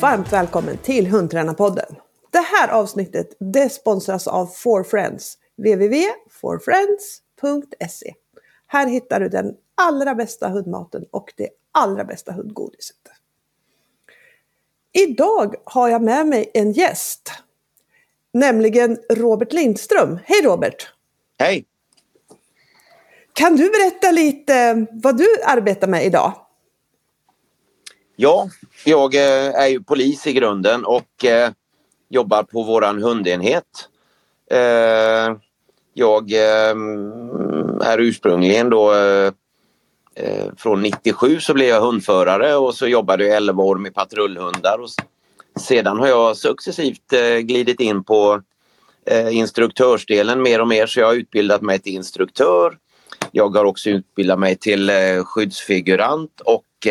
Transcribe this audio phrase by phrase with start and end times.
[0.00, 1.96] varmt välkommen till Hundtränarpodden.
[2.30, 8.14] Det här avsnittet det sponsras av For Friends, www.forfriends.se.
[8.66, 12.96] Här hittar du den allra bästa hundmaten och det allra bästa hundgodiset.
[14.92, 17.32] Idag har jag med mig en gäst,
[18.32, 20.18] nämligen Robert Lindström.
[20.24, 20.92] Hej Robert!
[21.38, 21.64] Hej!
[23.32, 26.47] Kan du berätta lite vad du arbetar med idag?
[28.20, 28.48] Ja,
[28.84, 31.50] jag eh, är ju polis i grunden och eh,
[32.08, 33.88] jobbar på våran hundenhet.
[34.50, 35.36] Eh,
[35.94, 38.92] jag är ursprungligen då
[40.56, 44.78] från 97 så blev jag hundförare och så jobbade jag 11 år med patrullhundar.
[44.78, 44.88] Och
[45.60, 48.42] sedan har jag successivt glidit in på
[49.30, 52.76] instruktörsdelen mer och mer så jag har utbildat mig till instruktör.
[53.32, 54.90] Jag har också utbildat mig till
[55.24, 56.86] skyddsfigurant och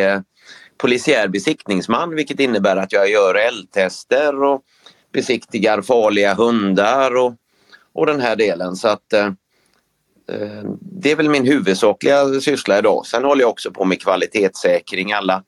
[0.78, 4.62] polisiär besiktningsman vilket innebär att jag gör eldtester och
[5.14, 7.34] besiktigar farliga hundar och,
[7.94, 8.76] och den här delen.
[8.76, 9.26] Så att eh,
[10.32, 13.06] eh, Det är väl min huvudsakliga syssla idag.
[13.06, 15.14] Sen håller jag också på med kvalitetssäkring.
[15.14, 15.44] Alla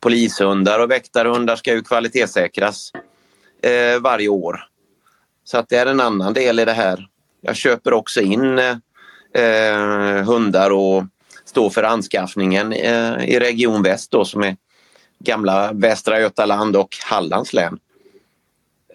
[0.00, 2.92] polishundar och väktarhundar ska ju kvalitetssäkras
[3.62, 4.60] eh, varje år.
[5.44, 7.08] Så att det är en annan del i det här.
[7.40, 8.76] Jag köper också in eh,
[9.34, 11.04] eh hundar och
[11.44, 14.56] står för anskaffningen eh, i Region Väst då, som är
[15.18, 17.78] gamla Västra Götaland och Hallands län.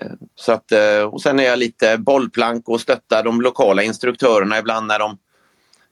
[0.01, 4.59] Eh, så att, eh, och sen är jag lite bollplank och stöttar de lokala instruktörerna
[4.59, 5.17] ibland när de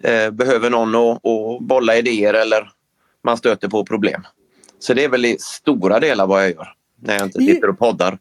[0.04, 2.72] eh, behöver någon att, att bolla idéer eller
[3.24, 4.28] man stöter på problem.
[4.80, 7.80] Så det är väl i stora delar vad jag gör när jag inte sitter och
[7.80, 8.18] poddar.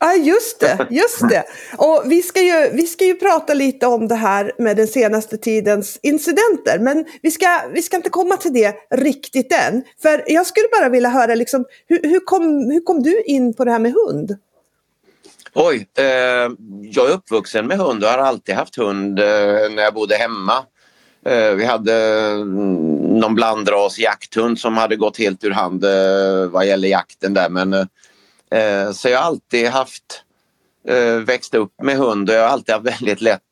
[0.00, 0.86] Ja, just det.
[0.90, 1.44] Just det.
[1.76, 5.36] Och vi ska, ju, vi ska ju prata lite om det här med den senaste
[5.36, 6.78] tidens incidenter.
[6.78, 9.82] Men vi ska, vi ska inte komma till det riktigt än.
[10.02, 13.64] För jag skulle bara vilja höra, liksom, hur, hur, kom, hur kom du in på
[13.64, 14.36] det här med hund?
[15.54, 16.04] Oj, eh,
[16.82, 19.24] jag är uppvuxen med hund och har alltid haft hund eh,
[19.70, 20.64] när jag bodde hemma.
[21.26, 21.94] Eh, vi hade
[22.30, 22.74] mm,
[23.18, 27.88] någon blandras jakthund som hade gått helt ur hand eh, vad gäller jakten där men
[28.54, 30.24] eh, så jag har alltid haft
[30.88, 33.42] eh, växt upp med hund och jag har alltid haft väldigt lätt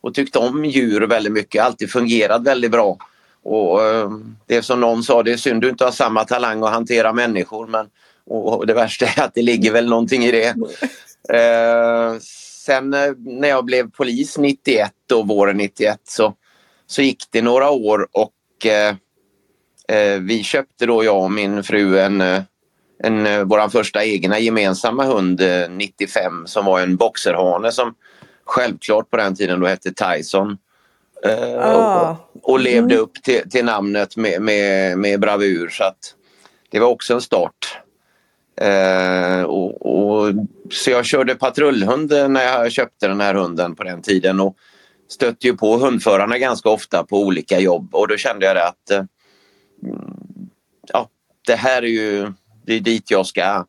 [0.00, 2.98] och tyckt om djur väldigt mycket, alltid fungerat väldigt bra.
[3.42, 4.10] Och eh,
[4.46, 7.12] Det är som någon sa, det är synd du inte har samma talang att hantera
[7.12, 7.86] människor men
[8.26, 10.48] och det värsta är att det ligger väl någonting i det.
[11.36, 12.18] Eh,
[12.66, 16.34] sen eh, när jag blev polis 91 och våren 91 så,
[16.86, 18.94] så gick det några år och eh,
[19.88, 22.42] eh, vi köpte då jag och min fru en eh,
[23.02, 25.40] en, eh, vår första egna gemensamma hund
[25.70, 27.94] 95 eh, som var en boxerhane som
[28.44, 30.58] självklart på den tiden då hette Tyson.
[31.24, 32.16] Eh, ah.
[32.34, 33.04] och, och, levde mm.
[33.04, 36.14] upp till, till namnet med, med, med, bravur så att
[36.70, 37.78] det var också en start.
[38.60, 40.34] Eh, och, och,
[40.70, 44.56] så jag körde patrullhund när jag köpte den här hunden på den tiden och
[45.08, 49.04] stötte ju på hundförarna ganska ofta på olika jobb och då kände jag att eh,
[50.92, 51.08] ja,
[51.46, 52.32] det här är ju
[52.66, 53.64] det är dit jag ska.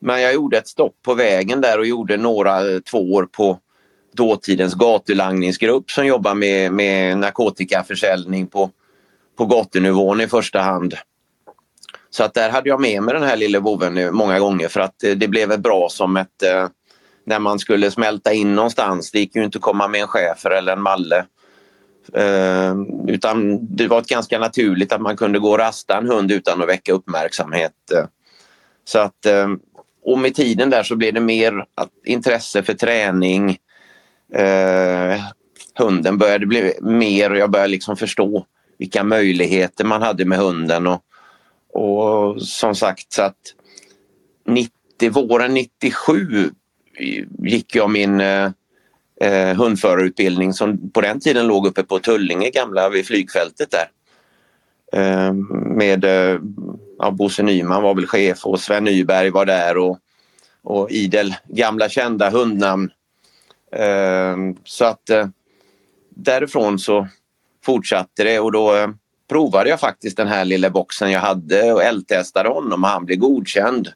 [0.00, 3.58] Men jag gjorde ett stopp på vägen där och gjorde några, två år på
[4.14, 8.70] dåtidens gatulangningsgrupp som jobbar med, med narkotikaförsäljning på,
[9.38, 10.94] på gatunivån i första hand.
[12.10, 15.04] Så att där hade jag med mig den här lille boven många gånger för att
[15.04, 16.68] eh, det blev bra som ett eh,
[17.24, 19.10] när man skulle smälta in någonstans.
[19.10, 21.24] Det gick ju inte att komma med en chefer eller en malle.
[22.14, 22.74] Eh,
[23.08, 26.62] utan det var ett ganska naturligt att man kunde gå och rasta en hund utan
[26.62, 27.72] att väcka uppmärksamhet.
[28.84, 29.48] Så att, eh,
[30.04, 31.64] och med tiden där så blev det mer
[32.04, 33.58] intresse för träning.
[34.34, 35.20] Eh,
[35.78, 38.46] hunden började bli mer och jag började liksom förstå
[38.78, 40.86] vilka möjligheter man hade med hunden.
[40.86, 41.02] Och,
[41.72, 43.54] och som sagt så att
[44.46, 46.50] 90, våren 97
[47.38, 48.50] gick jag min eh,
[49.20, 53.90] eh, hundförarutbildning som på den tiden låg uppe på Tullinge gamla vid flygfältet där.
[54.92, 56.40] Eh, med eh,
[57.02, 59.98] ja, Bosse Nyman var väl chef och Sven Nyberg var där och,
[60.62, 62.90] och idel gamla kända hundnamn.
[63.72, 65.26] Eh, så att eh,
[66.10, 67.08] därifrån så
[67.64, 68.88] fortsatte det och då eh,
[69.28, 73.18] provade jag faktiskt den här lilla boxen jag hade och eldtestade honom och han blev
[73.18, 73.88] godkänd.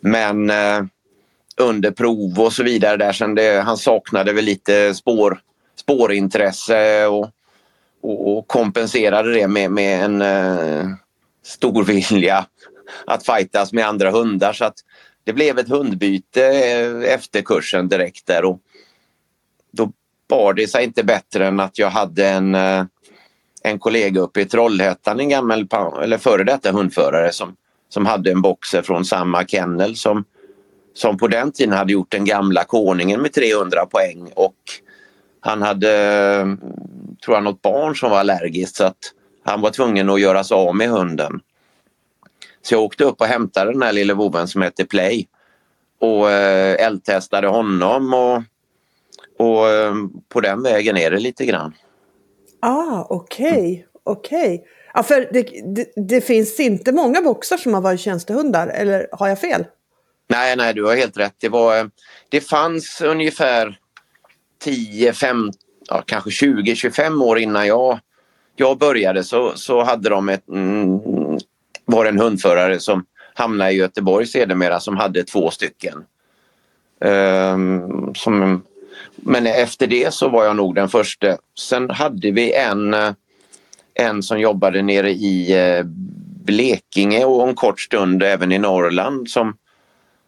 [0.00, 0.82] Men eh,
[1.56, 5.40] under prov och så vidare där sen det, han saknade väl lite spår,
[5.76, 7.30] spårintresse och,
[8.02, 10.86] och, och kompenserade det med, med en eh,
[11.42, 12.46] stor vilja
[13.06, 14.52] att fightas med andra hundar.
[14.52, 14.76] Så att
[15.24, 18.44] det blev ett hundbyte eh, efter kursen direkt där.
[18.44, 18.60] Och
[19.72, 19.92] då
[20.28, 22.84] bar det sig inte bättre än att jag hade en, eh,
[23.62, 25.68] en kollega uppe i Trollhättan, en gammal
[26.02, 27.56] eller före detta hundförare som,
[27.88, 30.24] som hade en boxer från samma kennel som,
[30.94, 34.32] som på den tiden hade gjort den gamla konungen med 300 poäng.
[34.34, 34.56] Och
[35.40, 35.92] han hade,
[36.40, 36.46] eh,
[37.24, 38.76] tror jag, något barn som var allergiskt.
[38.76, 39.12] Så att
[39.44, 41.40] han var tvungen att göra sig av med hunden.
[42.62, 45.28] Så jag åkte upp och hämtade den här lille vovven som heter Play
[45.98, 48.42] och eh, eldtestade honom och,
[49.38, 49.94] och eh,
[50.28, 51.74] på den vägen är det lite grann.
[52.60, 53.84] Ah, okej, okay.
[54.04, 54.54] okej.
[54.54, 54.68] Okay.
[54.94, 55.42] Ja, för det,
[55.74, 59.64] det, det, finns inte många boxar som har varit tjänstehundar, eller har jag fel?
[60.28, 61.34] Nej, nej, du har helt rätt.
[61.38, 61.90] Det, var,
[62.28, 63.78] det fanns ungefär
[64.62, 65.52] 10, 15,
[65.88, 68.00] ja, kanske 20, 25 år innan jag,
[68.56, 71.00] jag började så, så hade de ett, mm,
[71.84, 73.04] var en hundförare som
[73.34, 76.04] hamnade i Göteborg sedermera som hade två stycken.
[77.00, 78.62] Um, som,
[79.16, 81.36] men efter det så var jag nog den första.
[81.58, 82.96] Sen hade vi en,
[83.94, 85.84] en som jobbade nere i eh,
[86.44, 89.56] Blekinge och en kort stund även i Norrland som,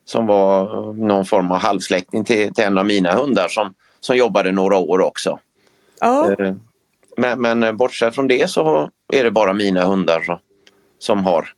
[0.04, 4.52] som var någon form av halvsläkting till, till en av mina hundar som, som jobbade
[4.52, 5.38] några år också.
[6.00, 6.36] Ja.
[7.16, 10.40] Men, men bortsett från det så är det bara mina hundar
[10.99, 11.49] som har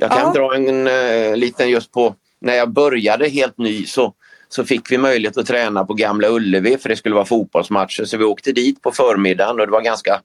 [0.00, 0.32] jag kan ja.
[0.32, 4.14] dra en uh, liten just på när jag började helt ny så,
[4.48, 8.16] så fick vi möjlighet att träna på Gamla Ullevi för det skulle vara fotbollsmatcher så
[8.16, 10.20] vi åkte dit på förmiddagen och det var ganska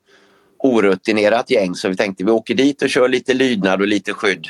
[0.57, 4.47] orutinerat gäng så vi tänkte vi åker dit och kör lite lydnad och lite skydd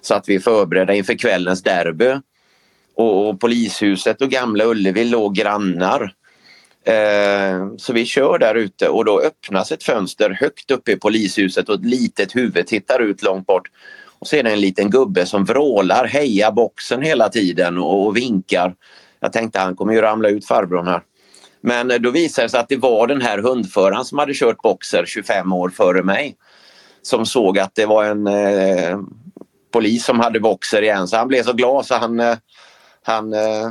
[0.00, 2.14] så att vi är förberedda inför kvällens derby.
[2.94, 6.14] Och, och polishuset och Gamla Ullevi låg grannar.
[6.84, 11.68] Eh, så vi kör där ute och då öppnas ett fönster högt uppe i polishuset
[11.68, 13.70] och ett litet huvud tittar ut långt bort.
[14.18, 18.16] Och så är det en liten gubbe som vrålar heja boxen hela tiden och, och
[18.16, 18.74] vinkar.
[19.20, 21.02] Jag tänkte han kommer ju ramla ut farbrorn här.
[21.60, 24.62] Men eh, då visade det sig att det var den här hundföraren som hade kört
[24.62, 26.36] boxer 25 år före mig.
[27.02, 28.98] Som såg att det var en eh,
[29.72, 32.36] polis som hade boxer igen så han blev så glad så han, eh,
[33.02, 33.70] han eh,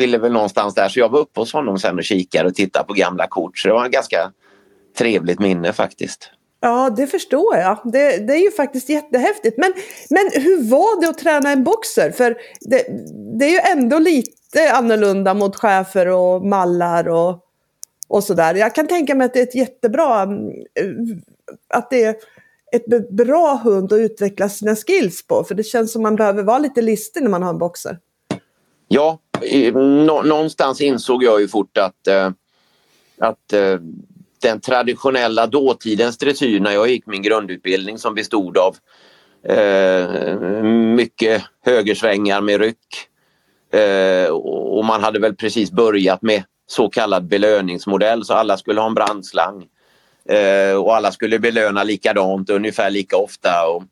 [0.00, 0.88] ville väl någonstans där.
[0.88, 3.58] Så jag var uppe hos honom sen och kikade och tittade på gamla kort.
[3.58, 4.32] Så det var ett ganska
[4.98, 6.30] trevligt minne faktiskt.
[6.60, 7.78] Ja, det förstår jag.
[7.84, 9.58] Det, det, är ju faktiskt jättehäftigt.
[9.58, 9.72] Men,
[10.10, 12.10] men hur var det att träna en boxer?
[12.10, 12.84] För det,
[13.38, 17.38] det är ju ändå lite annorlunda mot chefer och mallar och,
[18.08, 18.54] och sådär.
[18.54, 20.50] Jag kan tänka mig att det är ett jättebra, mm,
[21.74, 22.16] att det är
[22.72, 25.44] ett bra hund att utveckla sina skills på.
[25.44, 27.98] För det känns som man behöver vara lite listig när man har en boxer.
[28.88, 29.18] Ja,
[30.24, 32.30] någonstans insåg jag ju fort att, eh,
[33.18, 33.78] att eh,
[34.42, 38.76] den traditionella dåtidens dressyr när jag gick min grundutbildning som bestod av
[39.54, 40.64] eh,
[40.96, 43.06] mycket högersvängar med ryck.
[43.72, 48.86] Eh, och man hade väl precis börjat med så kallad belöningsmodell så alla skulle ha
[48.86, 49.66] en brandslang.
[50.28, 53.50] Eh, och alla skulle belöna likadant ungefär lika ofta.
[53.68, 53.82] Och,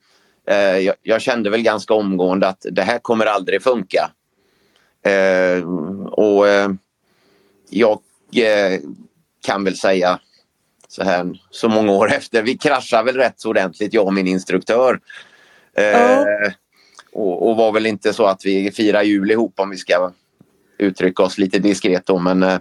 [0.53, 4.11] eh, jag, jag, kände väl ganska omgående att det här kommer aldrig funka.
[5.03, 5.63] Eh,
[6.11, 6.71] och eh,
[7.71, 8.01] jag
[9.47, 10.21] kan väl säga
[10.89, 12.43] så här så många år efter.
[12.43, 15.01] Vi kraschade väl rätt så ordentligt jag och min instruktör.
[15.75, 16.53] Eh,
[17.13, 20.13] och, och, var väl inte så att vi firar jul ihop om vi ska
[20.79, 22.59] uttrycka oss lite diskret då men eh,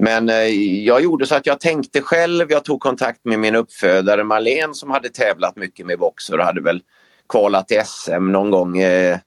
[0.00, 0.46] men eh,
[0.84, 2.50] jag gjorde så att jag tänkte själv.
[2.50, 6.60] Jag tog kontakt med min uppfödare Marlene som hade tävlat mycket med boxer och hade
[6.60, 6.82] väl
[7.28, 9.18] kvalat till SM någon gång eh,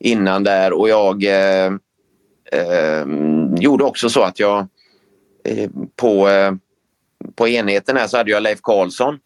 [0.00, 1.72] innan där och jag eh,
[2.52, 3.06] eh,
[3.58, 4.66] gjorde också så att jag
[5.44, 6.52] eh, på eh,
[7.34, 9.18] på enheten här så hade jag Leif Karlsson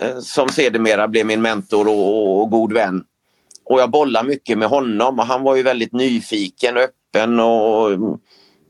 [0.00, 3.04] eh, som sedermera blev min mentor och, och, god vän.
[3.64, 8.18] Och jag bollade mycket med honom och han var ju väldigt nyfiken och öppen och,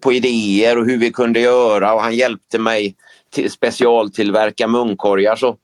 [0.01, 2.95] på idéer och hur vi kunde göra och han hjälpte mig
[3.31, 5.37] till specialtillverka munkorgar.
[5.37, 5.57] Så,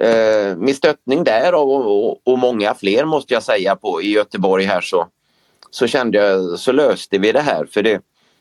[0.00, 4.64] eh, med stöttning där och, och, och, många fler måste jag säga på i Göteborg
[4.64, 5.08] här så,
[5.70, 7.66] så kände jag så löste vi det här.
[7.66, 8.00] För det,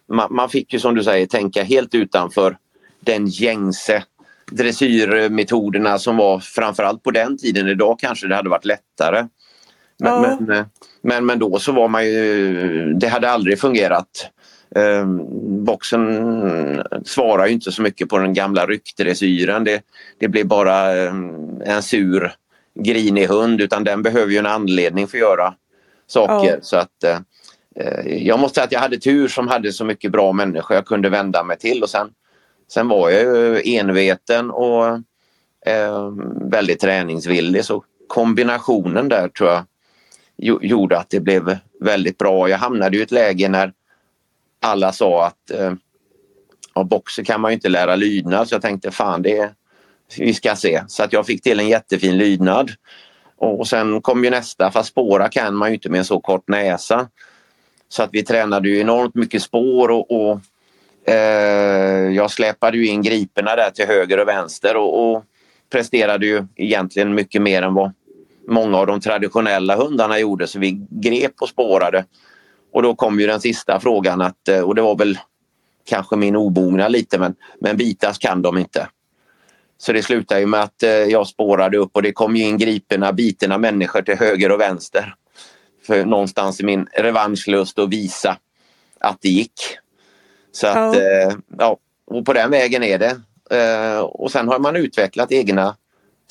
[0.09, 2.57] man, man fick ju som du säger tänka helt utanför
[3.00, 4.03] den gängse
[4.51, 7.67] dressyrmetoderna som var framförallt på den tiden.
[7.67, 9.27] Idag kanske det hade varit lättare.
[10.00, 10.38] Men, ja.
[10.39, 10.65] men, eh,
[11.01, 14.31] men, men, då så var man ju, det hade aldrig fungerat.
[14.75, 15.05] Eh,
[15.65, 19.63] boxen svarar ju inte så mycket på den gamla ryckdressyren.
[19.63, 19.82] Det,
[20.20, 21.13] det blir bara eh,
[21.65, 22.32] en sur
[22.79, 25.53] grinig hund utan den behöver ju en anledning för att göra
[26.08, 26.51] saker.
[26.51, 26.58] Ja.
[26.62, 27.17] Så att, eh,
[28.08, 31.10] jag måste säga att jag hade tur som hade så mycket bra människor jag kunde
[31.10, 32.10] vända mig till och sen
[32.67, 34.86] Sen var jag ju enveten och
[35.65, 42.50] eh, väldigt träningsvillig så kombinationen där tror jag gjorde att det blev väldigt bra.
[42.50, 43.74] Jag hamnade i ett läge när
[44.62, 45.74] alla sa att eh,
[46.74, 49.53] av boxer kan man ju inte lära lydnad så jag tänkte fan det
[50.17, 50.83] vi ska se.
[50.88, 52.71] Så att jag fick till en jättefin lydnad
[53.38, 56.47] Och sen kom ju nästa, fast spåra kan man ju inte med en så kort
[56.47, 57.07] näsa.
[57.89, 60.39] Så att vi tränade ju enormt mycket spår och, och
[61.13, 65.24] eh, jag släpade ju in griporna där till höger och vänster och, och
[65.69, 67.93] presterade ju egentligen mycket mer än vad
[68.47, 72.05] många av de traditionella hundarna gjorde så vi grep och spårade.
[72.75, 75.20] Och då kom ju den sista frågan att, eh, och det var väl
[75.86, 78.88] kanske min obogna lite men, men bitas kan de inte.
[79.77, 82.58] Så det slutade ju med att eh, jag spårade upp och det kom ju in
[82.58, 85.15] griporna, bitna människor till höger och vänster.
[85.88, 88.38] För någonstans i min revanschlust att visa
[89.00, 89.62] att det gick.
[90.51, 91.32] Så att, ja.
[91.58, 93.17] ja och på den vägen är det.
[94.01, 95.75] Och sen har man utvecklat egna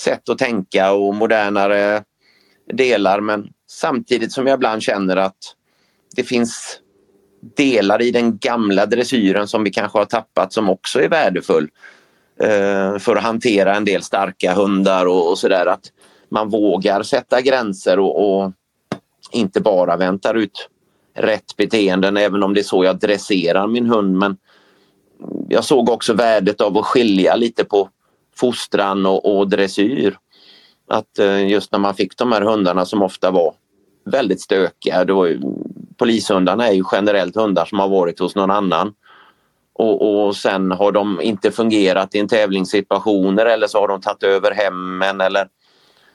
[0.01, 2.05] sätt att tänka och modernare
[2.73, 5.55] delar men samtidigt som jag ibland känner att
[6.15, 6.81] det finns
[7.57, 11.69] delar i den gamla dressyren som vi kanske har tappat som också är värdefull
[12.41, 15.67] eh, för att hantera en del starka hundar och, och sådär.
[15.67, 15.93] Att
[16.29, 18.53] man vågar sätta gränser och, och,
[19.33, 20.69] inte bara väntar ut
[21.15, 24.17] rätt beteenden även om det är så jag dresserar min hund.
[24.17, 24.37] Men
[25.49, 27.89] jag såg också värdet av att skilja lite på
[28.37, 30.17] fostran och, och dressyr.
[30.89, 33.55] Att eh, just när man fick de här hundarna som ofta var
[34.05, 35.05] väldigt stökiga.
[35.05, 35.29] Då,
[35.97, 38.95] polishundarna är ju generellt hundar som har varit hos någon annan.
[39.73, 44.23] Och, och sen har de inte fungerat i en tävlingssituationer eller så har de tagit
[44.23, 45.49] över hemmen eller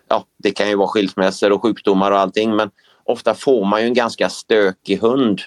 [0.10, 2.69] ja, det kan ju vara skilsmässor och sjukdomar och allting men
[3.03, 5.41] ofta får man ju en ganska stökig hund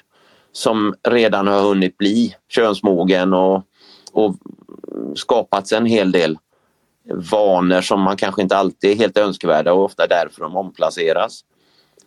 [0.53, 3.63] som redan har hunnit bli könsmogen och,
[4.13, 4.37] och
[5.15, 6.39] skapats en hel del
[7.31, 11.45] vanor som man kanske inte alltid är helt önskvärda och ofta därför de omplaceras.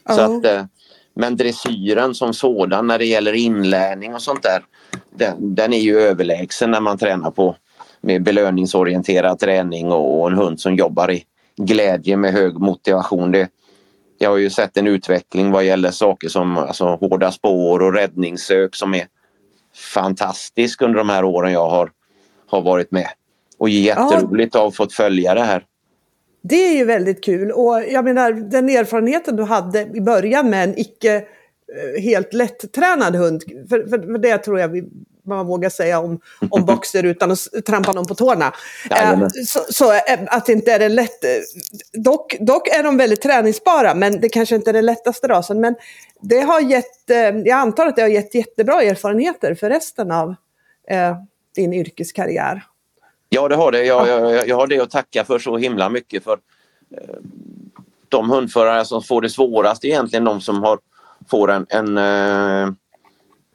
[0.09, 0.65] Så att, eh,
[1.15, 4.63] men dressyren som sådan när det gäller inlärning och sånt där
[5.15, 7.55] den, den är ju överlägsen när man tränar på
[8.01, 11.23] med belöningsorienterad träning och, och en hund som jobbar i
[11.57, 13.31] glädje med hög motivation.
[13.31, 13.49] Det,
[14.17, 18.75] jag har ju sett en utveckling vad gäller saker som alltså, hårda spår och räddningssök
[18.75, 19.07] som är
[19.93, 21.91] fantastisk under de här åren jag har,
[22.47, 23.09] har varit med.
[23.57, 25.63] Och jätteroligt att ha fått följa det här.
[26.49, 30.63] Det är ju väldigt kul och jag menar den erfarenheten du hade i början med
[30.63, 34.83] en icke eh, helt lättränad hund, för, för, för det tror jag vi,
[35.25, 38.53] man vågar säga om, om boxer utan att trampa någon på tårna.
[38.91, 41.25] Eh, så, så, eh, att inte är det lätt.
[41.93, 45.61] Dock, dock är de väldigt träningsbara, men det kanske inte är den lättaste rasen.
[45.61, 45.75] Men
[46.21, 47.03] det har gett,
[47.45, 50.35] jag antar att det har gett jättebra erfarenheter för resten av
[50.89, 51.15] eh,
[51.55, 52.63] din yrkeskarriär.
[53.29, 53.85] Ja, det har det.
[53.85, 56.23] Jag, jag, jag har det att tacka för så himla mycket.
[56.23, 56.37] för
[56.97, 57.15] eh,
[58.09, 60.79] De hundförare som får det svårast är egentligen de som har,
[61.29, 62.73] får en, en, eh,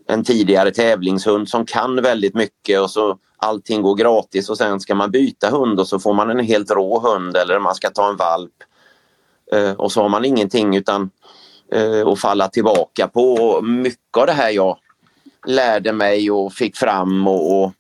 [0.08, 4.94] en tidigare tävlingshund som kan väldigt mycket och så allting går gratis och sen ska
[4.94, 8.10] man byta hund och så får man en helt rå hund eller man ska ta
[8.10, 8.54] en valp.
[9.52, 11.10] Eh, och så har man ingenting utan
[12.06, 13.60] att falla tillbaka på.
[13.62, 14.78] Mycket av det här jag
[15.46, 17.72] lärde mig och fick fram och, och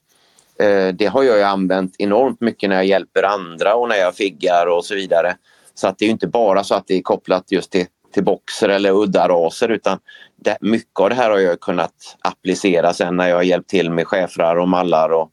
[0.60, 4.66] Eh, det har jag använt enormt mycket när jag hjälper andra och när jag figgar
[4.66, 5.36] och så vidare.
[5.74, 8.68] Så att det är inte bara så att det är kopplat just till, till boxer
[8.68, 9.98] eller udda raser utan
[10.36, 13.90] det, mycket av det här har jag kunnat applicera sen när jag har hjälpt till
[13.90, 15.10] med schäfrar och mallar.
[15.10, 15.30] Och,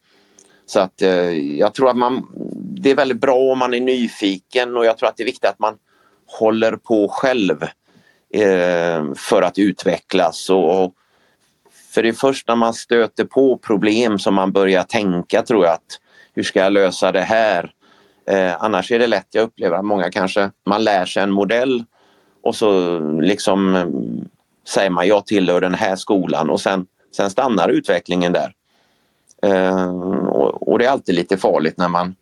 [0.65, 2.27] så att eh, jag tror att man,
[2.81, 5.50] det är väldigt bra om man är nyfiken och jag tror att det är viktigt
[5.50, 5.77] att man
[6.39, 7.63] håller på själv
[8.34, 10.93] eh, för att utvecklas och, och
[11.89, 15.74] för det är först när man stöter på problem som man börjar tänka tror jag
[15.74, 16.00] att
[16.34, 17.74] hur ska jag lösa det här?
[18.27, 21.84] Eh, annars är det lätt, jag upplever att många kanske, man lär sig en modell
[22.44, 23.88] och så liksom eh,
[24.67, 28.53] säger man jag tillhör den här skolan och sen, sen stannar utvecklingen där.
[29.41, 29.89] Eh,
[30.27, 32.15] och, och, det är alltid lite farligt när man,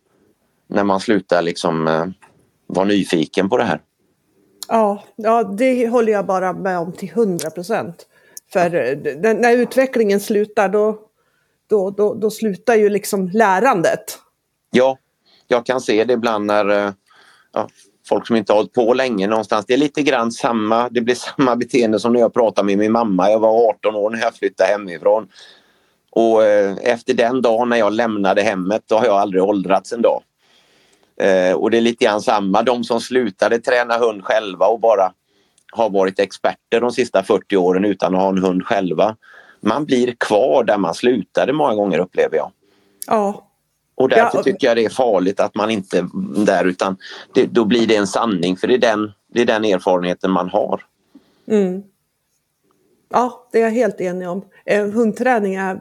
[0.67, 2.05] när man slutar liksom eh,
[2.67, 3.79] vara nyfiken på det här.
[4.67, 8.07] Ja, ja, det håller jag bara med om till hundra procent.
[8.53, 10.99] För eh, när utvecklingen slutar då,
[11.69, 14.19] då, då, då slutar ju liksom lärandet.
[14.71, 14.97] Ja,
[15.47, 16.91] jag kan se det ibland när eh,
[17.53, 17.69] ja,
[18.07, 19.65] folk som inte har hållit på länge någonstans.
[19.65, 22.91] Det är lite grann samma, det blir samma beteende som när jag pratade med min
[22.91, 23.31] mamma.
[23.31, 25.27] Jag var 18 år när jag flyttade hemifrån.
[26.11, 30.01] Och eh, efter den dagen när jag lämnade hemmet då har jag aldrig åldrats en
[30.01, 30.21] dag.
[31.21, 35.11] Eh, och det är lite grann samma, de som slutade träna hund själva och bara
[35.72, 39.15] har varit experter de sista 40 åren utan att ha en hund själva.
[39.62, 42.51] Man blir kvar där man slutade många gånger upplever jag.
[43.07, 43.48] Ja.
[43.95, 44.43] Och därför ja.
[44.43, 46.98] tycker jag det är farligt att man inte är där utan
[47.34, 50.50] det, då blir det en sanning för det är den, det är den erfarenheten man
[50.50, 50.86] har.
[51.48, 51.84] Mm.
[53.10, 54.45] Ja, det är jag helt enig om.
[54.65, 55.79] Eh, hundträning är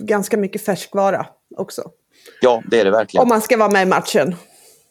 [0.00, 1.82] ganska mycket färskvara också.
[2.40, 3.22] Ja, det är det verkligen.
[3.22, 4.34] Om man ska vara med i matchen.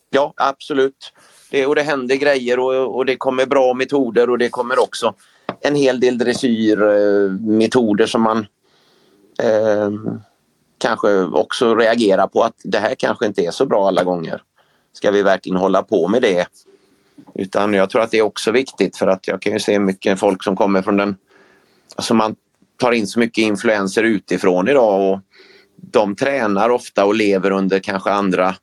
[0.09, 1.13] Ja, absolut.
[1.51, 5.13] Det, och det händer grejer och, och det kommer bra metoder och det kommer också
[5.61, 8.37] en hel del dressyrmetoder som man
[9.43, 9.91] eh,
[10.77, 14.41] kanske också reagerar på att det här kanske inte är så bra alla gånger.
[14.93, 16.47] Ska vi verkligen hålla på med det?
[17.35, 20.19] Utan jag tror att det är också viktigt för att jag kan ju se mycket
[20.19, 21.15] folk som kommer från den...
[21.95, 22.35] Alltså man
[22.77, 25.19] tar in så mycket influenser utifrån idag och
[25.75, 28.55] de tränar ofta och lever under kanske andra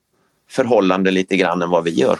[0.50, 2.18] förhållanden lite grann än vad vi gör.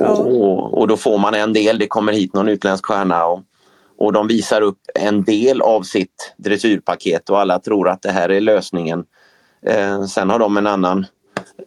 [0.00, 0.10] Ja.
[0.10, 3.42] Och, och, då får man en del, det kommer hit någon utländsk stjärna och,
[3.98, 8.28] och de visar upp en del av sitt dressyrpaket och alla tror att det här
[8.28, 9.04] är lösningen.
[9.66, 11.06] Eh, sen har de en annan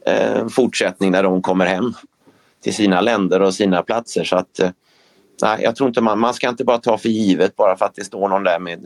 [0.05, 1.93] eh, fortsättning när de kommer hem
[2.63, 4.23] till sina länder och sina platser.
[4.23, 4.69] Så att, eh,
[5.41, 7.95] nej, jag tror inte man, man ska inte bara ta för givet bara för att
[7.95, 8.85] det står någon där med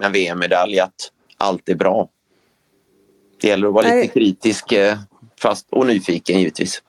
[0.00, 0.94] en VM-medalj att
[1.36, 2.08] allt är bra.
[3.40, 4.02] Det gäller att vara nej.
[4.02, 4.98] lite kritisk eh,
[5.40, 6.82] fast, och nyfiken givetvis.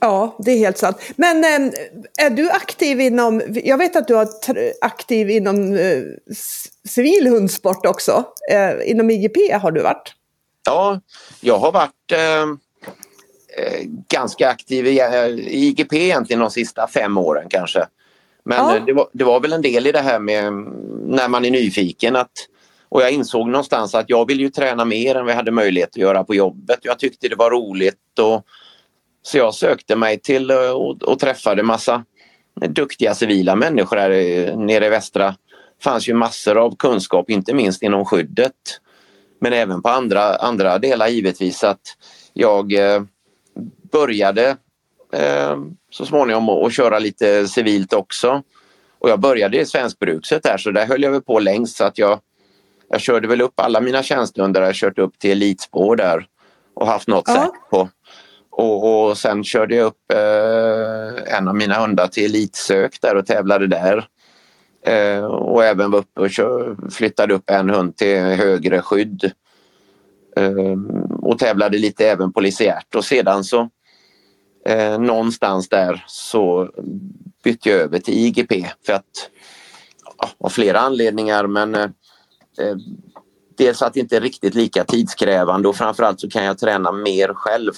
[0.00, 0.96] Ja, det är helt sant.
[1.16, 1.72] Men eh,
[2.26, 4.28] är du aktiv inom, jag vet att du är
[4.80, 6.02] aktiv inom eh,
[6.88, 8.24] civil hundsport också.
[8.50, 10.14] Eh, inom IGP har du varit?
[10.66, 11.00] Ja,
[11.40, 12.46] jag har varit eh,
[14.08, 17.86] ganska aktiv i, i, IGP egentligen de sista fem åren kanske.
[18.44, 18.80] Men ja.
[18.86, 20.52] det, var, det var väl en del i det här med
[21.06, 22.32] när man är nyfiken att
[22.88, 25.96] och jag insåg någonstans att jag vill ju träna mer än jag hade möjlighet att
[25.96, 26.78] göra på jobbet.
[26.82, 28.46] Jag tyckte det var roligt och
[29.26, 32.04] så jag sökte mig till eh, och, och träffade massa
[32.68, 34.10] duktiga civila människor här
[34.56, 35.26] nere i västra.
[35.78, 38.52] Det fanns ju massor av kunskap, inte minst inom skyddet.
[39.40, 41.80] Men även på andra, andra delar givetvis att
[42.32, 43.02] jag eh,
[43.92, 44.56] började
[45.12, 45.56] eh,
[45.90, 48.42] så småningom att köra lite civilt också.
[48.98, 52.20] Och jag började i Svenskbrukset där så där höll jag på längst så att jag,
[52.88, 56.26] jag körde väl upp alla mina tjänsteundar, jag kört upp till elitspår där
[56.74, 57.34] och haft något ja.
[57.34, 57.88] sätt på
[58.56, 63.26] och, och sen körde jag upp eh, en av mina hundar till elitsök där och
[63.26, 64.08] tävlade där.
[64.86, 69.32] Eh, och även var uppe och kör, flyttade upp en hund till högre skydd.
[70.36, 70.76] Eh,
[71.22, 73.70] och tävlade lite även polisiärt och sedan så
[74.66, 76.70] eh, någonstans där så
[77.44, 79.30] bytte jag över till IGP för att
[80.18, 81.90] ja, av flera anledningar men eh,
[82.60, 82.76] eh,
[83.58, 87.34] dels att det inte är riktigt lika tidskrävande och framförallt så kan jag träna mer
[87.34, 87.72] själv.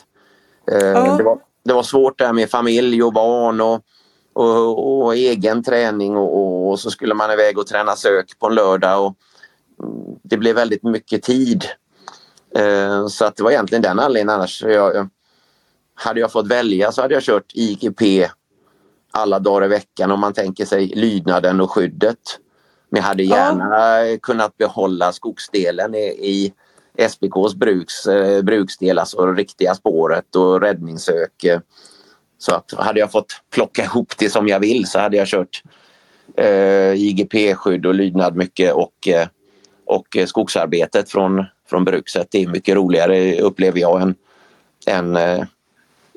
[0.73, 1.17] Eh, ja.
[1.17, 3.81] Det, var, det var svårt där med familj och barn och,
[4.33, 8.55] och, och egen träning och, och, så skulle man iväg och träna sök på en
[8.55, 9.07] lördag.
[9.07, 9.15] Och
[9.83, 11.65] mm, det blev väldigt mycket tid.
[12.57, 14.63] Eh, så att det var egentligen den anledningen annars.
[14.63, 15.09] Jag,
[15.95, 18.29] hade jag fått välja så hade jag kört IGP
[19.11, 22.19] alla dagar i veckan om man tänker sig lydnaden och skyddet.
[22.91, 24.19] Men jag hade gärna ja.
[24.23, 26.53] kunnat behålla skogsdelen i, i
[26.99, 31.45] SBKs bruks, eh, bruksdel, alltså riktiga spåret och räddningssök.
[32.39, 35.63] Så att hade jag fått plocka ihop det som jag vill så hade jag kört
[36.37, 39.29] eh, IGP-skydd och lydnad mycket och, eh,
[39.85, 42.27] och skogsarbetet från, från brukset.
[42.31, 44.15] Det är mycket roligare upplever jag än,
[44.87, 45.45] än eh,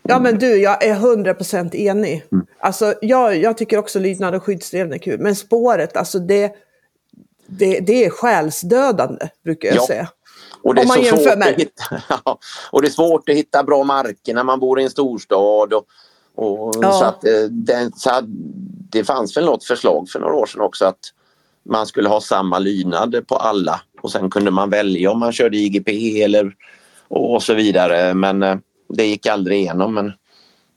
[0.04, 2.24] Ja men du, jag är 100% enig.
[2.32, 2.46] Mm.
[2.60, 5.20] Alltså, jag, jag tycker också lydnad och skyddsdelen är kul.
[5.20, 6.56] Men spåret, alltså det,
[7.48, 9.88] det, det är själsdödande brukar jag ja.
[9.88, 10.10] säga.
[10.63, 11.84] Och det, är så svårt att hitta,
[12.71, 15.74] och det är svårt att hitta bra marker när man bor i en storstad.
[15.74, 15.86] Och,
[16.36, 16.91] och ja.
[16.91, 18.26] så att, eh, det, så att,
[18.91, 21.00] det fanns väl något förslag för några år sedan också att
[21.63, 25.58] man skulle ha samma lydnad på alla och sen kunde man välja om man körde
[25.58, 26.56] IGP eller
[27.08, 28.56] och så vidare men eh,
[28.89, 29.93] det gick aldrig igenom.
[29.93, 30.13] Men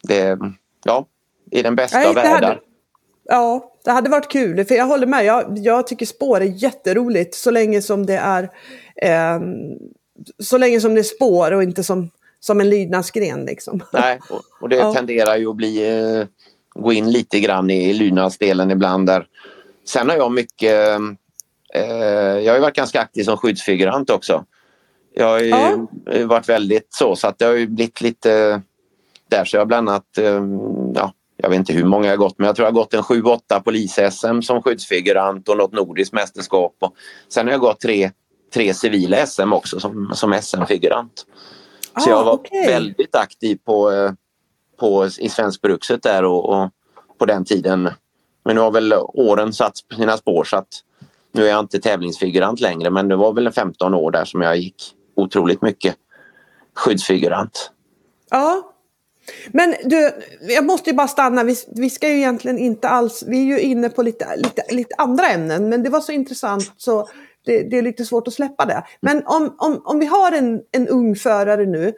[0.03, 0.39] det,
[0.85, 1.07] ja,
[1.51, 2.61] i den bästa Nej, av världar.
[3.25, 4.65] Ja, det hade varit kul.
[4.65, 5.25] För jag håller med.
[5.25, 8.51] Jag, jag tycker spår är jätteroligt så länge som det är
[9.03, 9.41] eh,
[10.39, 13.45] så länge som det är spår och inte som, som en lydnadsgren.
[13.45, 13.83] Liksom.
[13.93, 14.95] Nej, och, och det ja.
[14.95, 16.27] tenderar ju att bli, eh,
[16.75, 19.07] gå in lite grann i lydnadsdelen ibland.
[19.07, 19.27] Där.
[19.89, 21.01] Sen har jag mycket,
[21.75, 21.85] eh,
[22.39, 24.45] jag har varit ganska aktiv som skyddsfigurant också.
[25.15, 25.87] Jag har ja.
[26.27, 28.63] varit väldigt så, så att det har blivit lite
[29.31, 29.45] där.
[29.45, 30.43] Så jag har bland annat, eh,
[30.95, 32.95] ja, jag vet inte hur många jag har gått, men jag tror jag har gått
[32.95, 36.77] en 7-8 polis-SM som skyddsfigurant och något nordiskt mästerskap.
[36.81, 36.95] Och
[37.29, 38.11] sen har jag gått tre,
[38.55, 41.27] tre civila SM också som, som SM-figurant.
[41.99, 42.67] Så ah, jag var okay.
[42.67, 44.13] väldigt aktiv på, eh,
[44.81, 46.71] på, i Svenskbrukset där och, och,
[47.19, 47.91] på den tiden.
[48.45, 50.69] Men nu har väl åren satt sina spår så att
[51.33, 54.57] nu är jag inte tävlingsfigurant längre men det var väl 15 år där som jag
[54.57, 55.97] gick otroligt mycket
[56.75, 57.71] skyddsfigurant.
[58.31, 58.75] Ja,
[59.53, 61.45] men du, jag måste ju bara stanna.
[61.45, 64.95] Vi, vi ska ju egentligen inte alls, vi är ju inne på lite, lite, lite
[64.99, 67.09] andra ämnen, men det var så intressant så
[67.45, 68.85] det, det är lite svårt att släppa det.
[69.01, 71.93] Men om, om, om vi har en, en ung förare nu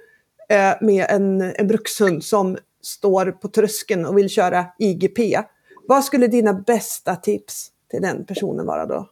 [0.48, 2.56] eh, med en, en brukshund som,
[2.86, 5.18] står på tröskeln och vill köra IGP.
[5.88, 9.08] Vad skulle dina bästa tips till den personen vara då?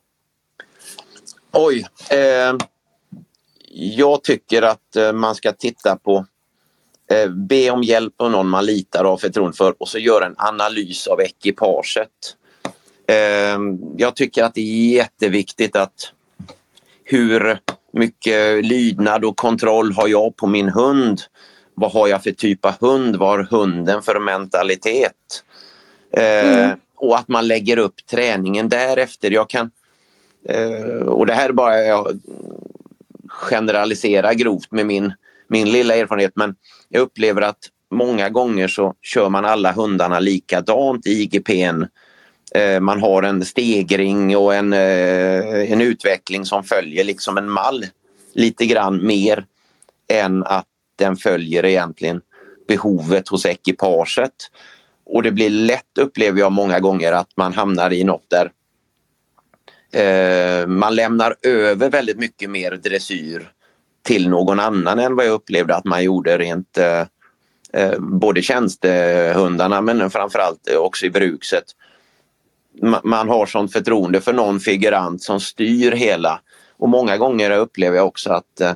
[1.53, 1.87] Oj.
[2.11, 2.57] Eh,
[3.70, 6.27] jag tycker att eh, man ska titta på
[7.11, 10.35] eh, be om hjälp av någon man litar av förtroende för och så göra en
[10.38, 12.37] analys av ekipaget.
[13.09, 13.59] Eh,
[13.97, 16.12] jag tycker att det är jätteviktigt att
[17.05, 17.59] hur
[17.93, 21.21] mycket lydnad och kontroll har jag på min hund?
[21.75, 23.17] Vad har jag för typ av hund?
[23.17, 25.45] Vad har hunden för mentalitet?
[26.17, 26.79] Eh, mm.
[26.97, 29.31] Och att man lägger upp träningen därefter.
[29.31, 29.71] Jag kan,
[30.49, 32.21] eh, och det här är bara jag
[33.29, 35.12] generalisera grovt med min,
[35.49, 36.55] min lilla erfarenhet men
[36.88, 37.59] jag upplever att
[37.90, 41.85] många gånger så kör man alla hundarna likadant i IGPn.
[42.55, 47.87] Eh, man har en stegring och en, eh, en utveckling som följer liksom en mall
[48.35, 49.45] lite grann mer
[50.09, 52.21] än att den följer egentligen
[52.69, 54.35] behovet hos ekipaget.
[55.07, 58.51] Och det blir lätt, upplever jag många gånger, att man hamnar i något där
[59.95, 63.51] eh, man lämnar över väldigt mycket mer dressyr
[64.03, 67.01] till någon annan än vad jag upplevde att man gjorde rent eh,
[67.73, 71.64] eh både tjänstehundarna men framförallt också i brukset.
[73.03, 76.41] Man har sånt förtroende för någon figurant som styr hela
[76.77, 78.73] och många gånger upplever jag också att eh,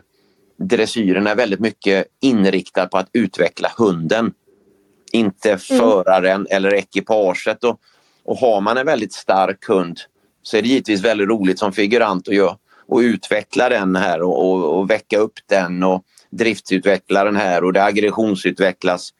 [0.58, 4.32] dressyren är väldigt mycket inriktad på att utveckla hunden.
[5.12, 5.58] Inte mm.
[5.58, 7.64] föraren eller ekipaget.
[7.64, 7.80] Och,
[8.24, 10.00] och har man en väldigt stark hund
[10.42, 12.56] så är det givetvis väldigt roligt som figurant att göra
[12.88, 17.72] och utveckla den här och, och, och väcka upp den och driftsutveckla den här och
[17.72, 19.14] det aggressionsutvecklas.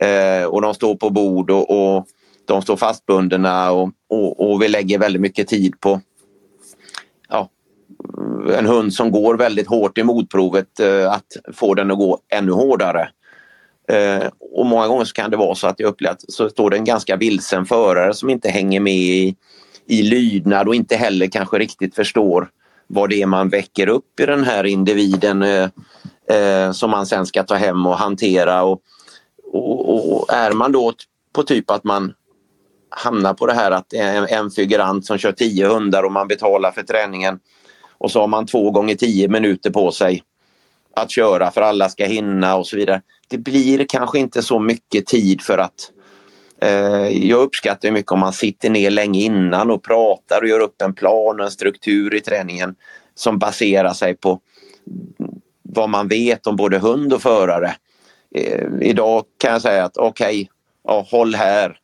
[0.00, 2.06] Eh, och de står på bord och, och
[2.50, 6.00] de står fastbundna och, och, och vi lägger väldigt mycket tid på
[7.28, 7.48] ja,
[8.58, 12.52] en hund som går väldigt hårt i motprovet eh, att få den att gå ännu
[12.52, 13.08] hårdare.
[13.88, 16.70] Eh, och många gånger så kan det vara så att jag upplever att så står
[16.70, 19.36] det en ganska vilsen förare som inte hänger med i,
[19.86, 22.48] i lydnad och inte heller kanske riktigt förstår
[22.86, 25.68] vad det är man väcker upp i den här individen eh,
[26.36, 28.62] eh, som man sen ska ta hem och hantera.
[28.62, 28.82] Och,
[29.52, 30.92] och, och, är man då
[31.32, 32.12] på typ att man
[32.90, 36.28] hamnar på det här att det är en, figurant som kör tio hundar och man
[36.28, 37.38] betalar för träningen
[37.98, 40.22] och så har man två gånger tio minuter på sig
[40.96, 43.02] att köra för alla ska hinna och så vidare.
[43.28, 45.90] Det blir kanske inte så mycket tid för att
[46.62, 50.82] eh, jag uppskattar mycket om man sitter ner länge innan och pratar och gör upp
[50.82, 52.74] en plan och en struktur i träningen
[53.14, 54.40] som baserar sig på
[55.62, 57.74] vad man vet om både hund och förare.
[58.34, 60.46] Eh, idag kan jag säga att okej, okay,
[60.84, 61.76] ja, håll här,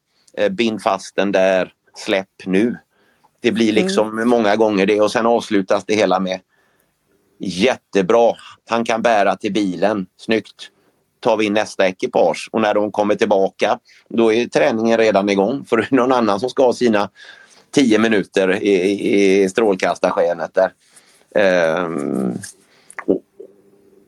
[0.51, 2.77] bind fast den där, släpp nu.
[3.41, 3.85] Det blir mm.
[3.85, 4.29] liksom mm.
[4.29, 6.41] många gånger det och sen avslutas det hela med
[7.39, 8.33] jättebra,
[8.69, 10.71] han kan bära till bilen, snyggt.
[11.21, 15.65] Tar vi in nästa ekipage och när de kommer tillbaka då är träningen redan igång
[15.65, 17.11] för det är någon annan som ska ha sina
[17.71, 20.73] tio minuter i, i strålkastarskenet där.
[21.35, 22.33] Ehm,
[23.07, 23.23] och,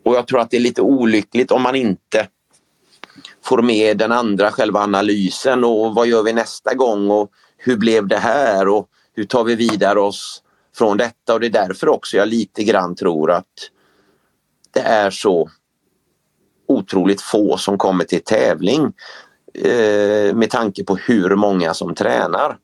[0.04, 2.28] och jag tror att det är lite olyckligt om man inte
[3.48, 8.06] får med den andra själva analysen och vad gör vi nästa gång och hur blev
[8.06, 10.42] det här och hur tar vi vidare oss
[10.76, 13.44] från detta och det är därför också jag lite grann tror att
[14.74, 15.50] det är så
[16.68, 18.92] otroligt få som kommer till tävling
[19.54, 22.56] eh, med tanke på hur många som tränar.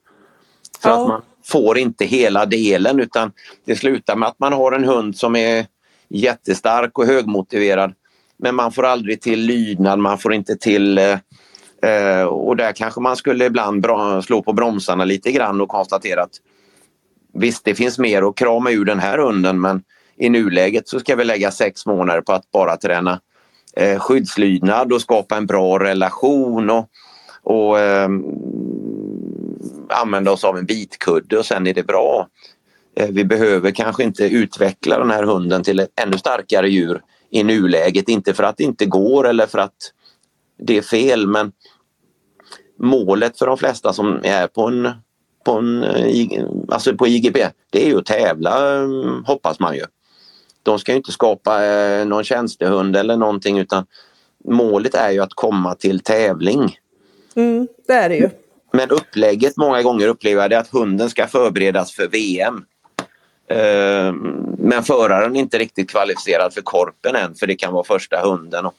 [0.81, 1.03] För ja.
[1.03, 3.33] att man får inte hela delen utan
[3.65, 5.67] det slutar med att man har en hund som är
[6.09, 7.95] jättestark och högmotiverad
[8.39, 11.19] men man får aldrig till lydnad, man får inte till eh,
[11.83, 13.87] eh och där kanske man skulle ibland
[14.25, 16.41] slå på bromsarna lite grann och konstatera att
[17.37, 19.83] Visst, det finns mer att krama ur den här hunden men
[20.17, 23.21] i nuläget så ska vi lägga sex månader på att bara träna
[23.77, 26.89] eh, skyddslydnad och skapa en bra relation och,
[27.43, 28.09] och eh,
[29.89, 32.29] använda oss av en bitkudde och sen är det bra.
[32.97, 37.03] Eh, vi behöver kanske inte utveckla den här hunden till ett ännu starkare djur
[37.35, 38.09] i nuläget.
[38.09, 39.93] Inte för att det inte går eller för att
[40.59, 41.53] det är fel men
[42.79, 44.89] målet för de flesta som är på en
[45.45, 47.39] på, en, eh, alltså på IGP,
[47.71, 49.85] det är ju att tävla mm, hoppas man ju.
[50.63, 53.87] De ska inte skapa eh, någon tjänstehund eller någonting utan
[54.45, 56.79] målet är ju att komma till tävling.
[57.35, 58.31] Mm, det är det ju.
[58.73, 62.65] Men upplägget många gånger upplever jag det att hunden ska förberedas för VM.
[63.49, 64.13] Eh,
[64.59, 68.67] men föraren är inte riktigt kvalificerad för korpen än för det kan vara första hunden.
[68.67, 68.75] Och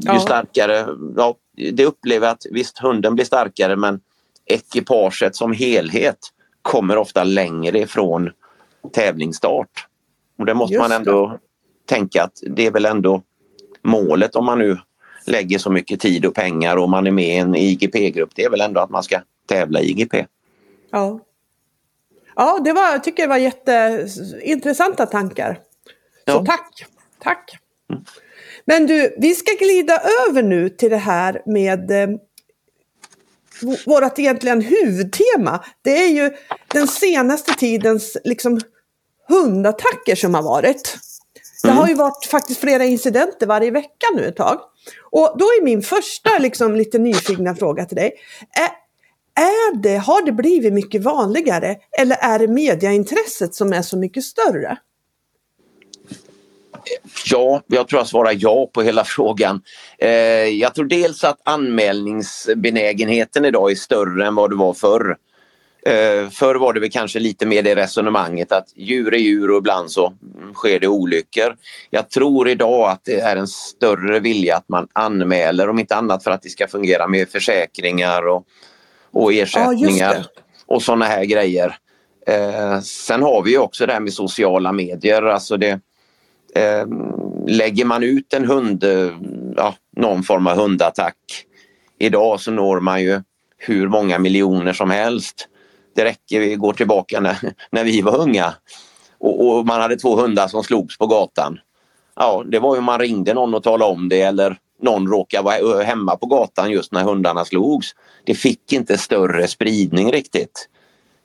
[0.00, 0.20] ju ja.
[0.20, 1.36] starkare, ja,
[1.72, 4.00] det upplever jag att visst hunden blir starkare men
[4.46, 6.18] ekipaget som helhet
[6.62, 8.30] kommer ofta längre ifrån
[8.92, 9.86] tävlingsstart.
[10.38, 11.38] Och det måste Just man ändå det.
[11.94, 13.22] tänka att det är väl ändå
[13.82, 14.78] målet om man nu
[15.26, 18.50] lägger så mycket tid och pengar och man är med i en IGP-grupp, det är
[18.50, 20.26] väl ändå att man ska tävla i IGP.
[20.90, 21.20] Ja.
[22.38, 25.60] Ja, det var, jag tycker det var jätteintressanta tankar.
[26.26, 26.44] Så ja.
[26.46, 26.86] tack!
[27.22, 27.58] Tack!
[27.92, 28.04] Mm.
[28.64, 32.08] Men du, vi ska glida över nu till det här med eh,
[33.86, 35.64] vårt egentligen huvudtema.
[35.82, 36.30] Det är ju
[36.72, 38.60] den senaste tidens liksom,
[39.28, 40.98] hundattacker som har varit.
[41.62, 42.04] Det har ju mm.
[42.04, 44.60] varit faktiskt flera incidenter varje vecka nu ett tag.
[45.10, 48.12] Och då är min första liksom, lite nyfikna fråga till dig.
[48.52, 48.87] Är,
[49.38, 54.24] är det, har det blivit mycket vanligare eller är det mediaintresset som är så mycket
[54.24, 54.78] större?
[57.26, 59.62] Ja, jag tror jag svarar ja på hela frågan.
[59.98, 60.10] Eh,
[60.44, 65.16] jag tror dels att anmälningsbenägenheten idag är större än vad det var förr.
[65.82, 69.58] Eh, förr var det väl kanske lite mer det resonemanget att djur är djur och
[69.58, 70.12] ibland så
[70.54, 71.56] sker det olyckor.
[71.90, 76.24] Jag tror idag att det är en större vilja att man anmäler om inte annat
[76.24, 78.44] för att det ska fungera med försäkringar och,
[79.12, 81.76] och ersättningar ja, och sådana här grejer.
[82.26, 85.22] Eh, sen har vi också det här med sociala medier.
[85.22, 85.80] Alltså det,
[86.54, 86.86] eh,
[87.46, 88.84] lägger man ut en hund,
[89.56, 91.16] ja, någon form av hundattack
[91.98, 93.22] idag så når man ju
[93.58, 95.48] hur många miljoner som helst.
[95.94, 97.38] Det räcker, vi går tillbaka när,
[97.70, 98.54] när vi var unga
[99.18, 101.58] och, och, man hade två hundar som slogs på gatan.
[102.16, 105.82] Ja, det var ju man ringde någon och talade om det eller någon råkade vara
[105.82, 107.94] hemma på gatan just när hundarna slogs.
[108.24, 110.68] Det fick inte större spridning riktigt.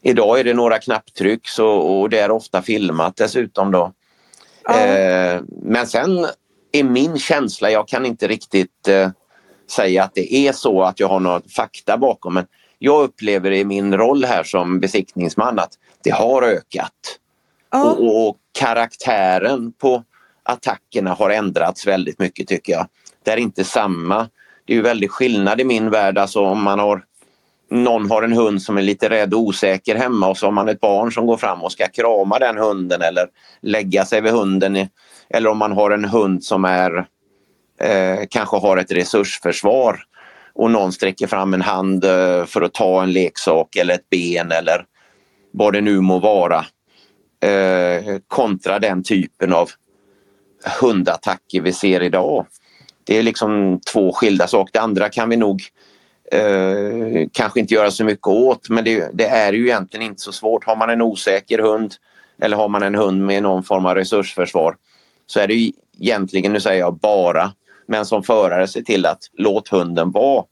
[0.02, 3.92] Idag är det några knapptryck så, och det är ofta filmat dessutom då.
[4.64, 4.86] Ja.
[4.86, 6.28] Eh, men sen
[6.72, 9.10] är min känsla, jag kan inte riktigt eh,
[9.72, 12.46] säga att det är så att jag har något fakta bakom men
[12.80, 17.20] jag upplever i min roll här som besiktningsman att det har ökat.
[17.72, 17.92] Ja.
[17.92, 20.04] Och, och, karaktären på
[20.44, 22.88] attackerna har ändrats väldigt mycket tycker jag.
[23.24, 24.30] Det är inte samma.
[24.66, 27.04] Det är ju väldigt skillnad i min värld alltså om man har
[27.70, 30.70] någon har en hund som är lite rädd och osäker hemma och så har man
[30.70, 33.28] ett barn som går fram och ska krama den hunden eller
[33.62, 34.88] lägga sig vid hunden.
[35.30, 37.06] Eller om man har en hund som är
[37.82, 40.04] eh, kanske har ett resursförsvar
[40.54, 44.52] och någon sträcker fram en hand eh, för att ta en leksak eller ett ben
[44.52, 44.86] eller
[45.52, 46.66] vad det nu må vara.
[47.44, 49.70] Eh, kontra den typen av
[50.82, 52.46] hundattacker vi ser idag.
[53.04, 54.74] Det är liksom två skilda saker.
[54.74, 55.62] Det andra kan vi nog
[56.32, 60.32] eh, kanske inte göra så mycket åt men det, det, är ju egentligen inte så
[60.32, 60.66] svårt.
[60.66, 61.94] Har man en osäker hund
[62.42, 64.76] eller har man en hund med någon form av resursförsvar
[65.28, 67.52] så är det ju egentligen, nu säger jag bara,
[67.88, 70.46] men som förare se till att låt hunden vara.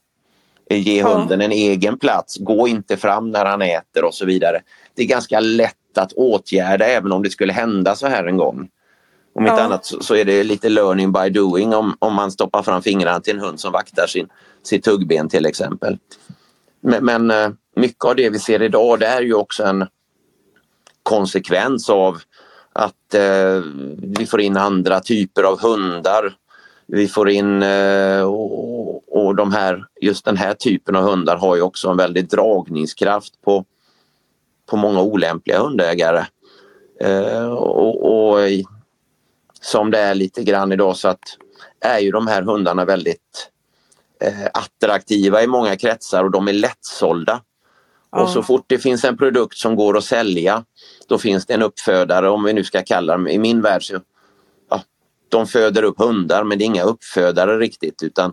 [0.70, 4.60] Ge hunden en egen plats, gå inte fram när han äter och så vidare.
[4.94, 8.68] Det är ganska lätt att åtgärda även om det skulle hända så här en gång.
[9.34, 9.64] Om inte ja.
[9.64, 13.20] annat så, så, är det lite learning by doing om, om man stoppar fram fingrarna
[13.20, 14.28] till en hund som vaktar sin,
[14.62, 15.98] sitt tuggben till exempel.
[16.80, 19.86] Men, men eh, mycket av det vi ser idag det är ju också en
[21.02, 22.18] konsekvens av
[22.72, 23.62] att eh,
[23.98, 26.34] vi får in andra typer av hundar.
[26.86, 31.56] Vi får in eh, och, och de här, just den här typen av hundar har
[31.56, 33.64] ju också en väldig dragningskraft på,
[34.70, 36.24] på många olämpliga hundägare.
[37.00, 38.38] Eh, och, och
[39.62, 41.20] som det är lite grann idag så att
[41.80, 43.50] är ju de här hundarna väldigt
[44.20, 47.40] eh, attraktiva i många kretsar och de är lättsålda.
[48.12, 48.22] Ja.
[48.22, 50.64] Och så fort det finns en produkt som går att sälja
[51.08, 54.00] då finns det en uppfödare om vi nu ska kalla dem, i min värld så
[54.70, 54.82] ja,
[55.28, 58.32] de föder upp hundar men det är inga uppfödare riktigt utan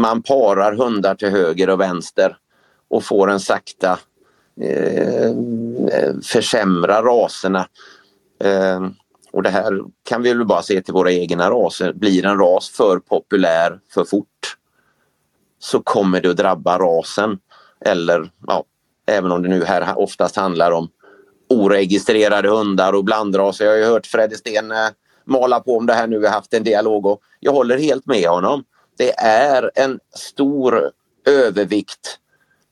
[0.00, 2.36] man parar hundar till höger och vänster
[2.88, 3.98] och får en sakta
[4.60, 5.32] eh,
[6.22, 7.68] försämra raserna.
[8.44, 8.80] Eh,
[9.34, 11.92] och det här kan vi väl bara se till våra egna raser.
[11.92, 14.56] Blir en ras för populär för fort
[15.58, 17.38] så kommer det att drabba rasen.
[17.84, 18.64] Eller ja,
[19.06, 20.88] även om det nu här oftast handlar om
[21.48, 23.64] oregistrerade hundar och blandraser.
[23.64, 24.76] Jag har ju hört Fredde Sten eh,
[25.24, 26.18] mala på om det här nu.
[26.18, 28.64] Vi har haft en dialog och jag håller helt med honom.
[28.98, 30.90] Det är en stor
[31.26, 32.18] övervikt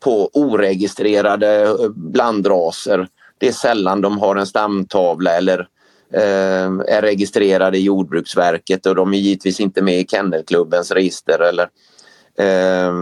[0.00, 3.08] på oregistrerade eh, blandraser.
[3.38, 5.68] Det är sällan de har en stamtavla eller
[6.14, 11.38] är registrerade i Jordbruksverket och de är givetvis inte med i Kennelklubbens register.
[11.40, 11.68] Eller,
[12.38, 12.94] eh,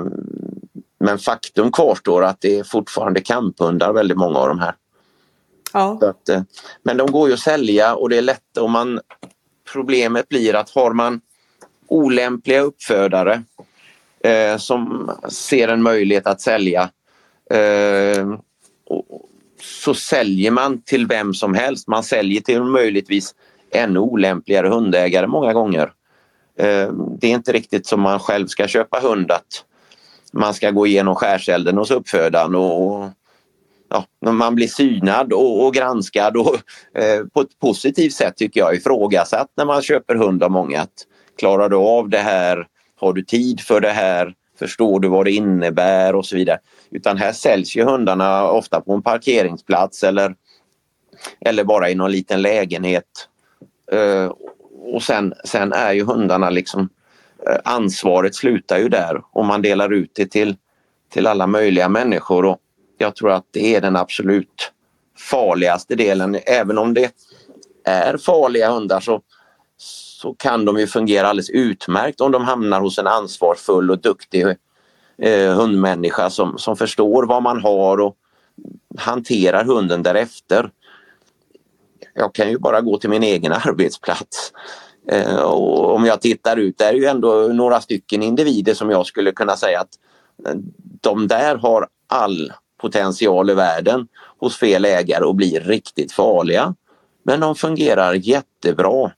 [1.00, 4.74] men faktum kvarstår att det är fortfarande kamphundar väldigt många av de här.
[5.72, 5.98] Ja.
[6.02, 6.42] Att, eh,
[6.82, 9.00] men de går ju att sälja och det är lätt om man
[9.72, 11.20] Problemet blir att har man
[11.86, 13.42] olämpliga uppfödare
[14.20, 16.90] eh, som ser en möjlighet att sälja
[17.50, 18.34] eh,
[18.86, 19.29] och,
[19.80, 21.88] så säljer man till vem som helst.
[21.88, 23.34] Man säljer till möjligtvis
[23.72, 25.92] ännu olämpligare hundägare många gånger.
[26.58, 29.64] Eh, det är inte riktigt som man själv ska köpa hund att
[30.32, 33.08] man ska gå igenom skärselden hos uppfödaren och
[33.88, 36.54] ja, man blir synad och, och granskad och
[36.94, 40.80] eh, på ett positivt sätt tycker jag ifrågasatt när man köper hund av många.
[40.80, 41.06] Att,
[41.38, 42.66] klarar du av det här?
[43.00, 44.34] Har du tid för det här?
[44.58, 46.58] Förstår du vad det innebär och så vidare.
[46.90, 50.34] Utan här säljs ju hundarna ofta på en parkeringsplats eller,
[51.40, 53.28] eller bara i någon liten lägenhet.
[53.92, 54.32] Eh,
[54.92, 56.88] och sen, sen är ju hundarna liksom
[57.46, 60.56] eh, ansvaret slutar ju där och man delar ut det till,
[61.12, 62.44] till alla möjliga människor.
[62.44, 62.58] Och
[62.98, 64.72] jag tror att det är den absolut
[65.18, 66.38] farligaste delen.
[66.46, 67.12] Även om det
[67.84, 69.22] är farliga hundar så,
[69.76, 74.46] så kan de ju fungera alldeles utmärkt om de hamnar hos en ansvarsfull och duktig
[75.20, 78.16] eh, hundmänniska som, som förstår vad man har och
[78.98, 80.70] hanterar hunden därefter.
[82.14, 84.52] Jag kan ju bara gå till min egen arbetsplats.
[85.08, 89.06] Eh, och om jag tittar ut, där är ju ändå några stycken individer som jag
[89.06, 89.98] skulle kunna säga att
[90.48, 90.54] eh,
[91.00, 96.74] de där har all potential i världen hos fel ägare och blir riktigt farliga.
[97.22, 99.12] Men de fungerar jättebra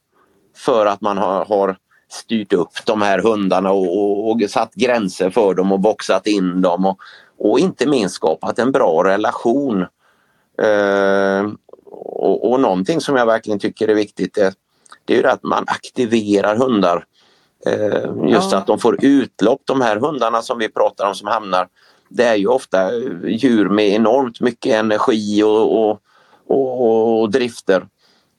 [0.57, 1.77] för att man har, har
[2.13, 6.63] styrt upp de här hundarna och, och, och, satt gränser för dem och boxat in
[6.63, 6.99] dem och,
[7.39, 9.81] och inte minst skapat en bra relation.
[10.63, 11.51] Eh,
[11.91, 14.55] och, och någonting som jag verkligen tycker är viktigt är,
[15.05, 17.05] det är att man aktiverar hundar.
[17.67, 18.59] Eh, just ja.
[18.59, 21.69] att de får utlopp, de här hundarna som vi pratar om som hamnar
[22.15, 22.95] det är ju ofta
[23.27, 26.01] djur med enormt mycket energi och, och,
[26.47, 27.87] och, och drifter.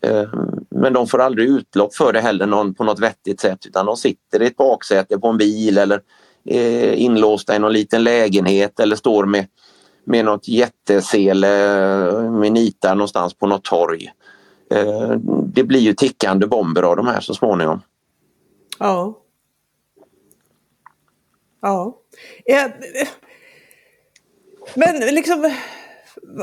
[0.04, 0.30] Eh,
[0.70, 3.98] men de får aldrig utlopp för det heller någon, på något vettigt sätt utan de
[3.98, 6.02] sitter i ett baksäte på en bil eller
[6.46, 9.48] eh, inlåsta i någon liten lägenhet eller står med,
[10.04, 11.48] med något jättesele
[12.08, 14.12] eh, med nitar någonstans på något torg.
[14.72, 15.12] Eh,
[15.46, 17.82] det blir ju tickande bomber av de här så småningom.
[18.80, 19.20] Ja.
[21.62, 21.98] Ja.
[22.46, 22.72] Eh,
[24.76, 25.52] men liksom,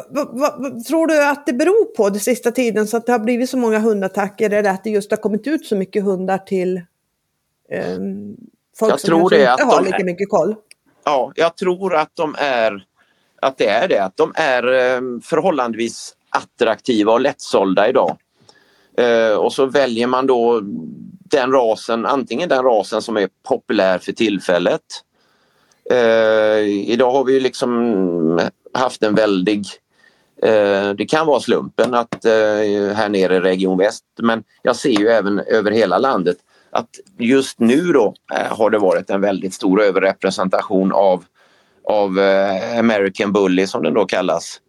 [0.08, 3.18] vad, vad, tror du att det beror på den sista tiden så att det har
[3.18, 4.50] blivit så många hundattacker?
[4.50, 6.76] Eller att det just har kommit ut så mycket hundar till
[7.70, 7.98] eh,
[8.78, 10.54] folk jag som tror det inte har de lika mycket koll?
[11.04, 12.86] Ja, jag tror att de är
[13.42, 18.16] att det är det, att de är eh, förhållandevis attraktiva och lättsålda idag.
[18.98, 20.60] Eh, och så väljer man då
[21.30, 24.82] den rasen, antingen den rasen som är populär för tillfället
[25.90, 28.40] Eh, idag har vi liksom
[28.74, 29.66] haft en väldig
[30.42, 35.00] eh, det kan vara slumpen att eh, här nere i Region Väst men jag ser
[35.00, 36.36] ju även över hela landet
[36.70, 41.24] att just nu då eh, har det varit en väldigt stor överrepresentation av,
[41.84, 44.60] av eh, American Bully som den då kallas.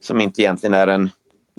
[0.00, 1.10] Som inte egentligen är en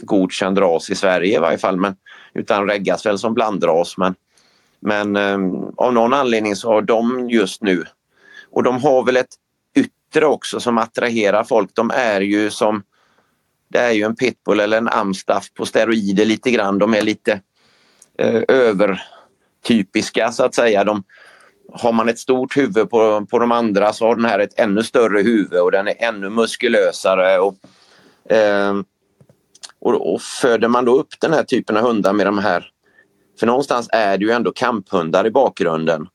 [0.02, 1.96] godkänd ras i Sverige i varje fall men,
[2.34, 4.16] utan reggas väl som blandras men,
[4.80, 7.86] men eh, av någon anledning så har de just nu
[8.52, 9.36] och de har väl ett
[10.10, 11.70] yttre också som attraherar folk.
[11.74, 12.84] De är ju som
[13.70, 16.80] det är ju en pitbull eller en amstaff på steroider lite grann.
[16.80, 17.42] De är lite
[18.18, 20.84] eh, övertypiska så att säga.
[20.84, 21.04] De,
[21.74, 24.84] har man ett stort huvud på, på de andra så har den här ett ännu
[24.84, 27.40] större huvud och den är ännu muskulösare.
[27.40, 27.56] Och,
[28.32, 28.74] eh,
[29.80, 32.72] och, och föder man då upp den här typen av hundar med de här,
[33.40, 36.08] för någonstans är det ju ändå kamphundar i bakgrunden.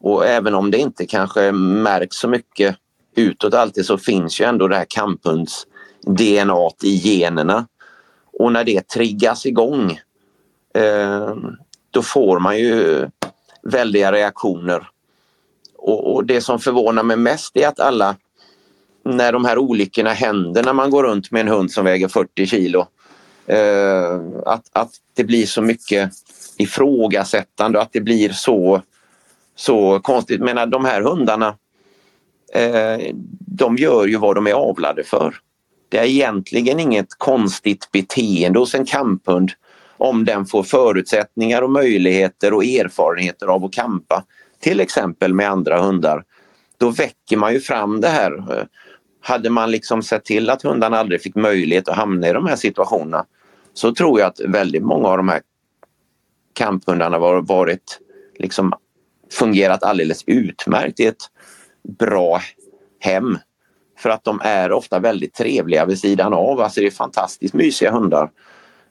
[0.00, 2.76] Och även om det inte kanske märks så mycket
[3.14, 5.66] utåt alltid så finns ju ändå det här kamphunds
[6.06, 7.66] DNA i generna.
[8.32, 10.00] Och när det triggas igång
[10.74, 11.34] eh,
[11.90, 13.08] då får man ju
[13.62, 14.88] väldiga reaktioner.
[15.76, 18.16] Och, och, det som förvånar mig mest är att alla,
[19.04, 22.46] när de här olyckorna händer när man går runt med en hund som väger 40
[22.46, 22.86] kilo,
[23.46, 26.10] eh, att, att det blir så mycket
[26.58, 28.82] ifrågasättande och att det blir så
[29.54, 30.40] så konstigt.
[30.40, 31.56] Men de här hundarna
[32.52, 33.14] eh,
[33.46, 35.34] de gör ju vad de är avlade för.
[35.88, 39.50] Det är egentligen inget konstigt beteende hos en kamphund
[39.96, 44.24] om den får förutsättningar och möjligheter och erfarenheter av att kampa
[44.60, 46.24] till exempel med andra hundar.
[46.78, 48.58] Då väcker man ju fram det här.
[48.58, 48.64] Eh,
[49.20, 52.56] hade man liksom sett till att hundarna aldrig fick möjlighet att hamna i de här
[52.56, 53.26] situationerna
[53.74, 55.40] så tror jag att väldigt många av de här
[56.54, 57.98] kamphundarna har varit
[58.38, 58.72] liksom
[59.32, 61.28] fungerat alldeles utmärkt i ett
[61.98, 62.40] bra
[63.00, 63.38] hem.
[63.98, 66.60] För att de är ofta väldigt trevliga vid sidan av.
[66.60, 68.30] Alltså det är fantastiskt mysiga hundar.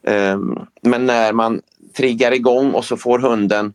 [0.02, 1.60] Ehm, men när man
[1.96, 3.72] triggar igång och så får hunden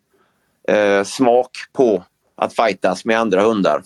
[0.68, 2.03] eh, smak på
[2.36, 3.82] att fightas med andra hundar.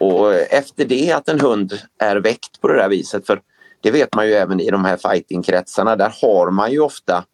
[0.00, 3.40] Och eh, efter det att en hund är väckt på det där viset, för
[3.80, 7.24] det vet man ju även i de här fightingkretsarna, där har man ju ofta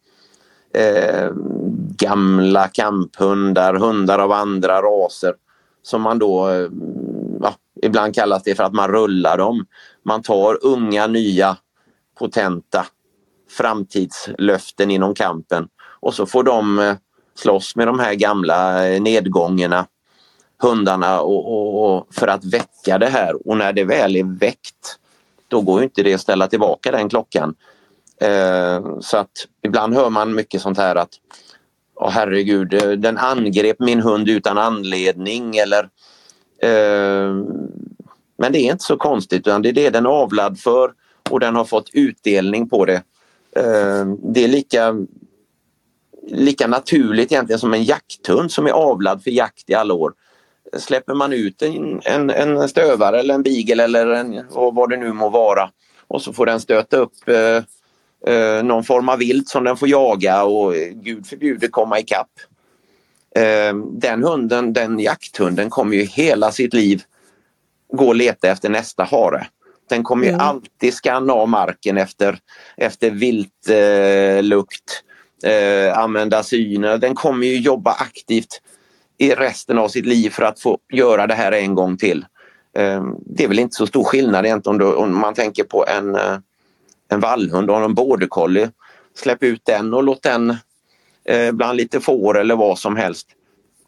[0.74, 1.30] eh,
[1.96, 5.34] gamla kamphundar, hundar av andra raser
[5.82, 6.68] som man då, eh,
[7.42, 9.66] ja, ibland kallas det för att man rullar dem.
[10.04, 11.56] Man tar unga, nya,
[12.18, 12.86] potenta
[13.50, 15.68] framtidslöften inom kampen
[16.00, 16.94] och så får de eh,
[17.34, 19.86] slåss med de här gamla eh, nedgångarna
[20.62, 24.98] hundarna och, och, och, för att väcka det här och när det väl är väckt
[25.48, 27.54] då går inte det att ställa tillbaka den klockan.
[28.20, 29.30] Eh, så att
[29.62, 31.10] ibland hör man mycket sånt här att
[31.94, 35.88] Åh herregud, eh, den angrep min hund utan anledning eller
[36.62, 37.46] Ehm,
[38.38, 40.92] men det är inte så konstigt utan det är det den är avlad för
[41.30, 43.02] och den har fått utdelning på det.
[43.56, 44.94] Ehm, det är lika
[46.26, 50.12] lika naturligt egentligen som en jakthund som är avlad för jakt i alla år.
[50.78, 55.12] Släpper man ut en, en, en stövare eller en beagle eller en, vad det nu
[55.12, 55.70] må vara
[56.08, 59.88] och så får den stöta upp eh, eh, någon form av vilt som den får
[59.88, 62.30] jaga och eh, gud förbjude komma ikapp.
[63.34, 67.02] Eh, den hunden, den jakthunden kommer ju hela sitt liv
[67.92, 69.46] gå och leta efter nästa hare.
[69.88, 70.40] Den kommer ju mm.
[70.40, 72.38] alltid skanna av marken efter,
[72.76, 75.02] efter viltlukt,
[75.44, 76.98] eh, använda syner.
[76.98, 78.60] Den kommer ju jobba aktivt
[79.18, 82.26] i resten av sitt liv för att få göra det här en gång till.
[82.76, 86.14] Eh, det är väl inte så stor skillnad egentligen om, om man tänker på en
[86.14, 86.38] eh,
[87.12, 88.70] en vallhund och en border collie.
[89.14, 90.56] Släpp ut den och låt den
[91.24, 93.28] eh, bland lite får eller vad som helst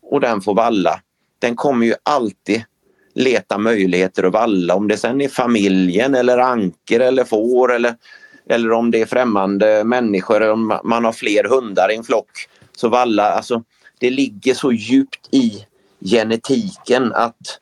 [0.03, 1.01] och den får valla.
[1.39, 2.65] Den kommer ju alltid
[3.15, 7.95] leta möjligheter att valla om det sen är familjen eller anker eller får eller,
[8.49, 12.49] eller om det är främmande människor eller om man har fler hundar i en flock.
[12.77, 13.63] Så valla, alltså
[13.99, 15.67] det ligger så djupt i
[16.05, 17.59] genetiken att,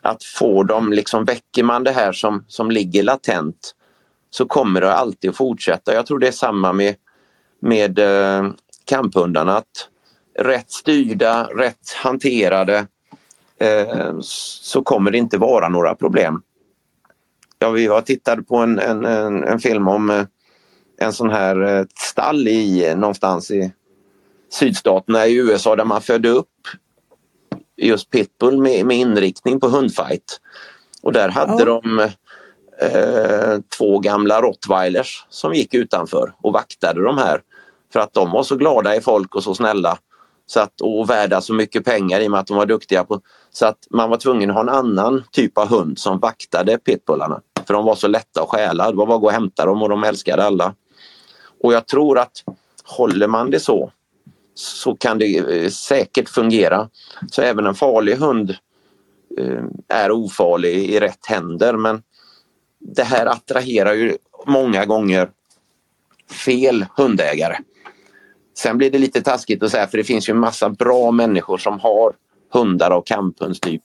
[0.00, 3.74] att få dem, liksom väcker man det här som, som ligger latent
[4.30, 5.94] så kommer det alltid att fortsätta.
[5.94, 6.94] Jag tror det är samma med,
[7.60, 8.50] med eh,
[8.84, 9.56] kamphundarna.
[9.56, 9.88] Att
[10.38, 12.86] rätt styrda, rätt hanterade
[13.58, 16.42] eh, så kommer det inte vara några problem.
[17.58, 20.24] Ja, vi har tittat på en, en, en, en film om eh,
[20.98, 23.72] en sån här eh, stall i någonstans i
[24.52, 26.48] sydstaterna i USA där man födde upp
[27.76, 30.40] just pitbull med, med inriktning på hundfight.
[31.02, 31.80] Och där hade ja.
[31.82, 32.00] de
[32.80, 37.42] eh, två gamla rottweilers som gick utanför och vaktade de här
[37.94, 39.98] för att de var så glada i folk och så snälla
[40.46, 43.20] så att, och värda så mycket pengar i och med att de var duktiga på
[43.50, 47.40] så att man var tvungen att ha en annan typ av hund som vaktade pitbullarna
[47.66, 48.90] för de var så lätta att stjäla.
[48.90, 50.74] Det var bara att gå och hämta dem och de älskade alla.
[51.62, 52.44] Och jag tror att
[52.84, 53.90] håller man det så
[54.54, 56.88] så kan det eh, säkert fungera.
[57.30, 58.56] Så även en farlig hund
[59.38, 62.02] eh, är ofarlig i rätt händer men
[62.80, 64.16] det här attraherar ju
[64.46, 65.30] många gånger
[66.30, 67.56] fel hundägare.
[68.54, 71.80] Sen blir det lite taskigt att säga för det finns ju massa bra människor som
[71.80, 72.12] har
[72.52, 73.82] hundar av kamphundstyp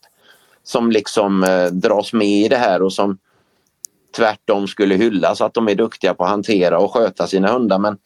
[0.62, 3.18] som liksom eh, dras med i det här och som
[4.16, 7.78] tvärtom skulle hyllas att de är duktiga på att hantera och sköta sina hundar.
[7.78, 7.98] Men,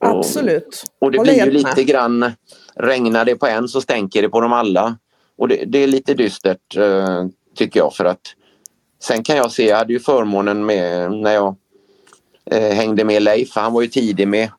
[0.00, 0.84] och, Absolut.
[0.98, 2.32] Och det blir ju lite grann,
[2.74, 4.96] regnar det på en så stänker det på dem alla.
[5.38, 7.26] Och det, det är lite dystert eh,
[7.56, 8.34] tycker jag för att
[9.02, 11.56] Sen kan jag se, jag hade ju förmånen med när jag
[12.50, 14.50] eh, hängde med Leif, han var ju tidig med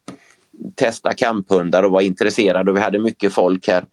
[0.76, 3.86] testa kamphundar och var intresserad och vi hade mycket folk här.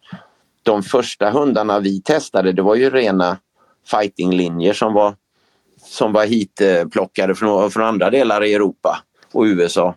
[0.63, 3.37] De första hundarna vi testade det var ju rena
[3.87, 5.15] fightinglinjer som var,
[5.77, 9.95] som var hitplockade från, från andra delar i Europa och USA.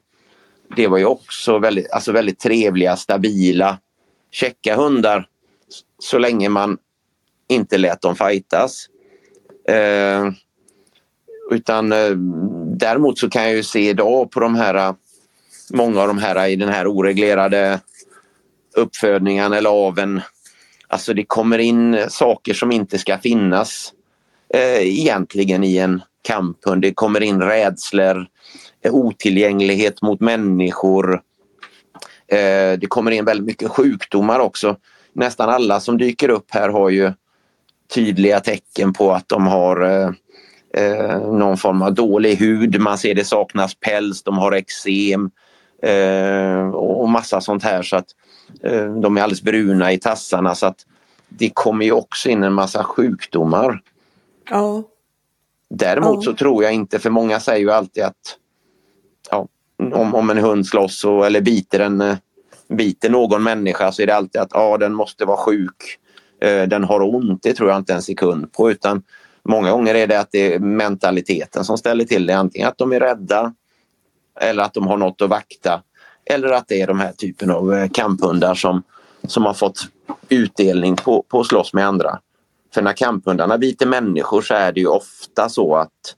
[0.77, 3.79] Det var ju också väldigt, alltså väldigt trevliga, stabila,
[4.31, 5.29] käcka hundar
[5.99, 6.79] så länge man
[7.49, 8.87] inte lät dem fightas.
[9.69, 10.31] Eh,
[11.51, 12.11] utan eh,
[12.77, 14.95] däremot så kan jag ju se idag på de här
[15.73, 17.81] många av de här i den här oreglerade
[18.77, 20.21] uppfödningen eller aven.
[20.89, 23.93] Alltså det kommer in saker som inte ska finnas
[24.55, 26.83] eh, egentligen i en kamphund.
[26.83, 28.27] Det kommer in rädslor,
[28.85, 31.15] eh, otillgänglighet mot människor.
[32.29, 34.77] Eh, det kommer in väldigt mycket sjukdomar också.
[35.13, 37.13] Nästan alla som dyker upp här har ju
[37.95, 40.11] tydliga tecken på att de har eh,
[40.77, 42.81] eh, någon form av dålig hud.
[42.81, 45.31] Man ser det saknas päls, de har eksem eh,
[46.73, 48.07] och massa sånt här så att
[48.63, 50.87] eh, de är alldeles bruna i tassarna så att
[51.29, 53.81] det kommer ju också in en massa sjukdomar.
[54.51, 54.83] Ja.
[55.71, 56.23] Däremot ja.
[56.23, 58.39] så tror jag inte, för många säger ju alltid att
[59.31, 59.49] ja,
[59.93, 62.17] om, om en hund slåss och, eller biter, en,
[62.69, 65.99] biter någon människa så är det alltid att ja, den måste vara sjuk.
[66.41, 69.03] Eh, den har ont, det tror jag inte en sekund på utan
[69.49, 72.33] Många gånger är det att det är mentaliteten som ställer till det.
[72.33, 73.55] Antingen att de är rädda
[74.41, 75.83] eller att de har något att vakta
[76.25, 78.83] Eller att det är de här typen av eh, kamphundar som,
[79.27, 79.89] som har fått
[80.29, 82.19] utdelning på, på att slåss med andra.
[82.75, 86.15] För när kamphundarna biter människor så är det ju ofta så att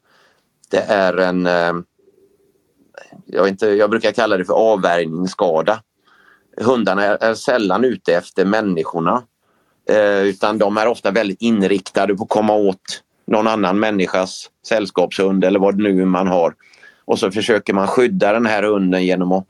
[0.71, 1.73] det är en eh,
[3.27, 5.83] jag, inte, jag brukar kalla det för avvärjningsskada.
[6.57, 9.23] Hundarna är, är sällan ute efter människorna
[9.91, 15.45] eh, utan de är ofta väldigt inriktade på att komma åt någon annan människas sällskapshund
[15.45, 16.55] eller vad det nu man har.
[17.09, 19.47] Och så försöker man skydda den här hunden genom att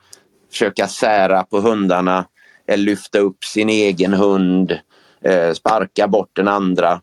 [0.51, 2.25] försöka sära på hundarna
[2.67, 4.79] eller lyfta upp sin egen hund,
[5.21, 7.01] eh, sparka bort den andra.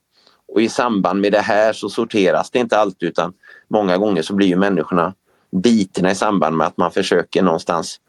[0.47, 3.33] Och i samband med det här så sorteras det inte alltid utan
[3.67, 5.13] många gånger så blir ju människorna
[5.51, 7.99] bitna i samband med att man försöker någonstans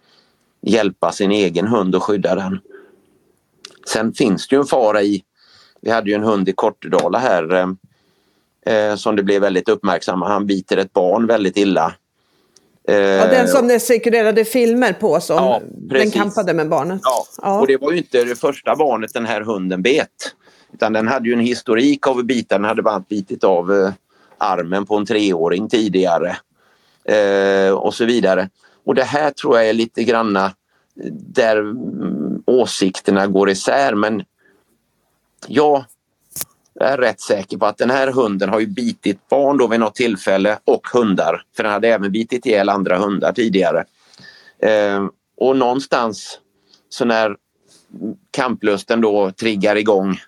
[0.62, 2.60] hjälpa sin egen hund och skydda den.
[3.88, 5.22] Sen finns det ju en fara i,
[5.80, 7.68] vi hade ju en hund i Kortedala här eh,
[8.74, 10.28] eh som det blev väldigt uppmärksamma.
[10.28, 11.94] Han biter ett barn väldigt illa.
[12.88, 17.00] Eh, ja, den som det cirkulerade filmer på som ja, den kampade med barnet.
[17.02, 17.26] Ja.
[17.42, 17.60] ja.
[17.60, 20.34] och det var ju inte det första barnet den här hunden bet.
[20.72, 22.54] Utan den hade ju en historik av att bita.
[22.54, 23.92] Den hade bara bitit av eh,
[24.38, 26.36] armen på en treåring tidigare.
[27.04, 28.48] Eh, och så vidare.
[28.84, 30.52] Och det här tror jag är lite granna
[31.10, 34.22] där mm, åsikterna går isär men
[36.78, 39.80] jag är rätt säker på att den här hunden har ju bitit barn då vid
[39.80, 41.42] något tillfälle och hundar.
[41.56, 43.84] För den hade även bitit ihjäl andra hundar tidigare.
[44.62, 45.06] Eh,
[45.36, 46.40] och någonstans
[46.88, 47.36] så när
[48.30, 50.20] kamplusten då triggar igång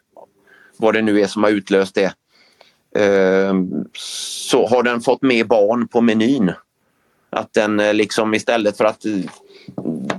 [0.76, 2.12] vad det nu är som har utlöst det
[3.02, 3.54] eh,
[4.48, 6.52] så har den fått med barn på menyn.
[7.30, 9.12] Att den eh, liksom istället för att eh,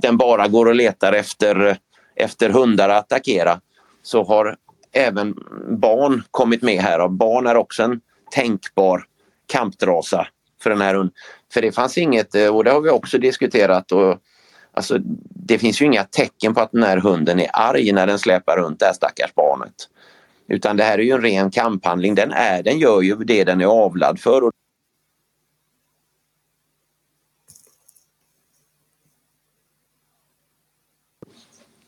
[0.00, 1.76] den bara går och letar efter, eh,
[2.16, 3.60] efter hundar att attackera
[4.02, 4.56] så har
[4.92, 5.34] även
[5.80, 9.04] barn kommit med här och barn är också en tänkbar
[9.52, 10.26] kampdrasa
[10.62, 11.14] för den här hunden.
[11.52, 14.18] För det fanns inget, eh, och det har vi också diskuterat, och,
[14.72, 14.98] alltså,
[15.34, 18.56] det finns ju inga tecken på att den här hunden är arg när den släpar
[18.56, 19.74] runt det här stackars barnet.
[20.48, 23.60] Utan det här är ju en ren kamphandling, den, är, den gör ju det den
[23.60, 24.50] är avlad för.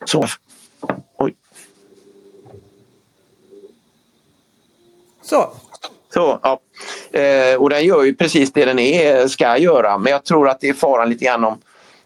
[0.05, 0.27] Så.
[1.19, 1.37] Oj.
[5.33, 5.51] Så.
[6.15, 6.61] Så, ja.
[7.19, 9.99] Eh, och den gör ju precis det den är, ska göra.
[9.99, 11.59] Men jag tror att det är faran lite grann om,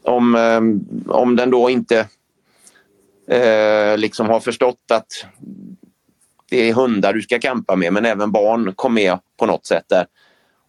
[0.03, 1.99] om, eh, om den då inte
[3.29, 5.07] eh, liksom har förstått att
[6.51, 9.85] det är hundar du ska kampa med men även barn kom med på något sätt
[9.89, 10.07] där.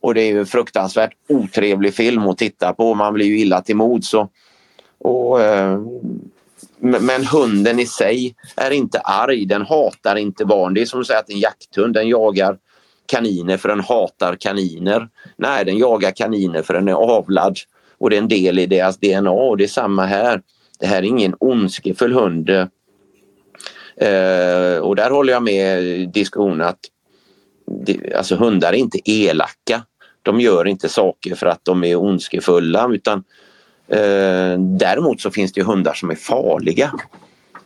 [0.01, 2.93] Och det är ju en fruktansvärt otrevlig film att titta på.
[2.93, 4.13] Man blir ju illa till mods.
[4.13, 4.31] Och,
[4.99, 5.79] och eh,
[6.79, 10.73] men hunden i sig är inte arg, den hatar inte barn.
[10.73, 12.57] Det är som att säga att en jakthund den jagar
[13.05, 15.09] kaniner för den hatar kaniner.
[15.37, 17.57] Nej, den jagar kaniner för den är avlad
[17.97, 20.41] och det är en del i deras DNA och det är samma här.
[20.79, 22.49] Det här är ingen ondskefull hund.
[22.49, 22.67] Eh,
[24.81, 26.79] och där håller jag med diskussionen att
[27.85, 29.83] det, alltså hundar är inte elaka.
[30.21, 33.23] De gör inte saker för att de är ondskefulla utan
[33.87, 36.91] Eh, däremot så finns det hundar som är farliga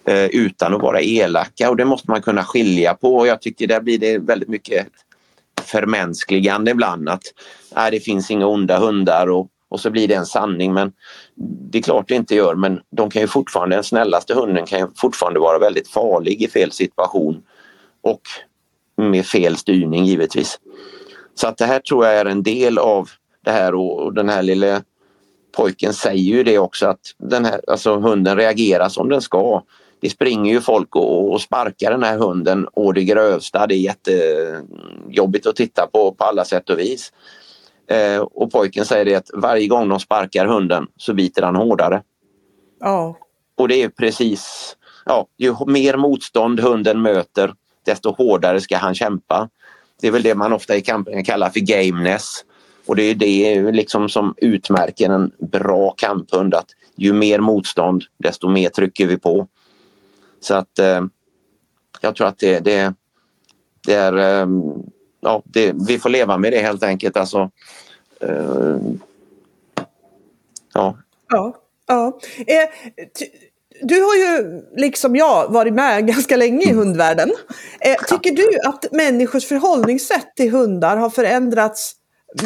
[0.05, 3.67] eh, utan att vara elaka och det måste man kunna skilja på och jag tycker
[3.67, 4.87] där blir det väldigt mycket
[5.61, 7.23] förmänskligande ibland att
[7.75, 10.91] nej, det finns inga onda hundar och, och så blir det en sanning men
[11.71, 14.79] det är klart det inte gör men de kan ju fortfarande, den snällaste hunden kan
[14.79, 17.41] ju fortfarande vara väldigt farlig i fel situation
[18.01, 18.21] och
[18.97, 20.59] med fel styrning givetvis.
[21.35, 23.09] Så att det här tror jag är en del av
[23.45, 24.81] det här och den här lilla
[25.51, 29.63] pojken säger ju det också att den här, alltså hunden reagerar som den ska.
[30.01, 33.67] Det springer ju folk och, och sparkar den här hunden å det grövsta.
[33.67, 37.11] Det är jättejobbigt att titta på på alla sätt och vis.
[37.87, 42.01] Eh, och pojken säger det att varje gång de sparkar hunden så biter han hårdare.
[42.79, 43.17] Ja.
[43.57, 44.75] Och det är precis,
[45.05, 47.53] ja, ju mer motstånd hunden möter
[47.85, 49.49] desto hårdare ska han kämpa.
[50.01, 52.45] Det är väl det man ofta i kampen kallar för gameness.
[52.91, 56.65] Och det är det liksom som utmärker en bra kamphund att
[56.95, 59.47] ju mer motstånd desto mer trycker vi på.
[60.39, 61.01] Så att eh,
[62.01, 62.93] jag tror att det, det,
[63.85, 64.47] det är, eh,
[65.21, 67.17] ja, det, vi får leva med det helt enkelt.
[67.17, 67.51] Alltså,
[68.21, 68.77] eh,
[70.73, 70.97] ja.
[71.29, 71.55] Ja.
[71.87, 72.19] ja.
[72.47, 72.69] Eh,
[73.81, 77.31] du har ju, liksom jag, varit med ganska länge i hundvärlden.
[77.79, 82.00] Eh, tycker du att människors förhållningssätt till hundar har förändrats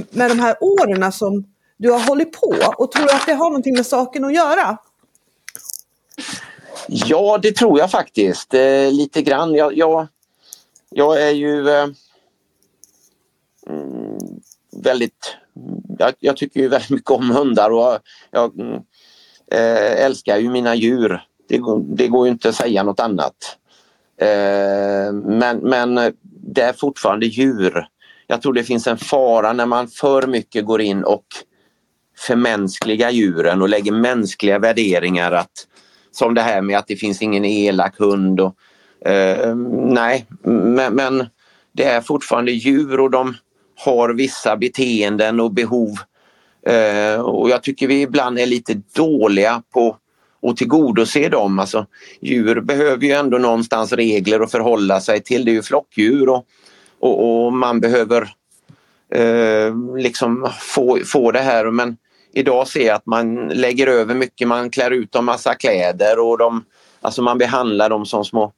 [0.10, 1.46] med de här åren som
[1.78, 2.56] du har hållit på?
[2.78, 4.78] Och tror du att det har någonting med saken att göra?
[6.88, 8.54] Ja, det tror jag faktiskt.
[8.54, 9.56] Eh, lite grann.
[9.56, 10.08] Jag, jag,
[10.90, 11.88] jag är ju eh,
[13.68, 14.18] mm,
[14.84, 15.36] väldigt...
[16.00, 18.00] Jag, jag, tycker ju väldigt mycket om hundar och
[18.32, 18.74] jag, mm,
[19.52, 21.22] eh, älskar ju mina djur.
[21.50, 21.62] Det,
[21.96, 23.58] det går ju inte att säga något annat.
[24.18, 27.88] Eh, men, men det är fortfarande djur.
[28.28, 31.26] Jag tror det finns en fara när man för mycket går in och
[32.18, 35.68] förmänskligar djuren och lägger mänskliga värderingar att
[36.12, 38.40] som det här med att det finns ingen elak hund.
[38.40, 38.56] Och,
[39.10, 41.26] eh, nej, men, men,
[41.72, 43.36] det är fortfarande djur och de
[43.76, 45.96] har vissa beteenden och behov.
[46.68, 49.98] Eh, och jag tycker vi ibland är lite dåliga på
[50.48, 51.60] att tillgodose dem.
[51.60, 51.86] Alltså,
[52.22, 55.46] djur behöver ju ändå någonstans regler att förhålla sig till.
[55.46, 56.46] Det är ju flockdjur och,
[57.00, 58.30] och, och man behöver
[59.14, 61.72] eh, liksom få, få det här.
[61.72, 61.98] Men
[62.34, 66.38] idag ser jag att man lägger över mycket, man klär ut dem massa kläder och
[66.38, 66.66] de,
[67.02, 68.52] alltså man behandlar dem som små,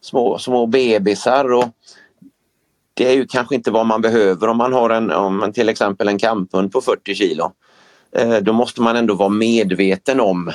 [0.00, 1.52] små, små bebisar.
[1.52, 1.64] Och
[2.94, 5.68] det är ju kanske inte vad man behöver om man har en, om man till
[5.68, 7.52] exempel en kamphund på 40 kilo.
[8.16, 10.48] Eh, då måste man ändå vara medveten om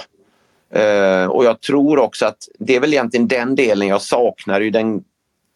[0.74, 4.70] eh, och jag tror också att det är väl egentligen den delen jag saknar i
[4.70, 5.04] den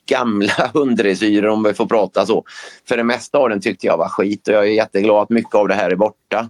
[0.10, 2.44] gamla hunddressyrer om vi får prata så.
[2.88, 5.56] För det mesta av den tyckte jag var skit och jag är jätteglad att mycket
[5.56, 6.50] av det här är borta.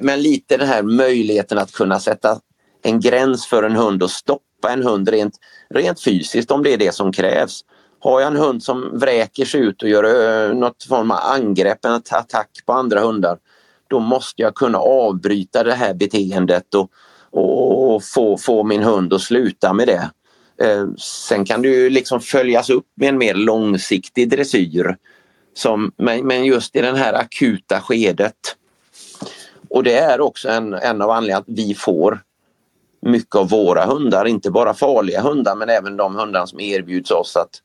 [0.00, 2.38] Men lite den här möjligheten att kunna sätta
[2.82, 5.34] en gräns för en hund och stoppa en hund rent,
[5.70, 7.60] rent fysiskt om det är det som krävs.
[8.00, 11.92] Har jag en hund som vräker sig ut och gör något form av angrepp, en
[11.92, 13.38] attack på andra hundar,
[13.88, 16.90] då måste jag kunna avbryta det här beteendet och,
[17.94, 20.10] och få, få min hund att sluta med det.
[20.62, 24.96] Eh, sen kan det ju liksom följas upp med en mer långsiktig dressyr.
[25.54, 28.56] Som, men, men just i det här akuta skedet
[29.70, 32.22] och det är också en, en av anledningarna att vi får
[33.02, 37.36] mycket av våra hundar, inte bara farliga hundar men även de hundar som erbjuds oss.
[37.36, 37.62] att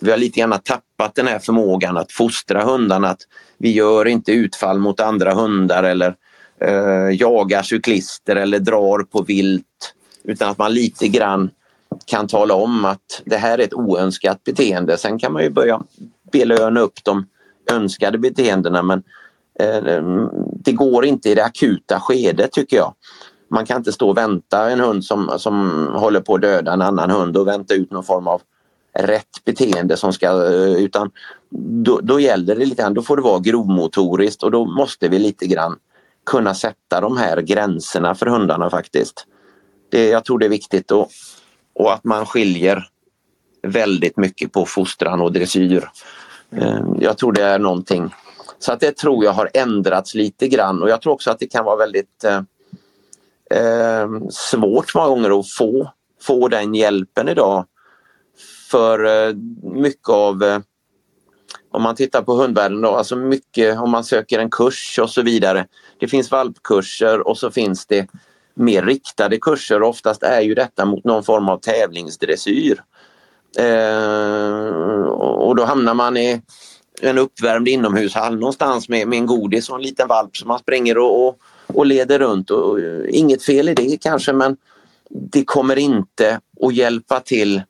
[0.00, 3.08] Vi har lite grann tappat den här förmågan att fostra hundarna.
[3.08, 3.20] Att
[3.58, 6.14] vi gör inte utfall mot andra hundar eller
[6.60, 9.94] eh, jagar cyklister eller drar på vilt.
[10.24, 11.50] Utan att man lite grann
[12.06, 14.98] kan tala om att det här är ett oönskat beteende.
[14.98, 15.82] Sen kan man ju börja
[16.32, 17.26] belöna upp de
[17.70, 19.02] önskade beteendena men
[19.60, 20.28] eh, eh,
[20.64, 22.94] det går inte i det akuta skedet tycker jag.
[23.48, 26.82] Man kan inte stå och vänta en hund som, som håller på att döda en
[26.82, 28.42] annan hund och vänta ut någon form av
[28.98, 31.10] rätt beteende som ska eh, utan
[31.84, 35.18] då, då gäller det lite grann, då får det vara grovmotoriskt och då måste vi
[35.18, 35.76] lite grann
[36.26, 39.26] kunna sätta de här gränserna för hundarna faktiskt.
[39.90, 41.08] Det, jag tror det är viktigt och,
[41.78, 42.88] och att man skiljer
[43.62, 45.90] väldigt mycket på fostran och dressyr.
[46.50, 48.14] Ehm, jag tror det är någonting
[48.58, 51.46] så att det tror jag har ändrats lite grann och jag tror också att det
[51.46, 52.42] kan vara väldigt eh,
[53.50, 57.66] eh, svårt många gånger att få, få den hjälpen idag.
[58.70, 60.58] För eh, mycket av eh,
[61.70, 65.22] om man tittar på hundvärlden då, alltså mycket om man söker en kurs och så
[65.22, 65.66] vidare.
[65.98, 68.06] Det finns valpkurser och så finns det
[68.56, 69.82] mer riktade kurser.
[69.82, 72.82] Oftast är ju detta mot någon form av tävlingsdressyr.
[73.58, 76.42] Eh, och då hamnar man i
[77.02, 80.98] en uppvärmd inomhushall någonstans med, med en godis och en liten valp som man springer
[80.98, 82.50] och, och, och leder runt.
[82.50, 84.56] Och, och, inget fel i det kanske men
[85.10, 87.62] det kommer inte att hjälpa till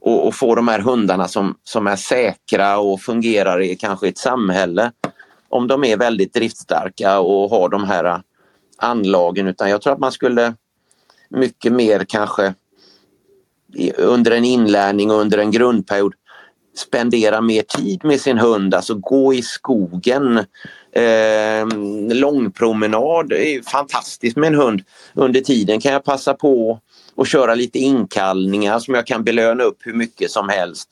[0.00, 4.18] och, och, få de här hundarna som, som är säkra och fungerar i kanske ett
[4.18, 4.92] samhälle
[5.48, 8.18] om de är väldigt driftstarka och har de här eh,
[8.78, 10.54] anlagen utan jag tror att man skulle
[11.28, 12.54] mycket mer kanske
[13.96, 16.14] under en inlärning och under en grundperiod
[16.78, 20.38] spendera mer tid med sin hund, alltså gå i skogen.
[20.92, 21.66] Eh,
[22.10, 24.82] långpromenad är fantastiskt med en hund.
[25.14, 26.80] Under tiden kan jag passa på
[27.16, 30.88] att köra lite inkallningar som jag kan belöna upp hur mycket som helst.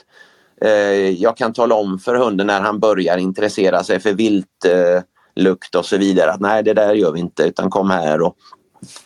[0.60, 5.02] Eh, jag kan tala om för hunden när han börjar intressera sig för vilt eh,
[5.36, 8.36] lukt och så vidare att nej det där gör vi inte utan kom här och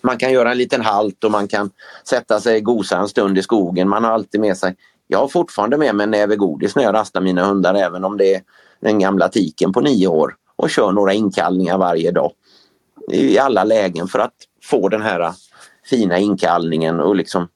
[0.01, 1.71] man kan göra en liten halt och man kan
[2.05, 3.89] sätta sig och gosa en stund i skogen.
[3.89, 4.77] Man har alltid med sig
[5.13, 8.17] jag har fortfarande med mig en näve godis när jag rastar mina hundar även om
[8.17, 8.43] det är
[8.81, 12.33] den gamla tiken på nio år och kör några inkallningar varje dag.
[13.13, 15.33] I alla lägen för att få den här äh,
[15.85, 17.49] fina inkallningen och liksom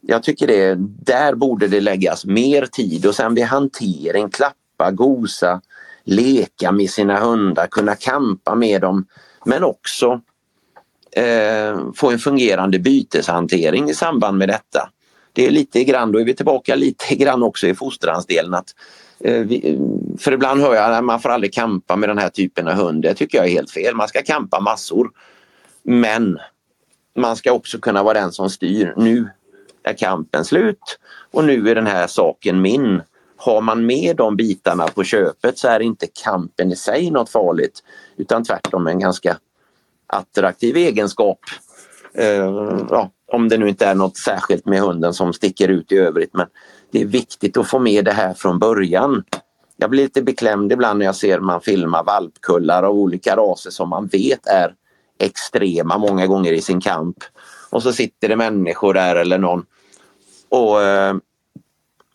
[0.00, 0.74] jag tycker det,
[1.04, 5.60] där borde det läggas mer tid och sen vid hantering, klappa, gosa,
[6.08, 9.06] leka med sina hundar, kunna kampa med dem
[9.44, 10.20] men också
[11.12, 14.90] eh, få en fungerande byteshantering i samband med detta
[15.38, 18.74] det är lite grann, då är vi tillbaka lite grann också i fostransdelen att
[19.20, 19.78] eh, vi,
[20.18, 23.02] för ibland hör jag att man får aldrig kampa med den här typen av hund.
[23.02, 23.94] Det tycker jag är helt fel.
[23.94, 25.10] Man ska kampa massor.
[25.82, 26.38] Men
[27.16, 28.94] man ska också kunna vara den som styr.
[28.96, 29.28] Nu
[29.82, 30.98] är kampen slut
[31.30, 33.02] och nu är den här saken min.
[33.38, 37.82] Har man med de bitarna på köpet så är inte kampen i sig något farligt
[38.16, 39.38] utan tvärtom en ganska
[40.06, 41.38] attraktiv egenskap
[42.14, 45.96] Eh, ja, om det nu inte är något särskilt med hunden som sticker ut i
[45.96, 46.46] övrigt men
[46.90, 49.24] det är viktigt att få med det här från början.
[49.76, 53.88] Jag blir lite beklämd ibland när jag ser man filmar valpkullar av olika raser som
[53.88, 54.74] man vet är
[55.18, 57.16] extrema många gånger i sin kamp.
[57.70, 59.64] Och så sitter det människor där eller någon
[60.48, 61.16] och eh,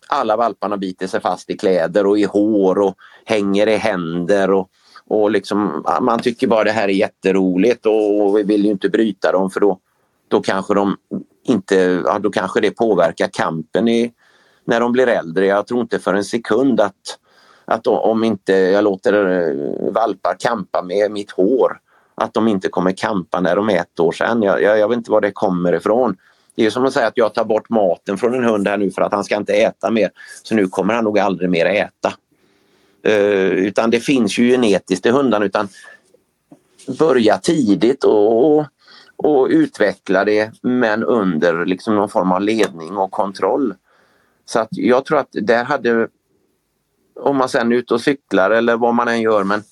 [0.08, 2.96] alla valparna biter sig fast i kläder och i hår och
[3.26, 4.70] hänger i händer och,
[5.08, 9.32] och liksom, man tycker bara det här är jätteroligt och vi vill ju inte bryta
[9.32, 9.80] dem för då,
[10.28, 10.98] då kanske de
[11.44, 14.14] inte, ja, då kanske det påverkar kampen i,
[14.66, 15.46] när de blir äldre.
[15.46, 17.20] Jag tror inte för en sekund att,
[17.66, 21.80] att om inte jag låter eh, valpar kampa med mitt hår
[22.16, 24.44] att de inte kommer kampa när de är ett år sedan.
[24.44, 26.18] Jag, jag, jag vet inte var det kommer ifrån.
[26.56, 28.92] Det är som att säga att jag tar bort maten från en hund här nu
[28.92, 30.12] för att han ska inte äta mer.
[30.44, 32.14] Så nu kommer han nog aldrig mer äta.
[33.04, 35.68] Eh, utan det finns ju genetiskt i hundarna utan
[37.00, 38.66] börja tidigt och,
[39.16, 43.76] och utveckla det men under liksom någon form av ledning och kontroll.
[44.46, 46.08] Så att jag tror att där hade,
[47.16, 49.64] om man sen är ute och cyklar eller vad man än gör, men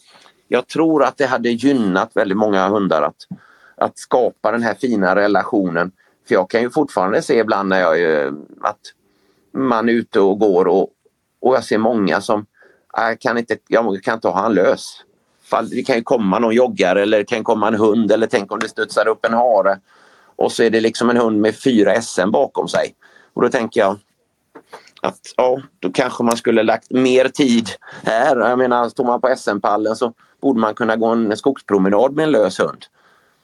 [0.48, 3.16] jag tror att det hade gynnat väldigt många hundar att,
[3.76, 5.92] att skapa den här fina relationen
[6.28, 8.80] för jag kan ju fortfarande se ibland när jag eh, att
[9.54, 10.90] man är ute och går och,
[11.42, 12.46] och jag ser många som
[12.94, 15.04] jag kan inte, jag kan inte ha han lös.
[15.72, 18.60] Det kan ju komma någon joggare eller det kan komma en hund eller tänk om
[18.60, 19.80] det studsar upp en hare
[20.36, 22.96] och så är det liksom en hund med fyra SM bakom sig.
[23.34, 23.98] Och då tänker jag
[25.02, 27.70] att ja, då kanske man skulle lagt mer tid
[28.04, 28.38] här.
[28.38, 32.32] Jag menar, står man på SM-pallen så borde man kunna gå en skogspromenad med en
[32.32, 32.86] lös hund.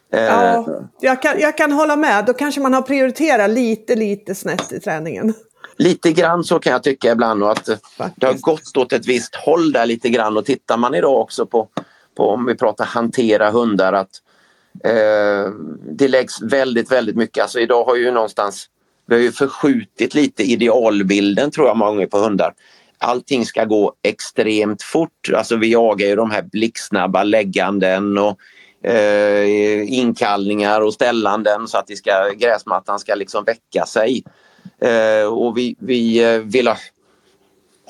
[0.09, 0.65] Ja, eh,
[0.99, 2.25] jag kan, jag kan hålla med.
[2.25, 5.33] Då kanske man har prioriterat lite, lite snett i träningen.
[5.77, 8.21] Lite grann så kan jag tycka ibland och att Faktiskt.
[8.21, 11.45] det har gått åt ett visst håll där lite grann och tittar man idag också
[11.45, 11.67] på,
[12.17, 14.09] på om vi pratar hantera hundar att
[14.83, 15.51] eh,
[15.91, 17.41] det läggs väldigt, väldigt mycket.
[17.41, 18.69] Alltså idag har ju någonstans
[19.07, 22.53] vi har ju förskjutit lite idealbilden tror jag många gånger på hundar.
[22.97, 25.29] Allting ska gå extremt fort.
[25.35, 28.37] Alltså vi jagar ju de här blixtsnabba lägganden och
[28.83, 34.23] eh, inkallningar och ställanden så att det ska, gräsmattan ska liksom väcka sig.
[34.81, 36.77] Eh, och vi, vi eh, vill ha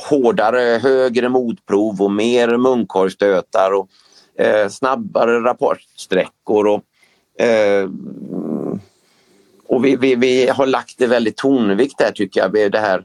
[0.10, 3.90] hårdare, högre motprov och mer munkorgsstötar och
[4.40, 6.68] eh, snabbare rapportsträckor.
[6.68, 6.84] Och,
[7.46, 7.90] eh,
[9.68, 13.04] och vi, vi, vi, har lagt det väldigt tonvikt där tycker jag, vid det här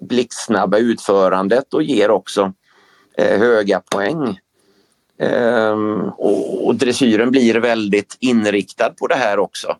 [0.00, 2.52] blixtsnabba utförandet och ger också
[3.18, 4.38] eh, höga poäng.
[5.22, 9.76] Ehm, och, och dressyren blir väldigt inriktad på det här också.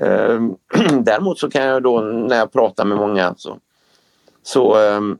[0.00, 0.56] Ehm,
[1.04, 3.58] däremot så kan jag då när jag pratar med många så,
[4.42, 5.18] så, ehm,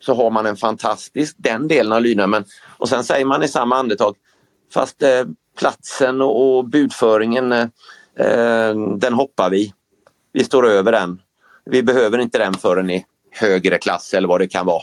[0.00, 2.30] så har man en fantastisk, den delen av lydnaden.
[2.30, 2.44] Men,
[2.78, 4.16] och sen säger man i samma andetag
[4.74, 5.24] fast eh,
[5.58, 7.68] platsen och, och budföringen eh,
[8.18, 9.72] ehm, den hoppar vi.
[10.32, 11.20] Vi står över den.
[11.64, 14.82] Vi behöver inte den förrän i högre klass eller vad det kan vara.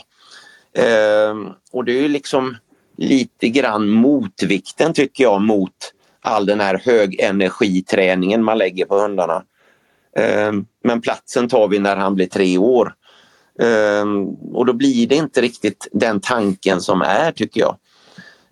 [0.74, 2.56] Ehm, och det är liksom
[2.96, 5.72] lite grann motvikten tycker jag mot
[6.20, 9.42] all den här högenergiträningen man lägger på hundarna.
[10.16, 12.94] Ehm, men platsen tar vi när han blir tre år.
[13.62, 17.76] Ehm, och då blir det inte riktigt den tanken som är tycker jag.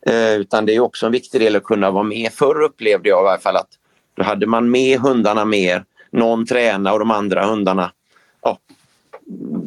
[0.07, 2.33] Ehm, utan det är också en viktig del att kunna vara med.
[2.33, 3.71] Förr upplevde jag i alla fall att
[4.17, 7.93] då hade man med hundarna mer, någon träna och de andra hundarna
[8.43, 8.59] ja,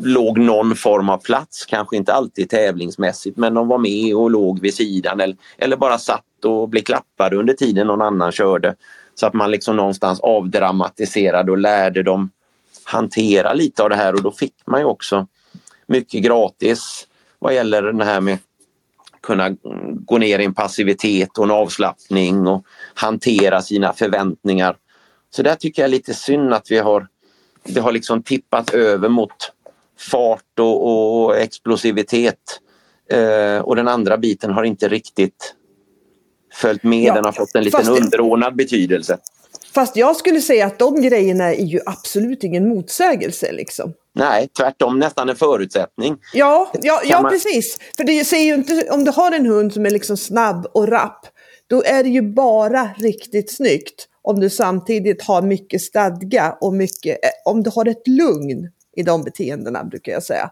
[0.03, 4.59] låg någon form av plats, kanske inte alltid tävlingsmässigt men de var med och låg
[4.59, 8.75] vid sidan eller, eller bara satt och blev klappade under tiden någon annan körde.
[9.15, 12.29] Så att man liksom någonstans avdramatiserade och lärde dem
[12.83, 15.27] hantera lite av det här och då fick man ju också
[15.87, 17.07] mycket gratis
[17.39, 18.37] vad gäller det här med
[19.21, 19.49] kunna
[20.05, 24.77] gå ner i en passivitet och en avslappning och hantera sina förväntningar.
[25.29, 27.07] Så där tycker jag är lite synd att vi har
[27.67, 29.51] det har liksom tippat över mot
[30.11, 32.59] fart och, och explosivitet.
[33.11, 35.55] Eh, och den andra biten har inte riktigt
[36.53, 37.03] följt med.
[37.03, 39.17] Ja, den har fått en liten underordnad betydelse.
[39.73, 43.51] Fast jag skulle säga att de grejerna är ju absolut ingen motsägelse.
[43.51, 43.93] Liksom.
[44.15, 46.17] Nej, tvärtom nästan en förutsättning.
[46.33, 47.31] Ja, ja, ja man...
[47.31, 47.77] precis.
[47.97, 50.87] För det säger ju inte, om du har en hund som är liksom snabb och
[50.87, 51.25] rapp,
[51.67, 57.23] då är det ju bara riktigt snyggt om du samtidigt har mycket stadga och mycket,
[57.23, 60.51] eh, om du har ett lugn i de beteendena brukar jag säga.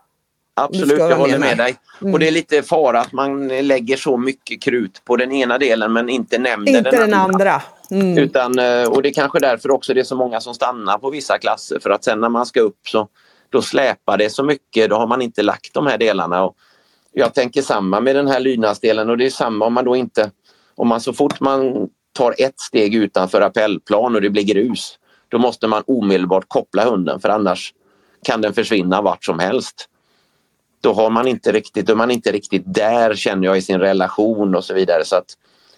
[0.54, 1.76] Absolut, jag håller med dig.
[2.02, 2.14] Mm.
[2.14, 5.94] Och det är lite fara att man lägger så mycket krut på den ena delen
[5.94, 7.62] men inte nämner inte den, den andra.
[7.92, 8.18] Mm.
[8.18, 11.10] Utan, eh, och det är kanske därför också det är så många som stannar på
[11.10, 13.08] vissa klasser för att sen när man ska upp så
[13.50, 16.44] då släpar det så mycket, då har man inte lagt de här delarna.
[16.44, 16.56] Och
[17.12, 20.32] jag tänker samma med den här lydnadsdelen och det är samma om man då inte,
[20.76, 25.00] om man så fort man tar ett steg utanför appellplan och det blir grus.
[25.30, 27.74] Då måste man omedelbart koppla hunden för annars
[28.24, 29.90] kan den försvinna vart som helst.
[30.82, 33.80] Då har man inte riktigt, då är man inte riktigt där känner jag i sin
[33.80, 35.06] relation och så vidare.
[35.06, 35.26] Så att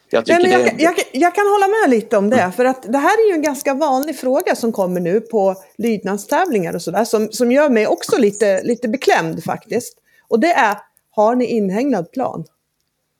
[0.09, 0.83] jag, Nej, men jag, det...
[0.83, 3.41] jag, jag, kan hålla med lite om det, för att det här är ju en
[3.41, 8.17] ganska vanlig fråga som kommer nu på lydnadstävlingar och sådär, som, som gör mig också
[8.17, 9.97] lite, lite beklämd faktiskt.
[10.27, 10.77] Och det är,
[11.11, 12.45] har ni inhägnad plan?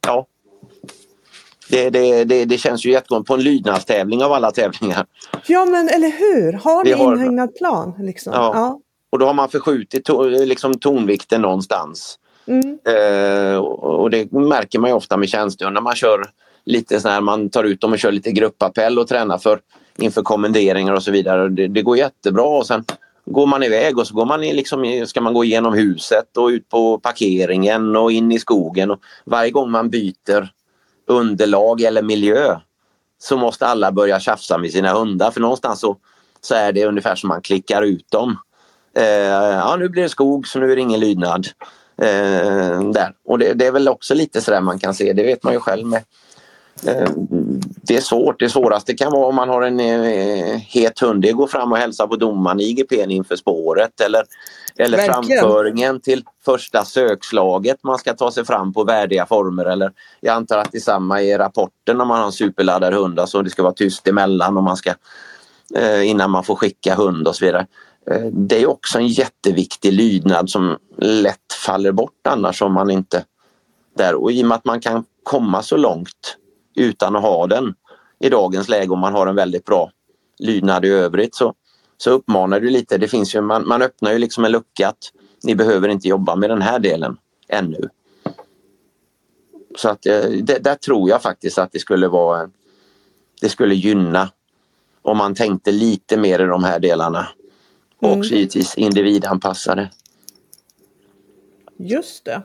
[0.08, 0.28] Ja.
[1.70, 5.06] Det, det, det, det känns ju jättegott på en lydnadstävling av alla tävlingar.
[5.48, 7.14] Ja men eller hur, har ni har...
[7.14, 7.94] inhägnad plan?
[8.00, 8.34] Liksom?
[8.34, 8.52] Ja.
[8.54, 8.80] ja.
[9.10, 12.20] Och då har man förskjutit to, liksom tonvikten någonstans.
[12.48, 12.80] Mm.
[12.86, 16.26] Eh, och det märker man ju ofta med tjänstehund när man kör
[16.66, 19.60] lite så här, man tar ut dem och kör lite gruppappell och tränar för
[19.98, 21.50] inför kommenderingar och så vidare.
[21.50, 22.84] Det, det, går jättebra och sen
[23.26, 26.48] går man iväg och så går man i, liksom, ska man gå igenom huset och
[26.48, 28.92] ut på parkeringen och in i skogen.
[28.92, 30.50] Och varje gång man byter
[31.08, 32.60] underlag eller miljö
[33.20, 35.98] så måste alla börja tjafsa med sina hundar för någonstans så,
[36.42, 38.38] så är det ungefär som man klickar ut dem.
[38.96, 41.48] Eh, ja, nu blir det skog så nu är det ingen lydnad.
[42.02, 43.14] Eh, där.
[43.26, 45.60] Och det, det, är väl också lite sådär man kan se, det vet man ju
[45.60, 46.04] själv med
[46.86, 47.10] Eh,
[47.82, 48.40] det är svårt.
[48.40, 51.22] Det svåraste kan vara om man har en eh, het hund.
[51.22, 54.24] Det går fram och hälsa på domaren i IGP inför spåret eller,
[54.78, 57.84] eller framföringen till första sökslaget.
[57.84, 59.66] Man ska ta sig fram på värdiga former.
[59.66, 63.20] Eller jag antar att det är samma i rapporten om man har en superladdad hund.
[63.20, 64.94] Alltså det ska vara tyst emellan och man ska,
[65.76, 67.68] eh, innan man får skicka hund och så vidare.
[68.12, 73.24] Eh, det är också en jätteviktig lydnad som lätt faller bort annars om man inte
[73.98, 74.16] där.
[74.16, 76.38] Och i och med att man kan komma så långt
[76.78, 77.74] utan att ha den
[78.20, 79.92] i dagens läge om man har en väldigt bra
[80.40, 81.54] lydnad i övrigt så,
[81.98, 82.98] så uppmanar du lite.
[82.98, 85.12] Det finns ju, man, man öppnar ju liksom en lucka att
[85.44, 87.18] ni behöver inte jobba med den här delen
[87.48, 87.90] ännu.
[89.76, 92.50] Så att eh, det, där tror jag faktiskt att det skulle vara
[93.42, 94.30] det skulle gynna
[95.02, 97.28] om man tänkte lite mer i de här delarna.
[97.98, 98.20] Och mm.
[98.20, 99.90] också givetvis individanpassade.
[101.78, 102.42] Just det.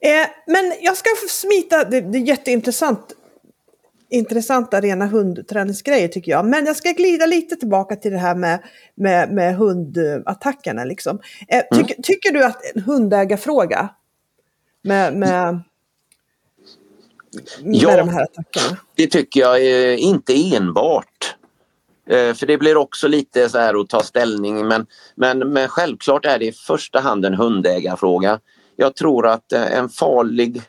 [0.00, 3.12] Eh, men jag ska smita, det, det är jätteintressant
[4.10, 6.46] intressanta rena hundträningsgrejer tycker jag.
[6.46, 8.62] Men jag ska glida lite tillbaka till det här med,
[8.94, 10.84] med, med hundattackerna.
[10.84, 11.18] Liksom.
[11.48, 12.02] Eh, tyck, mm.
[12.02, 13.88] Tycker du att en hundägarfråga
[14.82, 15.60] med, med,
[17.62, 18.76] med ja, de här attackerna?
[18.94, 21.36] det tycker jag eh, inte enbart.
[22.08, 26.26] Eh, för det blir också lite så här att ta ställning men, men, men självklart
[26.26, 28.40] är det i första hand en hundägarfråga.
[28.76, 30.62] Jag tror att eh, en farlig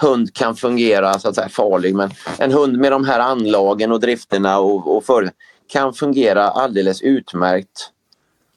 [0.00, 4.00] hund kan fungera så att säga farlig men en hund med de här anlagen och
[4.00, 5.30] drifterna och, och för,
[5.68, 7.90] kan fungera alldeles utmärkt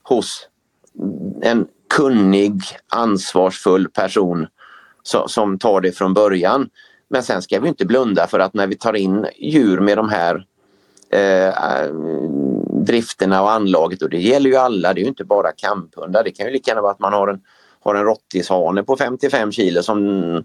[0.04, 0.48] hos
[1.42, 4.48] en kunnig, ansvarsfull person
[5.04, 6.70] så, som tar det från början.
[7.10, 10.10] Men sen ska vi inte blunda för att när vi tar in djur med de
[10.10, 10.46] här
[11.10, 11.94] eh,
[12.86, 16.24] drifterna och anlaget och det gäller ju alla, det är ju inte bara kamphundar.
[16.24, 17.42] Det kan ju lika gärna vara att man har en,
[17.80, 20.44] har en rottishane på 55 kilo som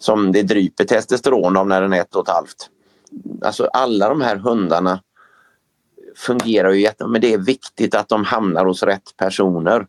[0.00, 2.70] som det dryper testosteron av när den är ett och ett halvt.
[3.42, 5.02] Alltså alla de här hundarna
[6.16, 9.86] fungerar ju jättebra men det är viktigt att de hamnar hos rätt personer.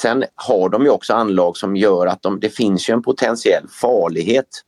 [0.00, 3.68] Sen har de ju också anlag som gör att de, det finns ju en potentiell
[3.68, 4.64] farlighet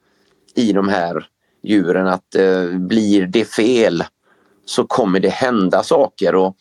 [0.54, 1.28] i de här
[1.62, 4.04] djuren att eh, blir det fel
[4.64, 6.56] så kommer det hända saker och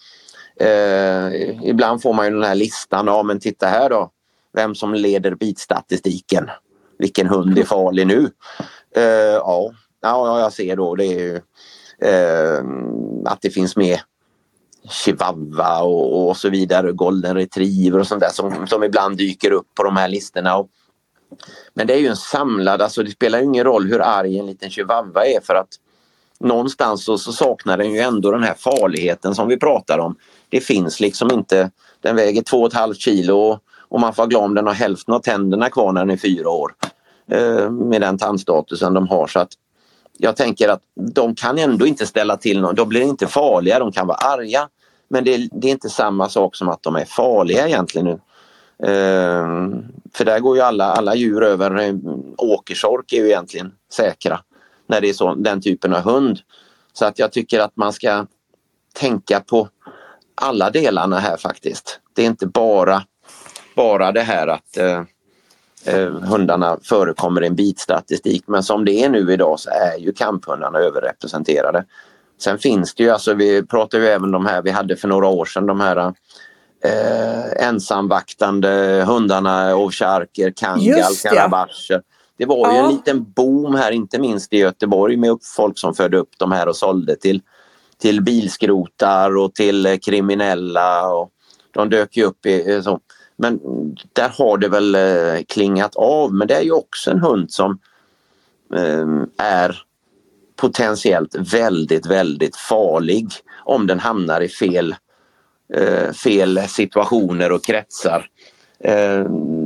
[0.63, 1.31] eh,
[1.63, 4.11] ibland får man ju den här listan, ja men titta här då,
[4.53, 6.49] vem som leder bitstatistiken
[7.01, 8.19] vilken hund är farlig nu?
[8.97, 9.71] Uh, ja.
[10.01, 12.63] ja, jag ser då det är ju, uh,
[13.25, 13.99] att det finns med
[14.89, 19.67] chihuahua och, och, så vidare, golden retriever och sånt där som, som ibland dyker upp
[19.75, 20.57] på de här listorna.
[20.57, 20.69] Och,
[21.73, 24.69] men det är ju en samlad, alltså det spelar ingen roll hur arg en liten
[24.69, 25.69] chihuahua är för att
[26.39, 30.15] någonstans så, så saknar den ju ändå den här farligheten som vi pratar om.
[30.49, 31.71] Det finns liksom inte,
[32.01, 33.59] den väger 2,5 kilo
[33.91, 36.17] och, man får vara glad om den har hälften av tänderna kvar när den är
[36.17, 36.73] fyra år.
[37.31, 39.27] Eh, med den tandstatusen de har.
[39.27, 39.49] Så att
[40.17, 40.81] jag tänker att
[41.13, 42.75] de kan ändå inte ställa till något.
[42.75, 44.69] De blir inte farliga, de kan vara arga.
[45.09, 48.19] Men det, det är inte samma sak som att de är farliga egentligen nu.
[48.87, 49.83] Ehm,
[50.13, 51.79] för där går ju alla, alla djur över.
[51.79, 51.95] Eh,
[52.37, 54.39] åkersork är ju egentligen säkra
[54.87, 56.39] när det är så, den typen av hund.
[56.93, 58.25] Så att jag tycker att man ska
[58.93, 59.69] tänka på
[60.35, 61.99] alla delarna här faktiskt.
[62.13, 63.03] Det är inte bara,
[63.75, 65.01] bara det här att uh,
[65.85, 70.13] eh, hundarna förekommer i en bitstatistik men som det är nu idag så är ju
[70.13, 71.85] kamphundarna överrepresenterade.
[72.41, 75.27] Sen finns det ju, alltså vi pratar ju även de här vi hade för några
[75.27, 76.13] år sedan de här
[76.83, 82.01] eh, ensamvaktande hundarna, ovcharker, kangal, karabacher.
[82.37, 86.17] Det var ju en liten boom här, inte minst i Göteborg med folk som födde
[86.17, 87.41] upp de här och sålde till,
[87.97, 91.09] till bilskrotar och till kriminella.
[91.09, 91.29] Och
[91.73, 92.99] de dök ju upp i så.
[93.41, 93.59] Men
[94.13, 96.33] där har det väl eh, klingat av.
[96.33, 97.79] Men det är ju också en hund som
[98.75, 99.81] eh, är
[100.55, 103.27] potentiellt väldigt, väldigt farlig
[103.63, 104.95] om den hamnar i fel,
[105.73, 108.27] eh, fel situationer och kretsar.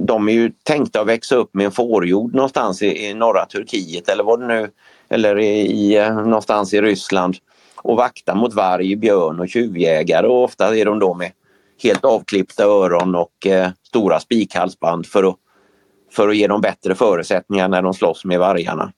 [0.06, 4.24] De är ju tänkta att växa upp med en fårjord någonstans i, norra Turkiet eller
[4.24, 4.70] vad det nu
[5.10, 7.36] eller i, någonstans i Ryssland
[7.76, 11.32] och vakta mot varg, björn och tjuvjägare och ofta är de då med
[11.84, 15.36] helt avklippta öron och eh, stora spikhalsband för att,
[16.12, 18.92] för att ge dem bättre förutsättningar när de slåss med vargarna.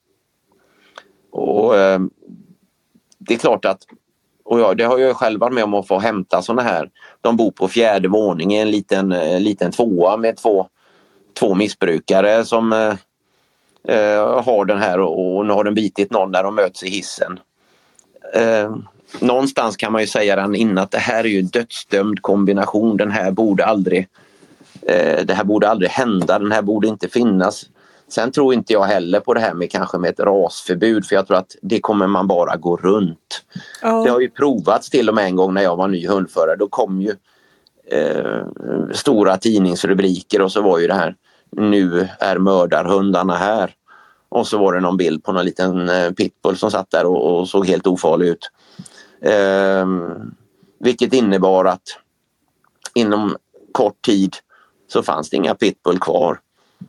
[1.30, 2.00] Och eh,
[3.18, 3.82] Det är klart att,
[4.44, 6.90] och jag, det har jag själv varit med om att få hämta sådana här.
[7.20, 10.68] De bor på fjärde våningen i en liten, en liten tvåa med två,
[11.38, 12.94] två missbrukare som eh,
[13.88, 16.88] eh har den här och, och nu har den bitit någon när de möts i
[16.88, 17.40] hissen.
[18.34, 18.76] Eh,
[19.20, 22.96] Någonstans kan man ju säga redan innan att det här är ju en dödsdömd kombination.
[22.96, 24.08] Den här borde aldrig
[24.82, 27.64] eh, det här borde aldrig hända, den här borde inte finnas.
[28.08, 31.26] Sen tror inte jag heller på det här med kanske med ett rasförbud för jag
[31.26, 33.44] tror att det kommer man bara gå runt.
[33.82, 34.04] Oh.
[34.04, 36.56] Det har ju provats till och med en gång när jag var ny hundförare.
[36.56, 37.14] Då kom ju
[37.90, 38.44] eh,
[38.92, 41.14] stora tidningsrubriker och så var ju det här
[41.50, 43.74] nu är mördarhundarna här.
[44.28, 47.38] Och så var det någon bild på någon liten eh, pitbull som satt där och,
[47.40, 48.50] och såg helt ofarlig ut.
[49.22, 49.86] Eh,
[50.80, 51.98] vilket innebar att
[52.94, 53.36] inom
[53.72, 54.36] kort tid
[54.88, 56.40] så fanns det inga pitbull kvar.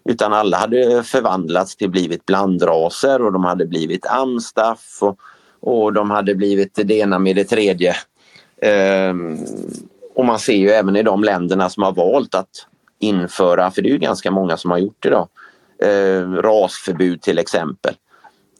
[0.05, 5.19] Utan alla hade förvandlats till blivit blandraser och de hade blivit amstaff och,
[5.59, 7.95] och de hade blivit det ena med det tredje.
[8.61, 9.13] Eh,
[10.15, 12.67] och man ser ju även i de länderna som har valt att
[12.99, 15.27] införa, för det är ju ganska många som har gjort det idag,
[15.83, 17.95] eh, rasförbud till exempel.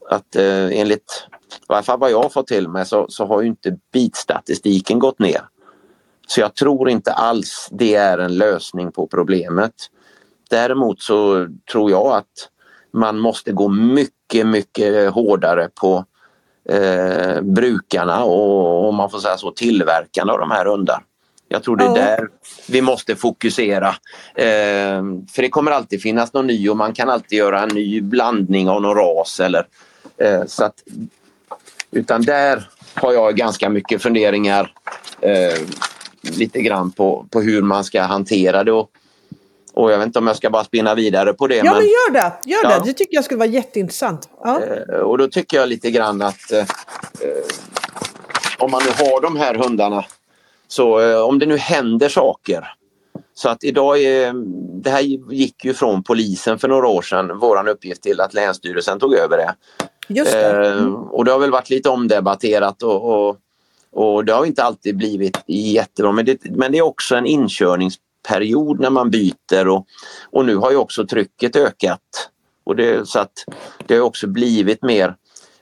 [0.10, 3.41] Att eh, enligt i varje fall vad jag har fått till mig så, så har
[3.41, 5.41] ju inte bitstatistiken gått ner.
[6.28, 9.74] Så jag tror inte alls det är en lösning på problemet.
[10.49, 12.49] Däremot så tror jag att
[12.93, 16.05] man måste gå mycket, mycket hårdare på
[16.70, 21.03] eh, brukarna och om man får säga så tillverkarna av de här hundar.
[21.47, 22.30] Jag tror det är där
[22.68, 23.88] vi måste fokusera.
[24.36, 28.01] Eh, för det kommer alltid finnas någon ny och man kan alltid göra en ny
[28.01, 29.66] blandning av någon ras eller
[30.18, 30.84] eh, så att
[31.91, 34.74] utan där har jag ganska mycket funderingar
[35.22, 35.60] eh,
[36.22, 38.72] lite grann på, på hur man ska hantera det.
[38.72, 38.89] Och,
[39.74, 41.56] och jag vet inte om jag ska bara spinna vidare på det.
[41.56, 42.34] Ja, men, men gör det!
[42.45, 42.70] Gör ja.
[42.70, 42.86] det.
[42.86, 44.30] det tycker jag skulle vara jätteintressant.
[44.43, 44.62] Ja.
[44.64, 46.66] Eh, och då tycker jag lite grann att eh,
[48.58, 50.06] om man nu har de här hundarna
[50.68, 52.74] så eh, om det nu händer saker
[53.34, 54.34] så att idag är,
[54.84, 55.02] det här
[55.34, 59.38] gick ju från polisen för några år sedan, våran uppgift till att Länsstyrelsen tog över
[59.38, 59.56] det.
[60.10, 60.68] Just det.
[60.68, 60.95] Eh, mm.
[60.95, 63.38] och det har väl varit lite omdebatterat och, och,
[63.91, 68.80] och det har inte alltid blivit jättebra men det, men det är också en inkörningsperiod
[68.80, 69.86] när man byter och,
[70.32, 72.30] och nu har ju också trycket ökat.
[72.64, 73.45] Och det, så att
[73.88, 75.16] det har också blivit mer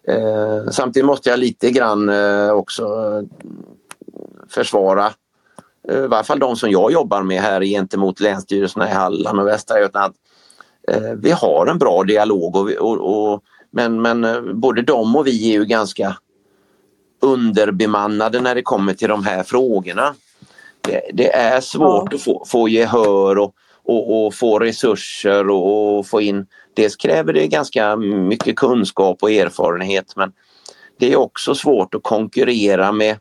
[0.08, 2.88] eh, Samtidigt måste jag lite grann eh, också
[4.50, 5.12] försvara
[5.90, 9.48] eh, i varje fall de som jag jobbar med här gentemot länsstyrelserna i Halland och
[9.48, 10.14] Västra Götaland.
[10.88, 13.44] Eh, vi har en bra dialog och, och, och
[13.78, 16.18] men, men eh, både de och vi är ju ganska
[17.20, 20.16] underbemannade när det kommer till de här frågorna.
[20.82, 22.16] Det, det är svårt ja.
[22.16, 23.54] att få, få gehör och,
[23.84, 26.46] och, och, få resurser och, och, få in...
[26.74, 30.32] Dels kräver det ganska mycket kunskap och erfarenhet men
[31.00, 33.18] det är också svårt att konkurrera med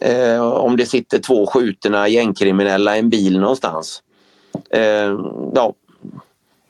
[0.00, 4.02] eh, om det sitter två skjutna gängkriminella i en bil någonstans.
[4.70, 5.18] Eh,
[5.54, 5.74] ja,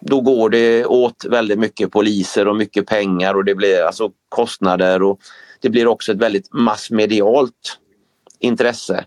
[0.04, 5.02] då går det åt väldigt mycket poliser och mycket pengar och det blir alltså kostnader
[5.02, 5.20] och
[5.60, 7.78] det blir också ett väldigt massmedialt
[8.38, 9.04] intresse.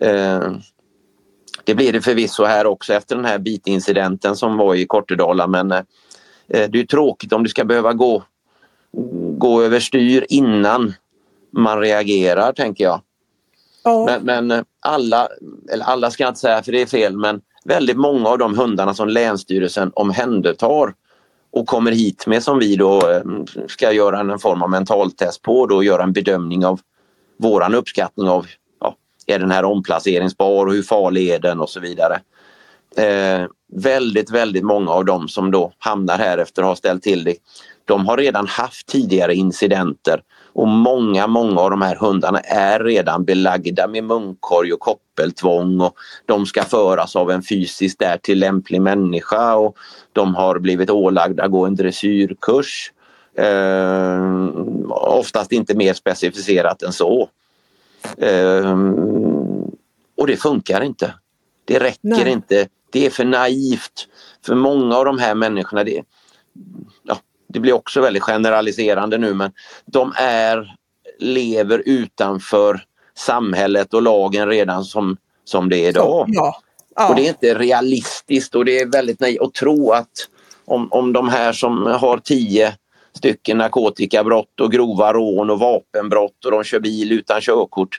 [0.00, 0.52] Eh,
[1.64, 5.72] det blir det förvisso här också efter den här bitincidenten som var i Kortedala men
[5.72, 5.82] eh,
[6.48, 8.22] det är tråkigt om det ska behöva gå,
[9.38, 10.94] gå överstyr innan
[11.52, 13.00] man reagerar tänker jag.
[13.84, 14.20] Ja.
[14.22, 15.28] Men, men, alla,
[15.72, 18.58] eller alla ska jag inte säga för det är fel men väldigt många av de
[18.58, 20.94] hundarna som Länsstyrelsen omhändertar
[21.52, 23.22] och kommer hit med som vi då eh,
[23.68, 26.80] ska göra en form av mentaltest på och göra en bedömning av
[27.38, 28.46] våran uppskattning av
[28.80, 28.96] ja,
[29.26, 32.20] är den här omplaceringsbar och hur farlig är den och så vidare.
[32.96, 37.24] Eh, väldigt, väldigt många av dem som då hamnar här efter att ha ställt till
[37.24, 37.36] det,
[37.84, 40.22] de har redan haft tidigare incidenter
[40.52, 45.94] och många, många av de här hundarna är redan belagda med munkorg och koppeltvång och
[46.26, 49.76] de ska föras av en fysiskt därtill lämplig människa och
[50.12, 52.92] de har blivit ålagda att gå en dressyrkurs.
[53.34, 54.48] Eh,
[54.90, 57.28] oftast inte mer specificerat än så.
[58.18, 58.78] Eh,
[60.16, 61.14] och det funkar inte.
[61.64, 62.32] Det räcker Nej.
[62.32, 62.68] inte.
[62.90, 64.08] Det är för naivt.
[64.46, 66.02] För många av de här människorna, det,
[67.02, 67.18] ja,
[67.52, 69.52] det blir också väldigt generaliserande nu men
[69.86, 70.74] de är,
[71.18, 72.84] lever utanför
[73.14, 76.24] samhället och lagen redan som, som det är idag.
[76.28, 76.60] Ja.
[76.96, 77.08] Ja.
[77.08, 80.10] Och det är inte realistiskt och det är väldigt naivt att tro att
[80.64, 82.74] om, om de här som har tio
[83.16, 87.98] stycken narkotikabrott och grova rån och vapenbrott och de kör bil utan körkort.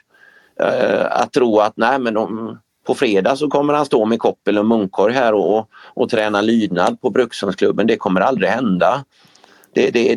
[0.60, 4.58] Eh, att tro att nej men de, på fredag så kommer han stå med koppel
[4.58, 7.86] och munkorg här och, och träna lydnad på Brukshundsklubben.
[7.86, 9.04] Det kommer aldrig hända.
[9.74, 10.14] Det, det,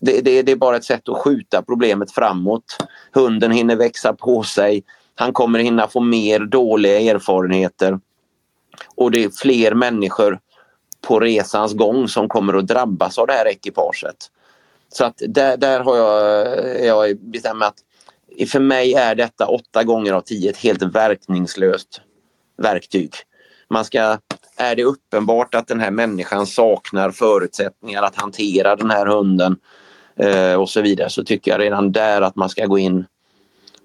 [0.00, 2.78] det, det, är bara ett sätt att skjuta problemet framåt.
[3.12, 4.84] Hunden hinner växa på sig.
[5.14, 8.00] Han kommer hinna få mer dåliga erfarenheter.
[8.94, 10.40] Och det är fler människor
[11.00, 14.16] på resans gång som kommer att drabbas av det här ekipaget.
[14.92, 17.76] Så att där, där har jag, jag bestämt att
[18.48, 22.00] för mig är detta åtta gånger av tio ett helt verkningslöst
[22.56, 23.14] verktyg.
[23.70, 24.18] Man ska,
[24.58, 29.56] är det uppenbart att den här människan saknar förutsättningar att hantera den här hunden
[30.16, 33.04] eh, och så vidare så tycker jag redan där att man ska gå in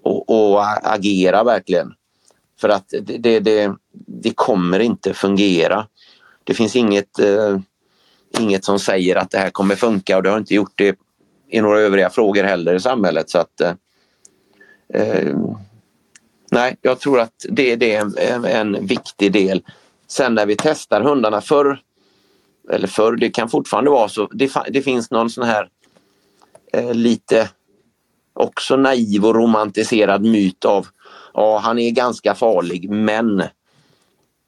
[0.02, 1.94] och, och agera verkligen.
[2.60, 3.72] För att det, det, det,
[4.06, 5.86] det, kommer inte fungera.
[6.44, 7.58] Det finns inget, eh,
[8.38, 10.98] inget som säger att det här kommer funka och det har inte gjort det
[11.48, 13.30] i några övriga frågor heller i samhället.
[13.30, 13.72] Så att, eh,
[14.94, 15.36] eh
[16.50, 18.00] nej, jag tror att det, det är
[18.34, 19.62] en, en, viktig del.
[20.16, 21.78] Sen när vi testar hundarna förr,
[22.70, 25.68] eller förr, det kan fortfarande vara så, det, det finns någon sån här
[26.72, 27.50] eh, lite
[28.32, 30.86] också naiv och romantiserad myt av
[31.34, 33.42] ja, han är ganska farlig men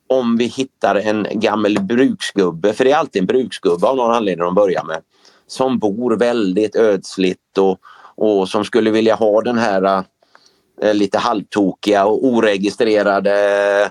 [0.06, 4.44] om vi hittar en gammal bruksgubbe, för det är alltid en bruksgubbe av någon anledning
[4.44, 5.00] de börjar med,
[5.46, 7.80] som bor väldigt ödsligt och,
[8.14, 10.04] och som skulle vilja ha den här
[10.82, 13.90] eh, lite halvtokiga och oregistrerade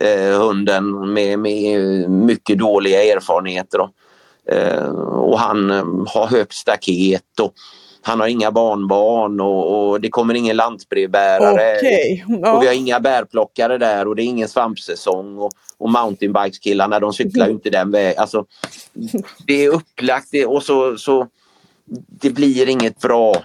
[0.00, 3.80] eh, hunden med, med mycket dåliga erfarenheter.
[3.80, 3.90] Och,
[4.54, 7.52] eh, och han eh, har högt staket och
[8.02, 11.76] han har inga barnbarn och, och det kommer ingen lantbrevbärare.
[11.76, 12.22] Okay.
[12.42, 12.56] Ja.
[12.56, 15.38] Och vi har inga bärplockare där och det är ingen svampsäsong.
[15.38, 18.20] Och, och mountainbikeskillarna de cyklar inte den vägen.
[18.20, 18.44] Alltså,
[19.46, 21.26] det är upplagt det, och så, så
[22.20, 23.36] det blir inget bra.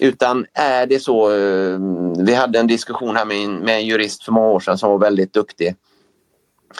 [0.00, 1.78] Utan är det så, eh,
[2.18, 4.90] vi hade en diskussion här med en, med en jurist för många år sedan som
[4.90, 5.76] var väldigt duktig.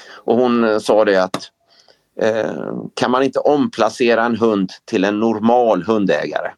[0.09, 1.51] Och hon eh, sa det att
[2.21, 6.51] eh, kan man inte omplacera en hund till en normal hundägare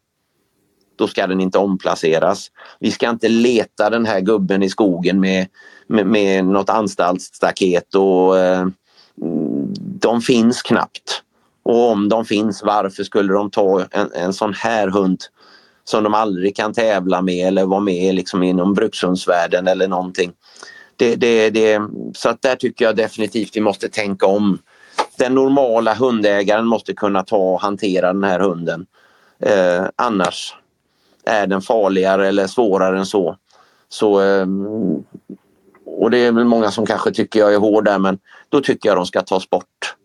[0.97, 2.51] då ska den inte omplaceras.
[2.79, 5.47] Vi ska inte leta den här gubben i skogen med,
[5.87, 8.67] med, med något anstaltsstaket och eh,
[9.99, 11.23] de finns knappt.
[11.63, 15.19] Och om de finns, varför skulle de ta en, en sån här hund
[15.89, 20.31] som de aldrig kan tävla med eller vara med liksom inom brukshundsvärlden eller någonting.
[20.95, 21.81] Det, det, det,
[22.15, 24.59] så att där tycker jag definitivt vi måste tänka om.
[25.17, 28.85] Den normala hundägaren måste kunna ta och hantera den här hunden.
[29.39, 30.55] Eh, annars
[31.25, 33.37] är den farligare eller svårare än så.
[33.89, 34.47] så eh,
[35.85, 38.19] och det är väl många som kanske tycker jag är hård där men
[38.49, 39.95] då tycker jag de ska tas bort.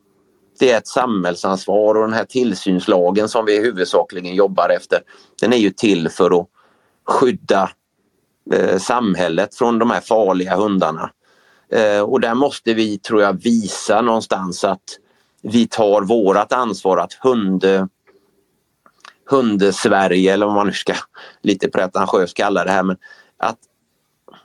[0.62, 5.00] Det är ett samhällsansvar och den här tillsynslagen som vi huvudsakligen jobbar efter
[5.40, 6.46] den är ju till för att
[7.06, 7.70] skydda
[8.52, 11.10] eh, samhället från de här farliga hundarna.
[11.72, 14.82] Eh, och där måste vi, tror jag, visa någonstans att
[15.42, 17.12] vi tar vårat ansvar att
[19.30, 20.94] hund, Sverige eller vad man nu ska
[21.42, 22.82] lite pretentiöst kalla det här.
[22.82, 22.96] Men
[23.36, 23.58] att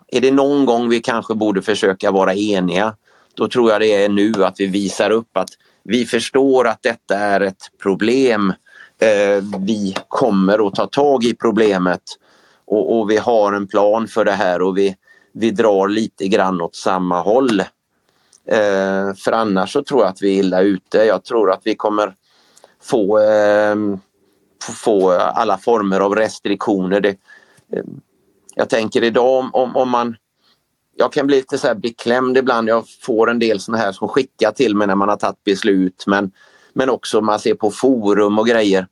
[0.07, 2.95] är det någon gång vi kanske borde försöka vara eniga
[3.33, 5.49] då tror jag det är nu att vi visar upp att
[5.87, 8.53] vi förstår att detta är ett problem.
[8.99, 12.01] Eh, vi kommer att ta tag i problemet
[12.65, 14.95] och, och, vi har en plan för det här och vi,
[15.33, 17.59] vi drar lite grann åt samma håll.
[18.47, 20.97] Eh, för annars så tror jag att vi är illa ute.
[20.97, 22.15] Jag tror att vi kommer
[22.81, 23.75] få eh,
[24.83, 26.99] få alla former av restriktioner.
[26.99, 27.09] Det,
[27.73, 27.83] eh,
[28.55, 30.15] jag tänker idag om, om man
[30.97, 32.69] jag kan bli lite så här beklämd ibland.
[32.69, 36.03] Jag får en del såna här som skickar till mig när man har tagit beslut
[36.07, 36.31] men,
[36.73, 38.87] men också man ser på forum och grejer.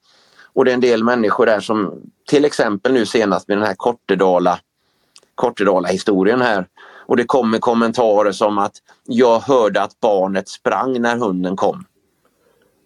[0.54, 3.76] Och det är en del människor där som till exempel nu senast med den här
[3.78, 4.60] Kortedala,
[5.36, 6.68] Kortedala historien här
[7.06, 8.74] Och det kommer kommentarer som att
[9.04, 11.86] jag hörde att barnet sprang när hunden kom.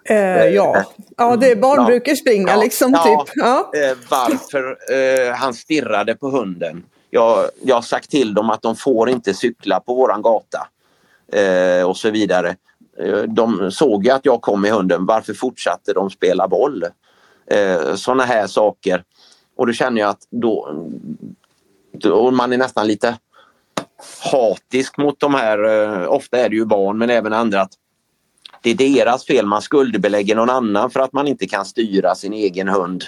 [0.05, 0.83] Eh, ja.
[1.17, 1.85] ja, det barn ja.
[1.85, 2.91] brukar springa liksom.
[2.91, 3.03] Ja.
[3.03, 3.33] Typ.
[3.35, 3.71] Ja.
[3.73, 6.83] Eh, varför eh, han stirrade på hunden.
[7.09, 10.67] Jag, jag har sagt till dem att de får inte cykla på våran gata.
[11.31, 12.55] Eh, och så vidare.
[12.99, 15.05] Eh, de såg ju att jag kom med hunden.
[15.05, 16.83] Varför fortsatte de spela boll?
[17.51, 19.03] Eh, Sådana här saker.
[19.55, 20.75] Och då känner jag att då,
[21.91, 23.17] då man är nästan lite
[24.31, 27.73] hatisk mot de här, eh, ofta är det ju barn men även andra, att
[28.61, 32.33] det är deras fel, man skuldbelägger någon annan för att man inte kan styra sin
[32.33, 33.03] egen hund.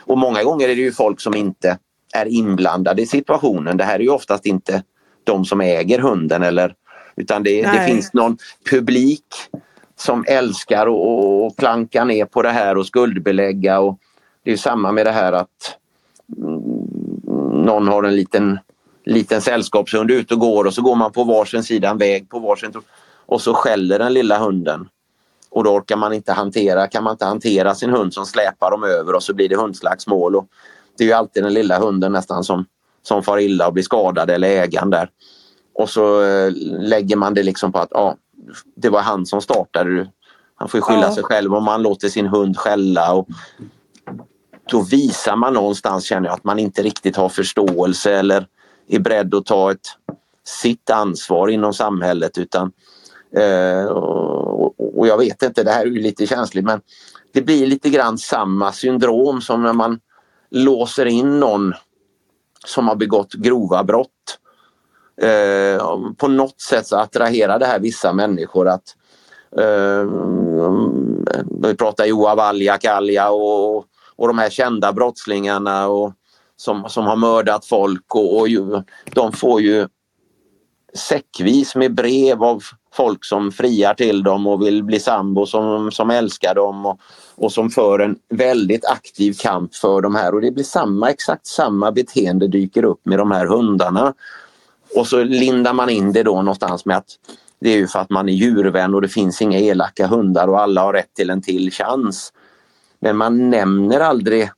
[0.00, 1.78] Och många gånger är det ju folk som inte
[2.16, 3.76] är inblandade i situationen.
[3.76, 4.82] Det här är ju oftast inte
[5.24, 6.74] de som äger hunden eller
[7.16, 8.38] utan det, det finns någon
[8.70, 9.24] publik
[9.96, 13.80] som älskar att planka ner på det här och skuldbelägga.
[13.80, 13.98] Och
[14.42, 15.78] det är samma med det här att
[16.36, 18.58] mm, någon har en liten,
[19.04, 22.38] liten sällskapshund ute och går och så går man på varsin sida en väg på
[22.38, 22.72] varsin
[23.26, 24.88] och så skäller den lilla hunden.
[25.50, 28.84] Och då orkar man inte hantera, kan man inte hantera sin hund som släpar dem
[28.84, 30.36] över och så blir det hundslagsmål.
[30.36, 30.46] Och
[30.98, 32.64] det är ju alltid den lilla hunden nästan som,
[33.02, 35.10] som far illa och blir skadad eller ägaren där.
[35.74, 38.16] Och så eh, lägger man det liksom på att ja,
[38.76, 40.08] det var han som startade.
[40.54, 41.14] Han får skylla ja.
[41.14, 43.14] sig själv om man låter sin hund skälla.
[43.14, 43.28] Och
[44.70, 48.46] då visar man någonstans, känner jag, att man inte riktigt har förståelse eller
[48.88, 49.88] är beredd att ta ett,
[50.44, 52.38] sitt ansvar inom samhället.
[52.38, 52.72] utan
[53.36, 56.80] eh, och, och, jag vet inte, det här är ju lite känsligt men
[57.32, 60.00] det blir lite grann samma syndrom som när man
[60.56, 61.74] låser in någon
[62.66, 64.38] som har begått grova brott
[65.22, 68.96] eh, på något sätt så attraherar det här vissa människor att
[69.58, 70.10] eh,
[71.62, 73.76] vi pratar Joa Valja, Kalja och,
[74.16, 76.12] och de här kända brottslingarna och,
[76.56, 79.88] som, som har mördat folk och, och ju, de får ju
[80.94, 82.62] säckvis med brev av
[82.92, 87.00] folk som friar till dem och vill bli sambo som, som älskar dem och,
[87.36, 91.46] och som för en väldigt aktiv kamp för de här och det blir samma, exakt
[91.46, 94.14] samma beteende dyker upp med de här hundarna.
[94.96, 97.08] Och så lindar man in det då någonstans med att
[97.60, 100.60] det är ju för att man är djurvän och det finns inga elaka hundar och
[100.60, 102.32] alla har rätt till en till chans.
[103.00, 104.50] Men man nämner aldrig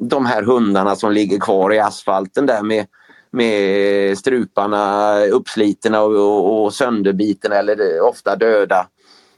[0.00, 2.86] de här hundarna som ligger kvar i asfalten där med,
[3.30, 8.86] med struparna uppslitna och, och, och sönderbitna eller ofta döda.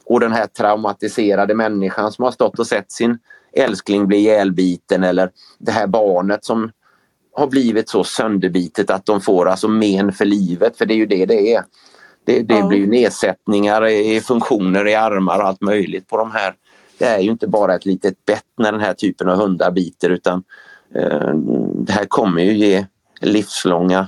[0.06, 3.18] Och den här traumatiserade människan som har stått och sett sin
[3.52, 6.70] älskling bli ihjälbiten eller det här barnet som
[7.32, 11.06] har blivit så sönderbitet att de får alltså men för livet, för det är ju
[11.06, 11.64] det det är.
[12.24, 12.66] Det, det ja.
[12.66, 16.54] blir nedsättningar i funktioner i armar och allt möjligt på de här.
[16.98, 20.10] Det är ju inte bara ett litet bett när den här typen av hundar biter
[20.10, 20.44] utan
[20.94, 21.34] eh,
[21.74, 22.86] det här kommer ju ge
[23.20, 24.06] livslånga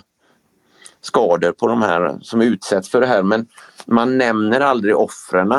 [1.00, 3.46] skador på de här som utsätts för det här men
[3.86, 5.52] man nämner aldrig offren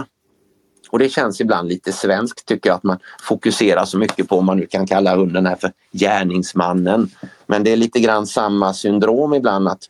[0.90, 4.45] och det känns ibland lite svenskt tycker jag att man fokuserar så mycket på om
[4.45, 7.10] man nu kan kalla hunden här för gärningsmannen.
[7.48, 9.84] Men det är lite grann samma syndrom ibland att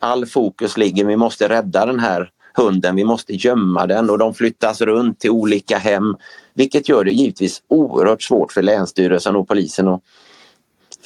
[0.00, 4.34] all fokus ligger, vi måste rädda den här hunden, vi måste gömma den och de
[4.34, 6.16] flyttas runt till olika hem.
[6.54, 9.88] Vilket gör det givetvis oerhört svårt för Länsstyrelsen och polisen.
[9.88, 10.02] Och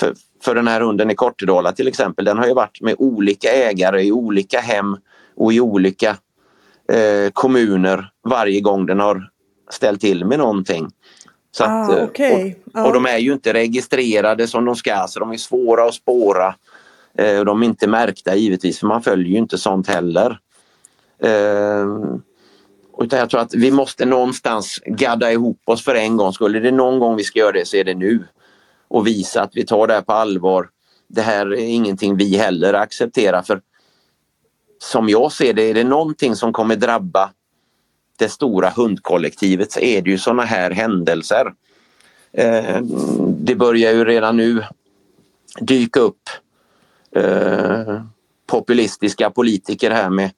[0.01, 3.48] för, för den här hunden i Kortedala till exempel, den har ju varit med olika
[3.48, 4.97] ägare i olika hem
[5.36, 6.16] och i olika
[6.93, 9.31] eh, kommuner varje gång den har
[9.70, 10.88] ställt till med någonting.
[11.51, 12.55] Så att, ah, okay.
[12.74, 15.94] och, och, de är ju inte registrerade som de ska så de är svåra att
[15.94, 16.55] spåra.
[17.18, 20.38] Eh, de är inte märkta givetvis för man följer ju inte sånt heller.
[21.22, 21.86] Eh,
[22.98, 26.70] utan jag tror att vi måste någonstans gadda ihop oss för en gång Skulle det
[26.70, 28.24] någon gång vi ska göra det så är det nu.
[28.88, 30.68] Och visa att vi tar det här på allvar.
[31.09, 33.60] Det här är ingenting vi heller accepterar för
[34.78, 37.30] som jag ser det, är det någonting som kommer drabba
[38.18, 41.52] det stora hundkollektivet så är det ju såna här händelser.
[42.32, 42.80] Eh,
[43.28, 44.64] det börjar ju redan nu
[45.60, 46.22] dyka upp
[47.16, 48.02] eh,
[48.47, 50.30] populistiska politiker här med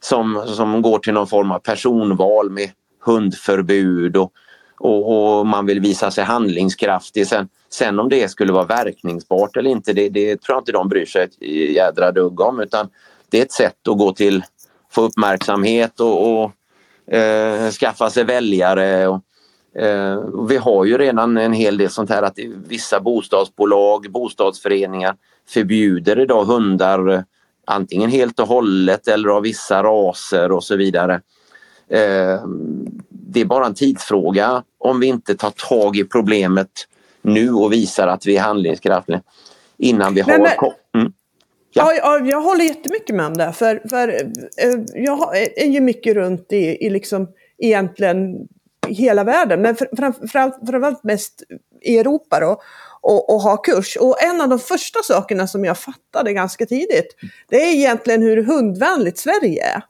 [0.00, 2.70] som, som går till någon form av personval med
[3.04, 4.32] hundförbud och,
[4.78, 7.26] och, och man vill visa sig handlingskraftig.
[7.26, 10.88] Sen, sen om det skulle vara verkningsbart eller inte, det, det tror jag inte de
[10.88, 11.42] bryr sig ett
[11.74, 12.88] jädra dugg om utan
[13.30, 14.42] det är ett sätt att gå till,
[14.90, 16.52] få uppmärksamhet och, och
[17.10, 19.08] eh, skaffa sig väljare.
[19.08, 19.22] Och,
[19.82, 25.16] eh, vi har ju redan en hel del sånt här att vissa bostadsbolag, bostadsföreningar
[25.48, 27.20] förbjuder idag hundar eh,
[27.66, 31.14] antingen helt och hållet eller av vissa raser och så vidare.
[31.90, 32.40] Eh,
[33.08, 36.70] det är bara en tidsfråga om vi inte tar tag i problemet
[37.22, 39.20] nu och visar att vi är handlingskraftiga
[39.78, 40.38] innan vi har...
[40.38, 41.12] Men, mm.
[41.70, 41.94] Ja.
[41.94, 43.52] Ja, jag håller jättemycket med om det.
[43.52, 47.28] För, för eh, jag är ju mycket runt i, i liksom
[47.58, 48.48] egentligen
[48.88, 49.76] hela världen, men
[50.32, 51.42] framförallt mest
[51.80, 52.60] i Europa då,
[53.00, 53.96] och, och ha kurs.
[53.96, 57.16] Och en av de första sakerna som jag fattade ganska tidigt,
[57.48, 59.82] det är egentligen hur hundvänligt Sverige är.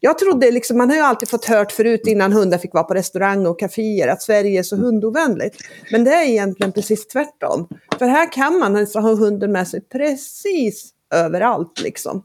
[0.00, 2.94] Jag trodde liksom, man har ju alltid fått hört förut innan hundar fick vara på
[2.94, 5.56] restaurang och kaféer att Sverige är så hundovänligt.
[5.90, 7.68] Men det är egentligen precis tvärtom.
[7.98, 12.24] För här kan man alltså ha hunden med sig precis överallt liksom.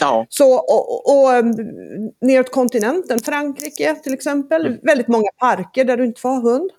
[0.00, 0.26] Ja.
[0.28, 1.44] Så, och, och, och
[2.20, 4.78] neråt kontinenten, Frankrike till exempel, mm.
[4.82, 6.70] väldigt många parker där du inte får ha hund.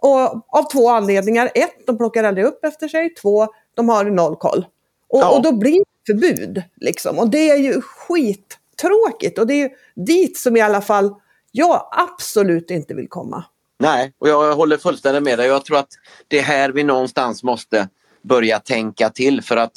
[0.00, 1.50] Och av två anledningar.
[1.54, 3.14] Ett, de plockar aldrig upp efter sig.
[3.14, 4.66] Två, de har noll koll.
[5.08, 5.36] Och, ja.
[5.36, 6.62] och då blir det förbud.
[6.76, 7.18] Liksom.
[7.18, 9.38] Och det är ju skittråkigt.
[9.38, 11.14] Och det är dit som i alla fall
[11.52, 13.44] jag absolut inte vill komma.
[13.78, 15.46] Nej, och jag håller fullständigt med dig.
[15.46, 15.88] Jag tror att
[16.28, 17.88] det är här vi någonstans måste
[18.22, 19.72] börja tänka till för att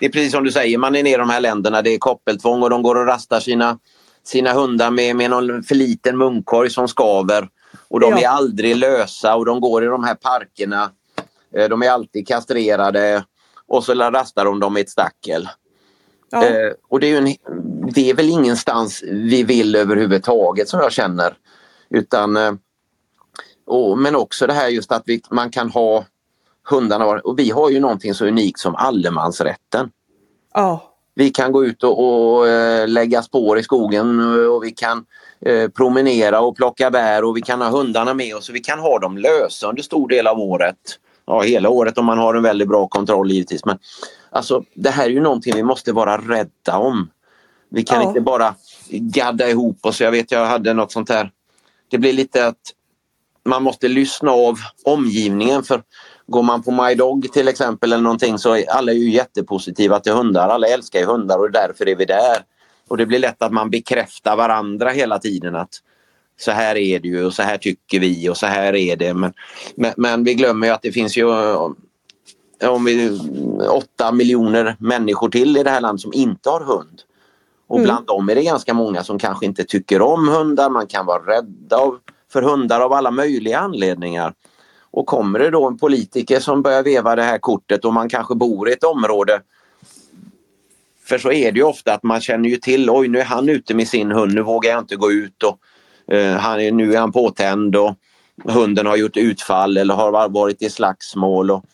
[0.00, 1.98] det är precis som du säger, man är nere i de här länderna, det är
[1.98, 3.78] koppeltvång och de går och rastar sina,
[4.24, 7.48] sina hundar med, med någon för liten munkorg som skaver.
[7.88, 8.18] Och de ja.
[8.18, 10.90] är aldrig lösa och de går i de här parkerna.
[11.56, 13.24] Eh, de är alltid kastrerade
[13.66, 15.48] och så rastar de dem i ett stackel.
[16.30, 16.44] Ja.
[16.44, 17.34] Eh, och det är, en,
[17.94, 21.36] det är väl ingenstans vi vill överhuvudtaget som jag känner.
[21.90, 22.52] Utan, eh,
[23.66, 26.04] och, men också det här just att vi, man kan ha
[26.64, 27.04] hundarna.
[27.04, 29.90] Och vi har ju någonting så unikt som allemansrätten.
[30.54, 30.90] Ja.
[31.14, 35.04] Vi kan gå ut och, och äh, lägga spår i skogen och vi kan
[35.40, 38.78] äh, promenera och plocka bär och vi kan ha hundarna med oss och vi kan
[38.78, 40.76] ha dem lösa under stor del av året.
[41.26, 43.64] Ja, hela året om man har en väldigt bra kontroll givetvis.
[43.64, 43.78] Men
[44.30, 47.10] alltså, det här är ju någonting vi måste vara rädda om.
[47.70, 48.08] Vi kan ja.
[48.08, 48.54] inte bara
[48.90, 50.00] gadda ihop oss.
[50.00, 51.30] Jag vet, jag hade något sånt här.
[51.90, 52.60] Det blir lite att
[53.44, 55.82] man måste lyssna av omgivningen för
[56.26, 60.12] Går man på My Dog till exempel eller någonting så är alla ju jättepositiva till
[60.12, 60.48] hundar.
[60.48, 62.36] Alla älskar ju hundar och därför är vi där.
[62.88, 65.70] Och det blir lätt att man bekräftar varandra hela tiden att
[66.40, 69.14] så här är det ju och så här tycker vi och så här är det.
[69.14, 69.32] Men,
[69.76, 71.24] men, men vi glömmer ju att det finns ju
[72.62, 73.20] om vi,
[73.70, 77.02] åtta miljoner människor till i det här landet som inte har hund.
[77.66, 77.84] Och mm.
[77.84, 80.70] bland dem är det ganska många som kanske inte tycker om hundar.
[80.70, 81.98] Man kan vara rädda av,
[82.32, 84.34] för hundar av alla möjliga anledningar.
[84.96, 88.34] Och kommer det då en politiker som börjar veva det här kortet och man kanske
[88.34, 89.40] bor i ett område
[91.04, 93.48] för så är det ju ofta att man känner ju till, oj nu är han
[93.48, 95.58] ute med sin hund, nu vågar jag inte gå ut och
[96.14, 97.94] eh, han är, nu är han påtänd och
[98.44, 101.50] hunden har gjort utfall eller har varit i slagsmål.
[101.50, 101.64] Och,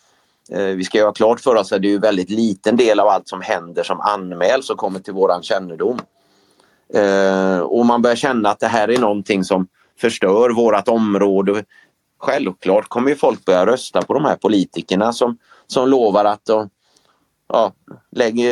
[0.53, 3.09] eh, vi ska göra klart för oss att det är en väldigt liten del av
[3.09, 5.99] allt som händer som anmäls och kommer till våran kännedom.
[6.95, 9.67] Eh, och man börjar känna att det här är någonting som
[10.01, 11.65] förstör vårat område
[12.21, 16.69] självklart kommer ju folk börja rösta på de här politikerna som, som lovar att och,
[17.49, 17.73] ja,
[18.11, 18.47] lägg,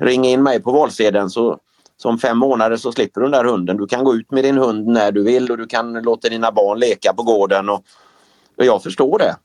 [0.00, 1.58] ring in mig på valsedeln så,
[1.96, 3.76] så om fem månader så slipper du den där hunden.
[3.76, 6.52] Du kan gå ut med din hund när du vill och du kan låta dina
[6.52, 7.68] barn leka på gården.
[7.68, 7.84] Och,
[8.58, 9.36] och jag förstår det.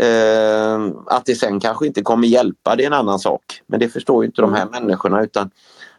[0.00, 3.42] Eh, att det sen kanske inte kommer hjälpa det är en annan sak.
[3.66, 5.50] Men det förstår inte de här människorna utan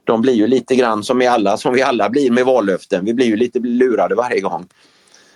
[0.03, 3.05] de blir ju lite grann som, alla, som vi alla blir med vallöften.
[3.05, 4.67] Vi blir ju lite lurade varje gång.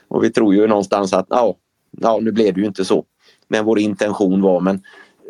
[0.07, 1.55] Och vi tror ju någonstans att ja,
[1.91, 3.05] ja, nu blev det ju inte så.
[3.47, 4.81] Men vår intention var men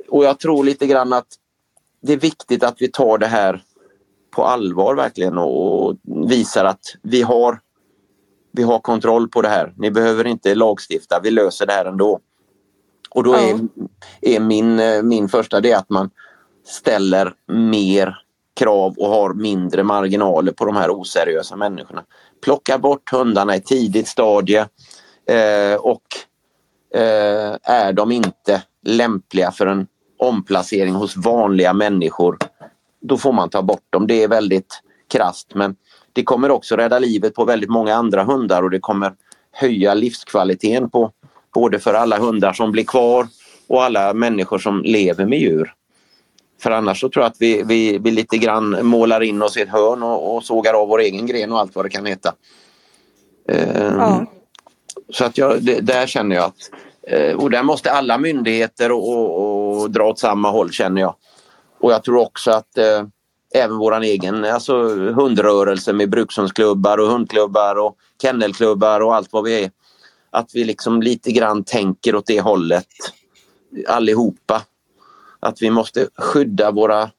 [0.10, 1.28] och jag tror lite grann att
[2.02, 3.64] det är viktigt att vi tar det här
[4.32, 5.98] på allvar verkligen och
[6.28, 7.60] visar att vi har
[8.52, 9.74] vi har kontroll på det här.
[9.78, 12.20] Ni behöver inte lagstifta, vi löser det här ändå.
[13.10, 13.60] Och då är,
[14.22, 16.10] är min, min första det att man
[16.66, 18.18] ställer mer
[18.56, 22.04] krav och har mindre marginaler på de här oseriösa människorna.
[22.46, 24.60] Plocka bort hundarna i tidigt stadie
[25.30, 26.02] eh, och
[26.96, 29.88] eh, är de inte lämpliga för en
[30.20, 32.38] omplacering hos vanliga människor
[33.02, 34.08] då får man ta bort dem.
[34.08, 34.82] Det är väldigt
[35.12, 35.76] krast men
[36.14, 39.14] det kommer också rädda livet på väldigt många andra hundar och det kommer
[39.52, 41.12] höja livskvaliteten på
[41.54, 43.28] både för alla hundar som blir kvar
[43.68, 45.74] och alla människor som lever med djur.
[46.60, 49.62] För annars så tror jag att vi, vi, vi lite grann målar in oss i
[49.62, 52.34] ett hörn och, och sågar av vår egen gren och allt vad det kan heta.
[53.50, 54.26] Um, ja.
[55.10, 56.70] Så att jag, det, där känner jag att
[57.14, 61.16] uh, och där måste alla myndigheter och, och, och, dra åt samma håll känner jag.
[61.80, 63.08] Och jag tror också att uh,
[63.56, 69.64] även våran egen alltså, hundrörelse med brukshundsklubbar och hundklubbar och kennelklubbar och allt vad vi
[69.64, 69.72] är.
[70.32, 72.88] Att vi liksom lite grann tänker åt det hållet
[73.88, 74.62] allihopa
[75.46, 77.10] att vi måste skydda våra,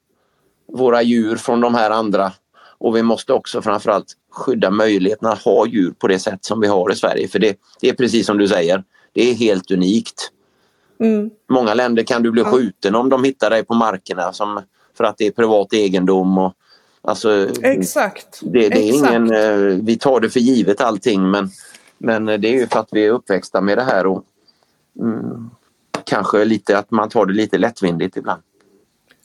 [0.73, 2.33] våra djur från de här andra
[2.79, 6.67] och vi måste också framförallt skydda möjligheten att ha djur på det sätt som vi
[6.67, 7.29] har i Sverige.
[7.29, 10.31] För det, det är precis som du säger, det är helt unikt.
[11.01, 11.31] Mm.
[11.49, 12.51] Många länder kan du bli ja.
[12.51, 14.61] skjuten om de hittar dig på markerna som
[14.97, 16.39] för att det är privat egendom.
[16.39, 16.55] Och,
[17.03, 18.41] alltså, Exakt.
[18.43, 19.11] Det, det är Exakt.
[19.11, 21.51] ingen, eh, vi tar det för givet allting men,
[21.99, 24.25] men det är ju för att vi är uppväxta med det här och
[25.01, 25.51] mm,
[26.07, 28.43] kanske lite att man tar det lite lättvindigt ibland.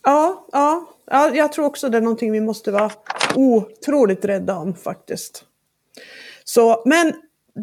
[0.03, 2.91] Ja, ja, ja, jag tror också det är någonting vi måste vara
[3.35, 5.43] otroligt rädda om faktiskt.
[6.43, 7.13] Så, men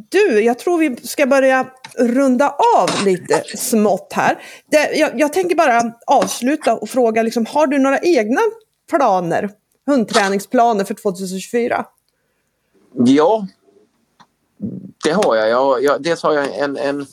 [0.09, 1.67] du, jag tror vi ska börja
[1.99, 4.43] runda av lite smått här.
[4.71, 8.41] Det, jag, jag tänker bara avsluta och fråga, liksom, har du några egna
[8.91, 9.51] planer,
[9.87, 11.87] hundträningsplaner för 2024?
[12.95, 13.47] Ja,
[15.05, 15.49] det har jag.
[15.49, 17.07] jag, jag dels har jag en, en,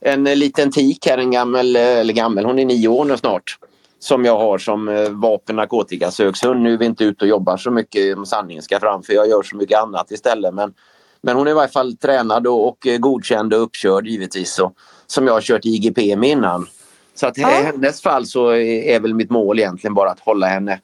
[0.00, 3.58] en liten tik här, en gammal, eller gammal, hon är nio år nu snart.
[4.00, 6.62] Som jag har som eh, vapen narkotikasökshund.
[6.62, 9.28] Nu är vi inte ute och jobbar så mycket om sanningen ska fram för jag
[9.28, 10.54] gör så mycket annat istället.
[10.54, 10.74] Men,
[11.22, 14.58] men hon är i varje fall tränad och, och godkänd och uppkörd givetvis.
[14.58, 14.72] Och,
[15.06, 16.66] som jag har kört IGP med innan.
[17.14, 17.48] Så att i Ja.
[17.48, 20.80] hennes fall så är, är väl mitt mål egentligen bara att hålla henne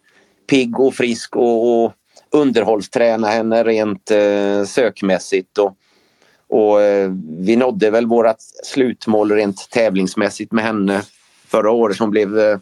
[0.50, 1.92] pigg och frisk och, och
[2.32, 5.58] underhållsträna henne rent eh, sökmässigt.
[5.58, 5.76] Och,
[6.54, 11.02] och eh, vi nådde väl vårat slutmål rent tävlingsmässigt med henne
[11.46, 11.98] förra året.
[11.98, 12.58] Hon blev eh,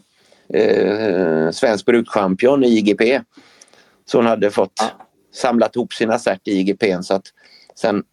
[0.53, 3.21] eh, svensk brukchampion i IGP.
[4.05, 4.73] Så hon hade fått
[5.33, 6.83] samlat ihop sina cert i IGP.
[7.03, 7.25] Så att
[7.75, 8.03] sen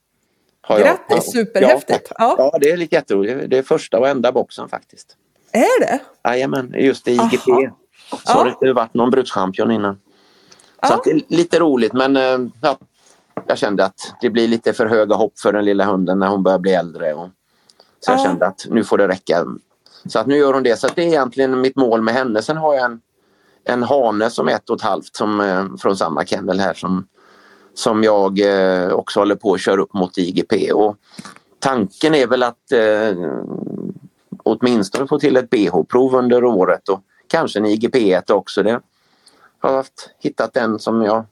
[0.61, 2.13] har jag, Grattis, superhäftigt!
[2.19, 2.35] Ja.
[2.39, 3.51] Ja, det är lite jätteroligt.
[3.51, 5.17] Det är första och enda boxen faktiskt.
[5.53, 5.99] Är det?
[6.25, 7.51] Jajamän, just i IGP.
[7.53, 7.77] Aha.
[8.11, 8.33] Så Ja.
[8.33, 9.95] har det inte varit någon brukschampion innan.
[9.95, 10.01] Så
[10.83, 10.95] Ja.
[10.95, 12.79] att det är lite roligt men eh, ja,
[13.47, 16.43] jag kände att det blir lite för höga hopp för den lilla hunden när hon
[16.43, 17.15] börjar bli äldre.
[17.15, 17.29] Och,
[18.01, 18.25] så jag Ja.
[18.25, 19.47] kände att nu får det räcka.
[20.07, 20.79] Så att nu gör hon det.
[20.79, 22.43] Så det är egentligen mitt mål med henne.
[22.43, 23.01] Sen har jag en,
[23.65, 27.07] en hane som är ett och ett halvt som, eh, från samma kennel här som,
[27.75, 30.73] som jag eh, också håller på att köra upp mot IGP.
[30.73, 30.97] Och
[31.59, 33.31] tanken är väl att eh,
[34.43, 38.63] åtminstone få till ett BH-prov under året och kanske en IGP1 också.
[38.63, 38.81] Det
[39.59, 41.25] har haft, hittat en som jag,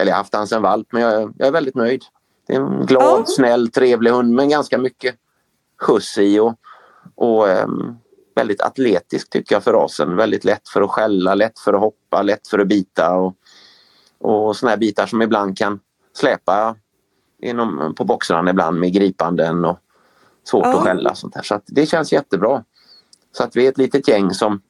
[0.00, 2.02] eller jag har haft han sedan valp, men jag, jag är väldigt nöjd.
[2.46, 3.24] Det är en glad, Ja.
[3.26, 5.14] snäll, trevlig hund med ganska mycket
[5.80, 6.54] skjuts i och,
[7.14, 7.94] och ehm,
[8.34, 10.16] väldigt atletisk tycker jag för rasen.
[10.16, 13.34] Väldigt lätt för att skälla, lätt för att hoppa, lätt för att bita och,
[14.20, 15.80] och såna här bitar som ibland kan
[16.16, 16.76] släpa
[17.42, 19.78] inom, på boxarna ibland med gripanden och
[20.44, 20.76] svårt Ja.
[20.78, 21.14] att skälla.
[21.14, 21.42] Sånt här.
[21.42, 22.64] Så att det känns jättebra.
[23.32, 24.60] Så att vi är ett litet gäng som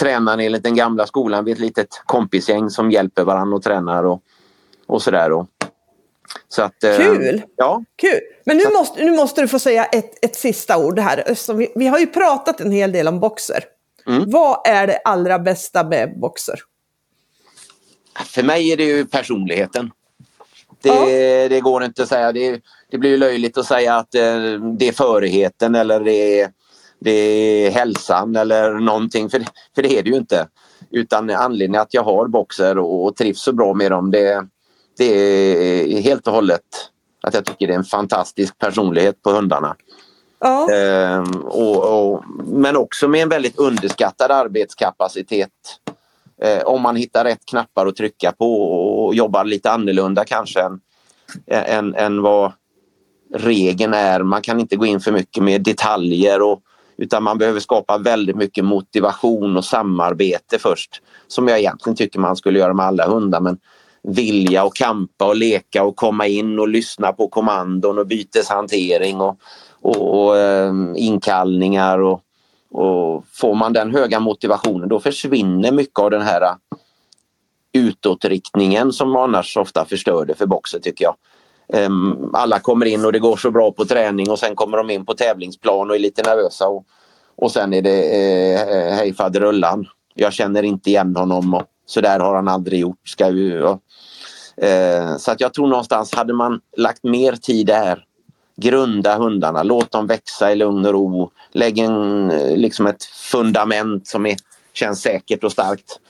[0.00, 1.44] tränar enligt den gamla skolan.
[1.44, 4.22] Vi är ett litet kompisgäng som hjälper varandra och tränar och,
[4.90, 5.32] och sådär.
[5.32, 5.46] Och,
[6.48, 7.42] så att, eh, Kul!
[7.56, 8.20] Ja, Kul!
[8.44, 11.54] Men nu måste, nu måste du få säga ett, ett sista ord här.
[11.54, 13.64] Vi, vi har ju pratat en hel del om boxer.
[14.06, 14.30] Mm.
[14.30, 16.60] Vad är det allra bästa med boxer?
[18.26, 19.90] för mig är det ju personligheten.
[20.82, 21.48] Det, Ja.
[21.48, 22.32] det går inte att säga.
[22.32, 22.60] Det,
[22.90, 24.22] det blir löjligt att säga att eh,
[24.78, 26.50] det är förigheten eller det är,
[27.00, 29.30] det är hälsan eller någonting.
[29.30, 30.48] För, det- för det är det ju inte.
[30.90, 34.46] Utan anledningen att jag har boxer och, och trivs så bra med dem det,
[35.04, 36.62] det är helt och hållet
[37.22, 39.76] att jag tycker det är en fantastisk personlighet på hundarna.
[40.40, 45.50] Ja, Ehm, och, och, men också med en väldigt underskattad arbetskapacitet.
[46.42, 48.62] Eh, om man hittar rätt knappar att trycka på
[49.04, 50.80] och jobbar lite annorlunda kanske än,
[51.46, 52.52] än, än vad
[53.34, 54.22] regeln är.
[54.22, 56.60] Man kan inte gå in för mycket med detaljer och,
[56.96, 61.02] utan man behöver skapa väldigt mycket motivation och samarbete först.
[61.26, 63.40] Som jag egentligen tycker man skulle göra med alla hundar.
[63.40, 63.58] Men
[64.02, 69.36] vilja och kampa och leka och komma in och lyssna på kommandon och byteshantering och,
[69.80, 71.98] och, och eh, inkallningar.
[71.98, 72.20] Och,
[72.70, 76.54] och får man den höga motivationen då försvinner mycket av den här eh,
[77.72, 81.14] utåtriktningen som annars ofta förstör det för boxer tycker jag.
[81.72, 84.90] Ehm, alla kommer in och det går så bra på träning och sen kommer de
[84.90, 86.84] in på tävlingsplan och är lite nervösa och,
[87.36, 88.02] och sen är det
[88.52, 89.86] eh, hej faderullan.
[90.14, 93.08] Jag känner inte igen honom och så där har han aldrig gjort.
[93.08, 93.82] Ska vi, och,
[94.62, 98.04] eh, så att jag tror någonstans hade man lagt mer tid där
[98.56, 101.30] grunda hundarna, låt dem växa i lugn och ro.
[101.52, 104.36] Lägg en, eh, liksom ett fundament som är,
[104.72, 106.00] känns säkert och starkt.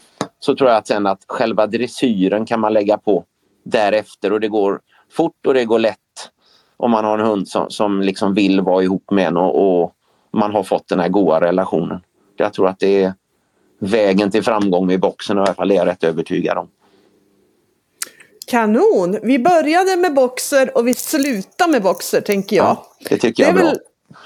[0.40, 3.24] Så tror jag att sen att själva dressyren kan man lägga på
[3.64, 4.80] därefter och det går
[5.12, 5.96] fort och det går lätt.
[6.76, 9.92] Om man har en hund som, som liksom vill vara ihop med en och, och
[10.32, 12.00] man har fått den här goda relationen.
[12.36, 13.14] Jag tror att det är
[13.78, 16.68] vägen till framgång med boxen i alla fall, det är jag rätt övertygad om
[18.50, 19.18] kanon!
[19.22, 22.66] Vi började med boxer och vi slutar med boxer, tänker jag.
[22.66, 23.72] Ja, det tycker Det jag är är bra.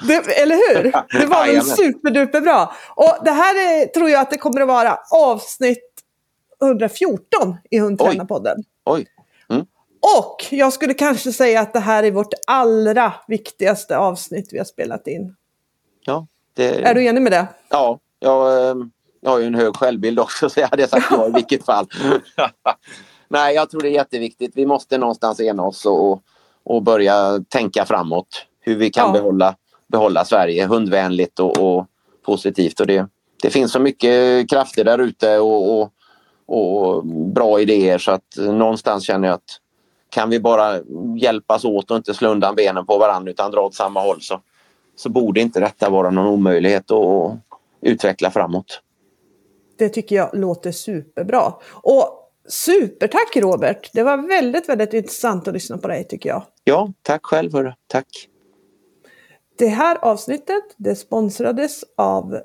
[0.07, 0.83] väl, det, eller hur?
[1.21, 2.69] Det var väl superduperbra.
[2.95, 5.91] Och det här är, tror jag att det kommer att vara avsnitt
[6.63, 8.57] 114 i Hundtränarpodden.
[8.85, 9.07] Oj!
[9.51, 9.67] Mm.
[10.19, 14.65] Och jag skulle kanske säga att det här är vårt allra viktigaste avsnitt vi har
[14.65, 15.35] spelat in.
[16.07, 16.27] Ja,
[16.57, 17.47] det, Är du enig med det?
[17.69, 18.75] Ja, jag, eh,
[19.21, 21.87] Jag har ju en hög självbild också så jag hade sagt ja i vilket fall.
[23.29, 24.53] Nej, jag tror det är jätteviktigt.
[24.55, 26.23] Vi måste någonstans ena oss och,
[26.65, 28.47] och börja tänka framåt.
[28.61, 29.13] Hur vi kan ja.
[29.13, 29.57] behålla,
[29.87, 31.87] behålla Sverige hundvänligt och, och
[32.25, 32.81] positivt.
[32.81, 33.09] Och det,
[33.43, 35.93] det finns så mycket krafter där ute och, och,
[36.47, 39.61] och, bra idéer så att någonstans känner jag att
[40.11, 40.81] kan vi bara
[41.17, 44.41] hjälpas åt och inte slå undan benen på varandra utan dra åt samma håll så,
[44.97, 47.33] så borde inte detta vara någon omöjlighet att
[47.81, 48.81] utveckla framåt.
[49.79, 51.53] Det tycker jag låter superbra.
[51.73, 53.91] Och supertack Robert!
[53.93, 56.43] Det var väldigt, väldigt intressant att lyssna på dig tycker jag.
[56.65, 57.53] Ja, tack själv.
[57.53, 57.73] Hörru.
[57.87, 58.29] Tack!
[59.59, 62.39] Det här avsnittet det sponsrades av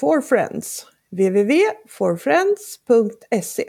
[0.00, 3.64] For Friends www.forfriends.se